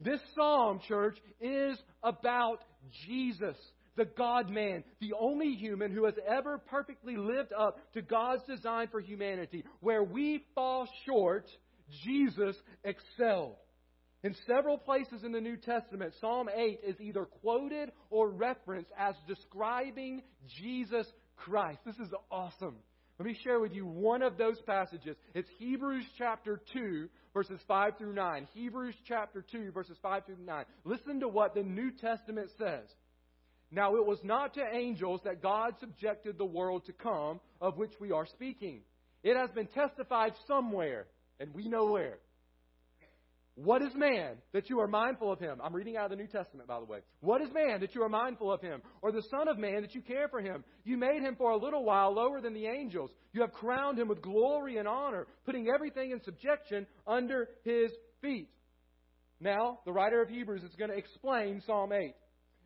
This 0.00 0.20
psalm, 0.34 0.80
church, 0.86 1.16
is 1.40 1.78
about 2.02 2.58
Jesus, 3.06 3.56
the 3.96 4.04
God 4.04 4.50
man, 4.50 4.84
the 5.00 5.14
only 5.18 5.54
human 5.54 5.90
who 5.90 6.04
has 6.04 6.14
ever 6.28 6.58
perfectly 6.58 7.16
lived 7.16 7.52
up 7.58 7.78
to 7.94 8.02
God's 8.02 8.42
design 8.46 8.88
for 8.90 9.00
humanity. 9.00 9.64
Where 9.80 10.04
we 10.04 10.44
fall 10.54 10.86
short, 11.06 11.46
Jesus 12.04 12.56
excelled. 12.84 13.56
In 14.24 14.34
several 14.46 14.78
places 14.78 15.22
in 15.22 15.32
the 15.32 15.40
New 15.40 15.58
Testament, 15.58 16.14
Psalm 16.18 16.48
8 16.48 16.80
is 16.82 16.98
either 16.98 17.26
quoted 17.26 17.92
or 18.08 18.30
referenced 18.30 18.90
as 18.98 19.14
describing 19.28 20.22
Jesus 20.58 21.06
Christ. 21.36 21.80
This 21.84 21.96
is 21.96 22.08
awesome. 22.30 22.76
Let 23.18 23.26
me 23.26 23.38
share 23.44 23.60
with 23.60 23.74
you 23.74 23.84
one 23.84 24.22
of 24.22 24.38
those 24.38 24.58
passages. 24.66 25.14
It's 25.34 25.48
Hebrews 25.58 26.06
chapter 26.16 26.58
2, 26.72 27.08
verses 27.34 27.60
5 27.68 27.98
through 27.98 28.14
9. 28.14 28.48
Hebrews 28.54 28.94
chapter 29.06 29.44
2, 29.52 29.72
verses 29.72 29.98
5 30.00 30.24
through 30.24 30.42
9. 30.42 30.64
Listen 30.84 31.20
to 31.20 31.28
what 31.28 31.54
the 31.54 31.62
New 31.62 31.90
Testament 31.90 32.48
says. 32.58 32.88
Now, 33.70 33.96
it 33.96 34.06
was 34.06 34.20
not 34.24 34.54
to 34.54 34.62
angels 34.72 35.20
that 35.24 35.42
God 35.42 35.74
subjected 35.80 36.38
the 36.38 36.46
world 36.46 36.86
to 36.86 36.94
come, 36.94 37.40
of 37.60 37.76
which 37.76 37.92
we 38.00 38.10
are 38.10 38.26
speaking. 38.26 38.80
It 39.22 39.36
has 39.36 39.50
been 39.50 39.66
testified 39.66 40.32
somewhere, 40.48 41.08
and 41.38 41.52
we 41.54 41.68
know 41.68 41.84
where 41.84 42.20
what 43.56 43.82
is 43.82 43.94
man 43.94 44.36
that 44.52 44.68
you 44.68 44.80
are 44.80 44.88
mindful 44.88 45.32
of 45.32 45.38
him? 45.38 45.60
I'm 45.62 45.74
reading 45.74 45.96
out 45.96 46.06
of 46.06 46.10
the 46.10 46.16
New 46.16 46.26
Testament, 46.26 46.66
by 46.66 46.80
the 46.80 46.86
way. 46.86 46.98
What 47.20 47.40
is 47.40 47.48
man 47.54 47.80
that 47.80 47.94
you 47.94 48.02
are 48.02 48.08
mindful 48.08 48.52
of 48.52 48.60
him? 48.60 48.82
Or 49.00 49.12
the 49.12 49.22
Son 49.30 49.46
of 49.46 49.58
Man 49.58 49.82
that 49.82 49.94
you 49.94 50.02
care 50.02 50.28
for 50.28 50.40
him? 50.40 50.64
You 50.84 50.96
made 50.96 51.22
him 51.22 51.36
for 51.36 51.52
a 51.52 51.56
little 51.56 51.84
while 51.84 52.12
lower 52.12 52.40
than 52.40 52.52
the 52.52 52.66
angels. 52.66 53.10
You 53.32 53.42
have 53.42 53.52
crowned 53.52 53.98
him 53.98 54.08
with 54.08 54.22
glory 54.22 54.78
and 54.78 54.88
honor, 54.88 55.28
putting 55.46 55.68
everything 55.72 56.10
in 56.10 56.20
subjection 56.24 56.86
under 57.06 57.48
his 57.62 57.92
feet. 58.20 58.48
Now, 59.40 59.78
the 59.84 59.92
writer 59.92 60.20
of 60.20 60.28
Hebrews 60.28 60.64
is 60.64 60.74
going 60.76 60.90
to 60.90 60.96
explain 60.96 61.62
Psalm 61.64 61.92
8. 61.92 62.12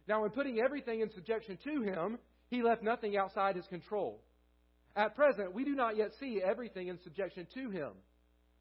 Now, 0.09 0.25
in 0.25 0.31
putting 0.31 0.59
everything 0.59 1.03
in 1.03 1.11
subjection 1.11 1.59
to 1.65 1.83
him, 1.83 2.19
he 2.49 2.63
left 2.63 2.83
nothing 2.83 3.15
outside 3.19 3.57
his 3.57 3.67
control. 3.67 4.23
At 4.97 5.15
present, 5.15 5.55
we 5.55 5.65
do 5.65 5.75
not 5.75 5.99
yet 5.99 6.13
see 6.19 6.41
everything 6.43 6.89
in 6.89 6.99
subjection 7.05 7.47
to 7.53 7.71
him. 7.71 7.91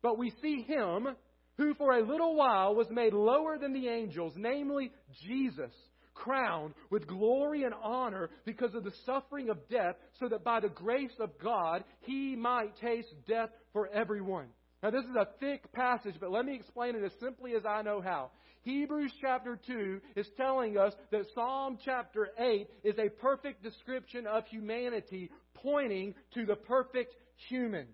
But 0.01 0.17
we 0.17 0.31
see 0.41 0.63
him 0.63 1.07
who 1.57 1.73
for 1.73 1.97
a 1.97 2.05
little 2.05 2.35
while 2.35 2.75
was 2.75 2.89
made 2.89 3.13
lower 3.13 3.57
than 3.57 3.73
the 3.73 3.87
angels, 3.87 4.33
namely 4.35 4.91
Jesus, 5.25 5.71
crowned 6.13 6.73
with 6.89 7.07
glory 7.07 7.63
and 7.63 7.73
honor 7.83 8.29
because 8.45 8.73
of 8.75 8.83
the 8.83 8.93
suffering 9.05 9.49
of 9.49 9.67
death, 9.69 9.95
so 10.19 10.27
that 10.27 10.43
by 10.43 10.59
the 10.59 10.69
grace 10.69 11.15
of 11.19 11.37
God 11.41 11.83
he 12.01 12.35
might 12.35 12.75
taste 12.77 13.13
death 13.27 13.49
for 13.73 13.87
everyone. 13.89 14.47
Now, 14.83 14.91
this 14.91 15.03
is 15.05 15.15
a 15.15 15.27
thick 15.39 15.71
passage, 15.73 16.15
but 16.19 16.31
let 16.31 16.45
me 16.45 16.55
explain 16.55 16.95
it 16.95 17.03
as 17.03 17.11
simply 17.19 17.53
as 17.55 17.63
I 17.65 17.81
know 17.81 17.99
how. 17.99 18.29
Hebrews 18.61 19.13
chapter 19.21 19.59
2 19.65 20.01
is 20.15 20.27
telling 20.37 20.77
us 20.77 20.93
that 21.11 21.25
Psalm 21.33 21.79
chapter 21.83 22.29
8 22.37 22.67
is 22.83 22.95
a 22.99 23.09
perfect 23.09 23.63
description 23.63 24.27
of 24.27 24.45
humanity, 24.45 25.31
pointing 25.55 26.13
to 26.33 26.45
the 26.45 26.55
perfect 26.55 27.15
human. 27.49 27.87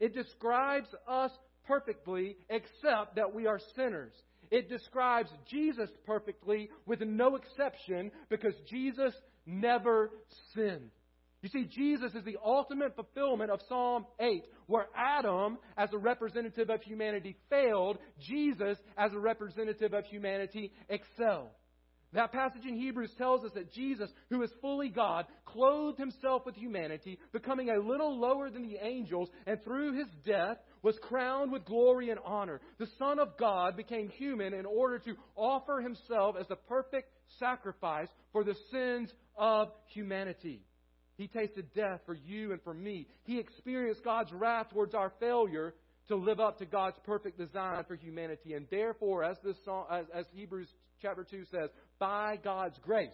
It 0.00 0.14
describes 0.14 0.88
us 1.06 1.30
perfectly, 1.66 2.36
except 2.48 3.16
that 3.16 3.34
we 3.34 3.46
are 3.46 3.60
sinners. 3.76 4.12
It 4.50 4.68
describes 4.68 5.30
Jesus 5.50 5.90
perfectly 6.06 6.70
with 6.86 7.00
no 7.00 7.36
exception 7.36 8.10
because 8.28 8.54
Jesus 8.70 9.14
never 9.46 10.10
sinned. 10.54 10.90
You 11.42 11.50
see, 11.50 11.64
Jesus 11.64 12.14
is 12.14 12.24
the 12.24 12.38
ultimate 12.42 12.96
fulfillment 12.96 13.50
of 13.50 13.60
Psalm 13.68 14.06
8, 14.18 14.44
where 14.66 14.86
Adam, 14.96 15.58
as 15.76 15.92
a 15.92 15.98
representative 15.98 16.70
of 16.70 16.80
humanity, 16.80 17.36
failed. 17.50 17.98
Jesus, 18.18 18.78
as 18.96 19.12
a 19.12 19.18
representative 19.18 19.92
of 19.92 20.06
humanity, 20.06 20.72
excelled. 20.88 21.50
That 22.14 22.32
passage 22.32 22.64
in 22.64 22.76
Hebrews 22.76 23.10
tells 23.18 23.44
us 23.44 23.50
that 23.54 23.72
Jesus, 23.72 24.08
who 24.30 24.42
is 24.42 24.50
fully 24.60 24.88
God, 24.88 25.26
clothed 25.44 25.98
himself 25.98 26.46
with 26.46 26.54
humanity, 26.54 27.18
becoming 27.32 27.70
a 27.70 27.78
little 27.78 28.18
lower 28.18 28.50
than 28.50 28.62
the 28.62 28.78
angels, 28.80 29.28
and 29.46 29.62
through 29.64 29.98
his 29.98 30.06
death 30.24 30.58
was 30.82 30.96
crowned 31.02 31.50
with 31.50 31.64
glory 31.64 32.10
and 32.10 32.20
honor. 32.24 32.60
The 32.78 32.88
Son 32.98 33.18
of 33.18 33.36
God 33.36 33.76
became 33.76 34.08
human 34.10 34.54
in 34.54 34.64
order 34.64 35.00
to 35.00 35.16
offer 35.34 35.80
himself 35.80 36.36
as 36.38 36.46
the 36.46 36.56
perfect 36.56 37.10
sacrifice 37.40 38.08
for 38.32 38.44
the 38.44 38.54
sins 38.70 39.12
of 39.36 39.68
humanity. 39.86 40.62
He 41.16 41.26
tasted 41.26 41.72
death 41.74 42.00
for 42.06 42.14
you 42.14 42.52
and 42.52 42.62
for 42.62 42.74
me. 42.74 43.08
He 43.24 43.38
experienced 43.38 44.04
God's 44.04 44.32
wrath 44.32 44.70
towards 44.70 44.94
our 44.94 45.12
failure 45.18 45.74
to 46.08 46.16
live 46.16 46.38
up 46.38 46.58
to 46.58 46.66
God's 46.66 46.98
perfect 47.04 47.38
design 47.38 47.84
for 47.88 47.94
humanity. 47.94 48.54
And 48.54 48.66
therefore, 48.70 49.24
as 49.24 49.36
this 49.42 49.56
song, 49.64 49.86
as, 49.90 50.04
as 50.14 50.26
Hebrews 50.32 50.68
chapter 51.04 51.26
2 51.30 51.44
says, 51.50 51.68
by 51.98 52.38
God's 52.42 52.78
grace, 52.82 53.10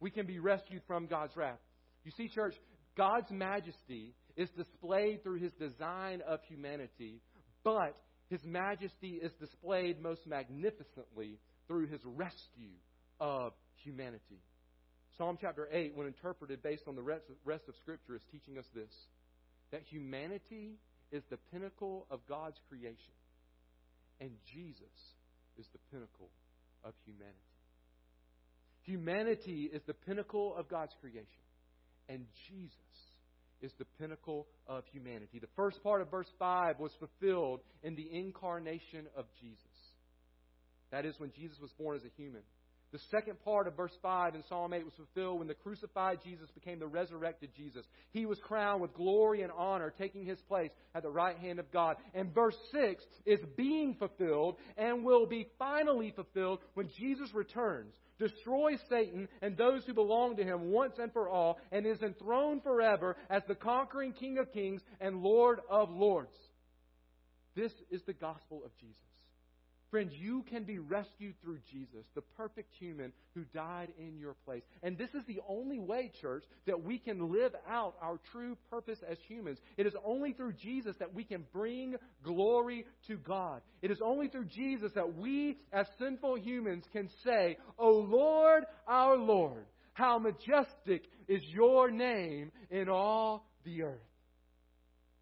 we 0.00 0.10
can 0.10 0.26
be 0.26 0.38
rescued 0.38 0.82
from 0.86 1.06
God's 1.06 1.36
wrath. 1.36 1.58
You 2.04 2.10
see, 2.16 2.28
church, 2.28 2.54
God's 2.96 3.30
majesty 3.30 4.14
is 4.36 4.48
displayed 4.56 5.22
through 5.22 5.40
his 5.40 5.52
design 5.52 6.22
of 6.26 6.40
humanity, 6.48 7.20
but 7.64 7.96
his 8.30 8.40
majesty 8.44 9.20
is 9.22 9.30
displayed 9.38 10.02
most 10.02 10.26
magnificently 10.26 11.38
through 11.68 11.86
his 11.88 12.00
rescue 12.04 12.72
of 13.20 13.52
humanity. 13.84 14.40
Psalm 15.18 15.36
chapter 15.40 15.68
8, 15.70 15.96
when 15.96 16.06
interpreted 16.06 16.62
based 16.62 16.84
on 16.88 16.96
the 16.96 17.02
rest 17.02 17.68
of 17.68 17.74
Scripture, 17.82 18.14
is 18.16 18.22
teaching 18.32 18.58
us 18.58 18.66
this 18.74 18.92
that 19.72 19.82
humanity 19.90 20.78
is 21.12 21.24
the 21.28 21.38
pinnacle 21.52 22.06
of 22.10 22.20
God's 22.28 22.58
creation, 22.68 23.12
and 24.20 24.30
Jesus 24.54 24.96
is 25.58 25.66
the 25.72 25.78
pinnacle 25.90 26.30
of 26.86 26.94
humanity. 27.04 27.36
Humanity 28.82 29.70
is 29.72 29.82
the 29.86 29.94
pinnacle 29.94 30.54
of 30.56 30.68
God's 30.68 30.94
creation, 31.00 31.26
and 32.08 32.24
Jesus 32.48 32.76
is 33.60 33.72
the 33.78 33.86
pinnacle 33.98 34.46
of 34.66 34.84
humanity. 34.92 35.40
The 35.40 35.48
first 35.56 35.82
part 35.82 36.02
of 36.02 36.10
verse 36.10 36.30
5 36.38 36.78
was 36.78 36.92
fulfilled 36.98 37.60
in 37.82 37.96
the 37.96 38.08
incarnation 38.12 39.06
of 39.16 39.24
Jesus. 39.40 39.64
That 40.92 41.04
is 41.04 41.18
when 41.18 41.32
Jesus 41.32 41.58
was 41.60 41.72
born 41.72 41.96
as 41.96 42.04
a 42.04 42.10
human. 42.16 42.42
The 42.96 43.18
second 43.18 43.38
part 43.44 43.66
of 43.66 43.76
verse 43.76 43.92
5 44.00 44.36
in 44.36 44.42
Psalm 44.48 44.72
8 44.72 44.82
was 44.82 44.94
fulfilled 44.94 45.40
when 45.40 45.48
the 45.48 45.52
crucified 45.54 46.20
Jesus 46.24 46.48
became 46.52 46.78
the 46.78 46.86
resurrected 46.86 47.50
Jesus. 47.54 47.84
He 48.12 48.24
was 48.24 48.38
crowned 48.38 48.80
with 48.80 48.94
glory 48.94 49.42
and 49.42 49.52
honor, 49.52 49.92
taking 49.98 50.24
his 50.24 50.40
place 50.48 50.70
at 50.94 51.02
the 51.02 51.10
right 51.10 51.36
hand 51.36 51.58
of 51.58 51.70
God. 51.70 51.96
And 52.14 52.34
verse 52.34 52.56
6 52.72 53.04
is 53.26 53.40
being 53.54 53.96
fulfilled 53.96 54.56
and 54.78 55.04
will 55.04 55.26
be 55.26 55.46
finally 55.58 56.10
fulfilled 56.16 56.60
when 56.72 56.88
Jesus 56.98 57.28
returns, 57.34 57.92
destroys 58.18 58.78
Satan 58.88 59.28
and 59.42 59.58
those 59.58 59.84
who 59.84 59.92
belong 59.92 60.38
to 60.38 60.44
him 60.44 60.70
once 60.70 60.94
and 60.98 61.12
for 61.12 61.28
all, 61.28 61.58
and 61.72 61.84
is 61.84 62.00
enthroned 62.00 62.62
forever 62.62 63.18
as 63.28 63.42
the 63.46 63.54
conquering 63.54 64.14
King 64.14 64.38
of 64.38 64.50
kings 64.54 64.80
and 65.02 65.20
Lord 65.20 65.60
of 65.68 65.90
lords. 65.90 66.38
This 67.54 67.72
is 67.90 68.00
the 68.06 68.14
gospel 68.14 68.62
of 68.64 68.70
Jesus. 68.80 68.96
Friends, 69.90 70.12
you 70.18 70.44
can 70.50 70.64
be 70.64 70.78
rescued 70.78 71.34
through 71.40 71.58
Jesus, 71.70 72.04
the 72.14 72.22
perfect 72.36 72.74
human 72.78 73.12
who 73.34 73.44
died 73.54 73.88
in 73.98 74.18
your 74.18 74.34
place. 74.44 74.62
And 74.82 74.98
this 74.98 75.10
is 75.10 75.24
the 75.26 75.40
only 75.48 75.78
way, 75.78 76.10
church, 76.20 76.42
that 76.66 76.82
we 76.82 76.98
can 76.98 77.32
live 77.32 77.52
out 77.68 77.94
our 78.02 78.18
true 78.32 78.56
purpose 78.68 78.98
as 79.08 79.16
humans. 79.28 79.58
It 79.76 79.86
is 79.86 79.94
only 80.04 80.32
through 80.32 80.54
Jesus 80.54 80.96
that 80.98 81.14
we 81.14 81.22
can 81.22 81.44
bring 81.52 81.94
glory 82.24 82.84
to 83.06 83.16
God. 83.16 83.62
It 83.80 83.92
is 83.92 84.00
only 84.04 84.28
through 84.28 84.46
Jesus 84.46 84.90
that 84.96 85.16
we, 85.16 85.58
as 85.72 85.86
sinful 86.00 86.38
humans, 86.38 86.84
can 86.92 87.08
say, 87.24 87.56
O 87.78 87.90
Lord, 87.90 88.64
our 88.88 89.16
Lord, 89.16 89.66
how 89.92 90.18
majestic 90.18 91.04
is 91.28 91.42
your 91.44 91.90
name 91.92 92.50
in 92.70 92.88
all 92.88 93.48
the 93.64 93.82
earth. 93.82 94.00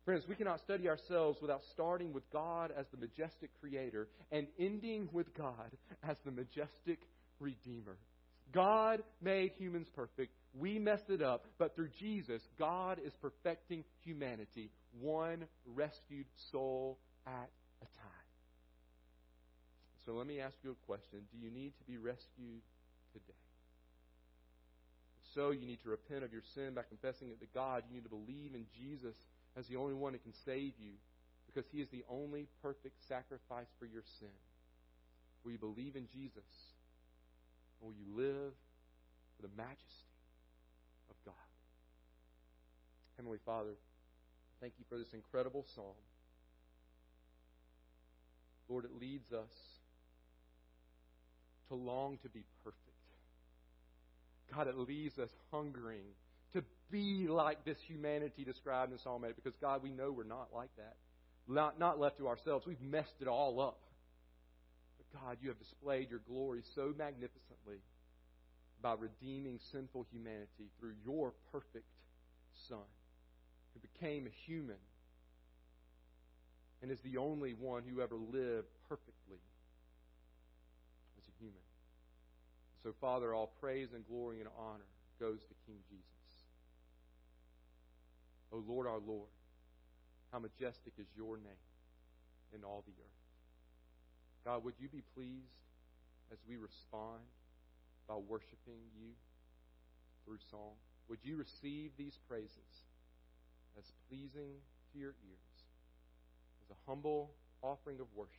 Friends, 0.05 0.25
we 0.29 0.35
cannot 0.35 0.61
study 0.61 0.89
ourselves 0.89 1.39
without 1.41 1.63
starting 1.73 2.13
with 2.13 2.31
God 2.31 2.71
as 2.77 2.85
the 2.91 2.99
majestic 2.99 3.51
creator 3.59 4.09
and 4.31 4.47
ending 4.59 5.09
with 5.13 5.35
God 5.35 5.71
as 6.07 6.17
the 6.27 6.31
majestic 6.31 6.99
redeemer. 7.41 7.97
God 8.53 9.03
made 9.23 9.53
humans 9.57 9.89
perfect. 9.97 10.33
We 10.55 10.79
messed 10.79 11.09
it 11.09 11.23
up. 11.23 11.47
But 11.59 11.75
through 11.75 11.89
Jesus, 11.99 12.43
God 12.59 12.99
is 13.05 13.15
perfecting 13.21 13.83
humanity, 14.05 14.71
one 15.01 15.47
rescued 15.67 16.27
soul 16.53 16.99
at 17.27 17.51
a 17.81 17.87
time. 17.87 18.25
So 20.05 20.13
let 20.13 20.27
me 20.27 20.39
ask 20.39 20.55
you 20.63 20.73
a 20.73 20.87
question 20.87 21.21
Do 21.33 21.39
you 21.39 21.51
need 21.51 21.73
to 21.79 21.85
be 21.85 21.97
rescued 21.97 22.61
today? 23.15 23.39
So, 25.35 25.51
you 25.51 25.67
need 25.67 25.83
to 25.83 25.89
repent 25.89 26.23
of 26.23 26.33
your 26.33 26.45
sin 26.55 26.75
by 26.75 26.83
confessing 26.89 27.31
it 27.31 27.41
to 27.41 27.47
God. 27.53 27.83
You 27.89 27.97
need 27.97 28.05
to 28.05 28.09
believe 28.09 28.55
in 28.55 28.67
Jesus 28.79 29.17
as 29.57 29.67
the 29.69 29.77
only 29.77 29.95
one 29.95 30.13
who 30.13 30.19
can 30.19 30.35
save 30.45 30.73
you 30.79 30.93
because 31.47 31.69
he 31.71 31.81
is 31.81 31.89
the 31.89 32.05
only 32.09 32.49
perfect 32.63 32.97
sacrifice 33.09 33.69
for 33.79 33.87
your 33.87 34.03
sin. 34.19 34.35
Will 35.45 35.53
you 35.53 35.59
believe 35.59 35.95
in 35.95 36.07
Jesus? 36.13 36.49
Or 37.81 37.89
will 37.89 37.95
you 37.95 38.17
live 38.17 38.53
for 39.37 39.43
the 39.43 39.55
majesty 39.57 40.11
of 41.11 41.17
God? 41.25 41.35
Heavenly 43.17 43.39
Father, 43.45 43.77
thank 44.61 44.75
you 44.79 44.85
for 44.89 44.99
this 44.99 45.13
incredible 45.13 45.65
psalm. 45.75 45.95
Lord, 48.69 48.85
it 48.85 48.91
leads 48.99 49.33
us 49.33 49.53
to 51.69 51.75
long 51.75 52.19
to 52.23 52.29
be 52.29 52.43
perfect. 52.65 52.81
God, 54.53 54.69
it 54.69 54.77
leaves 54.77 55.19
us 55.19 55.31
hungering 55.51 56.05
be 56.91 57.27
like 57.29 57.65
this 57.65 57.79
humanity 57.87 58.45
described 58.45 58.93
in 58.93 58.99
Psalm 58.99 59.25
8 59.25 59.35
because, 59.37 59.57
God, 59.61 59.83
we 59.83 59.91
know 59.91 60.13
we're 60.13 60.25
not 60.25 60.49
like 60.55 60.71
that. 60.77 60.97
Not, 61.47 61.79
not 61.79 62.01
left 62.01 62.19
to 62.19 62.29
ourselves. 62.29 62.67
We've 62.67 62.81
messed 62.81 63.17
it 63.21 63.29
all 63.29 63.61
up. 63.61 63.79
But, 64.97 65.21
God, 65.21 65.37
you 65.43 65.49
have 65.49 65.59
displayed 65.59 66.11
your 66.11 66.21
glory 66.29 66.63
so 66.75 66.95
magnificently 66.97 67.79
by 68.81 68.95
redeeming 68.99 69.59
sinful 69.73 70.07
humanity 70.11 70.71
through 70.79 70.95
your 71.05 71.33
perfect 71.53 71.87
Son, 72.69 72.87
who 73.73 73.81
became 73.81 74.27
a 74.27 74.51
human 74.51 74.77
and 76.85 76.93
is 76.93 77.01
the 77.01 77.17
only 77.17 77.55
one 77.55 77.83
who 77.89 78.03
ever 78.03 78.17
lived 78.17 78.69
perfectly 78.91 79.41
as 81.17 81.25
a 81.27 81.33
human. 81.41 81.65
So, 82.83 82.93
Father, 83.01 83.33
all 83.33 83.51
praise 83.59 83.89
and 83.95 84.07
glory 84.07 84.41
and 84.41 84.49
honor 84.59 84.85
goes 85.19 85.41
to 85.49 85.55
King 85.65 85.79
Jesus. 85.89 86.14
O 88.55 88.63
Lord 88.69 88.87
our 88.87 89.01
Lord, 89.05 89.29
how 90.31 90.39
majestic 90.39 90.93
is 90.97 91.09
your 91.17 91.37
name 91.37 91.67
in 92.55 92.63
all 92.63 92.85
the 92.87 92.93
earth. 92.93 93.21
God, 94.45 94.63
would 94.63 94.75
you 94.79 94.89
be 94.89 95.03
pleased 95.15 95.59
as 96.31 96.39
we 96.49 96.55
respond 96.57 97.19
by 98.07 98.15
worshiping 98.15 98.79
you 98.95 99.11
through 100.25 100.39
song? 100.51 100.79
Would 101.09 101.19
you 101.25 101.37
receive 101.37 101.91
these 101.99 102.17
praises 102.29 102.87
as 103.77 103.91
pleasing 104.09 104.55
to 104.93 104.99
your 104.99 105.15
ears, 105.27 105.55
as 106.63 106.71
a 106.71 106.79
humble 106.87 107.33
offering 107.61 107.99
of 107.99 108.07
worship 108.15 108.31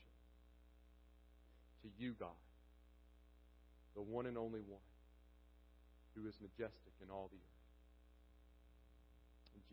to 1.81 1.89
you, 1.99 2.15
God, 2.17 2.39
the 3.95 4.01
one 4.01 4.27
and 4.27 4.37
only 4.37 4.61
one 4.61 4.79
who 6.15 6.25
is 6.25 6.35
majestic 6.41 6.93
in 7.03 7.09
all 7.09 7.29
the 7.29 7.37
earth? 7.37 7.54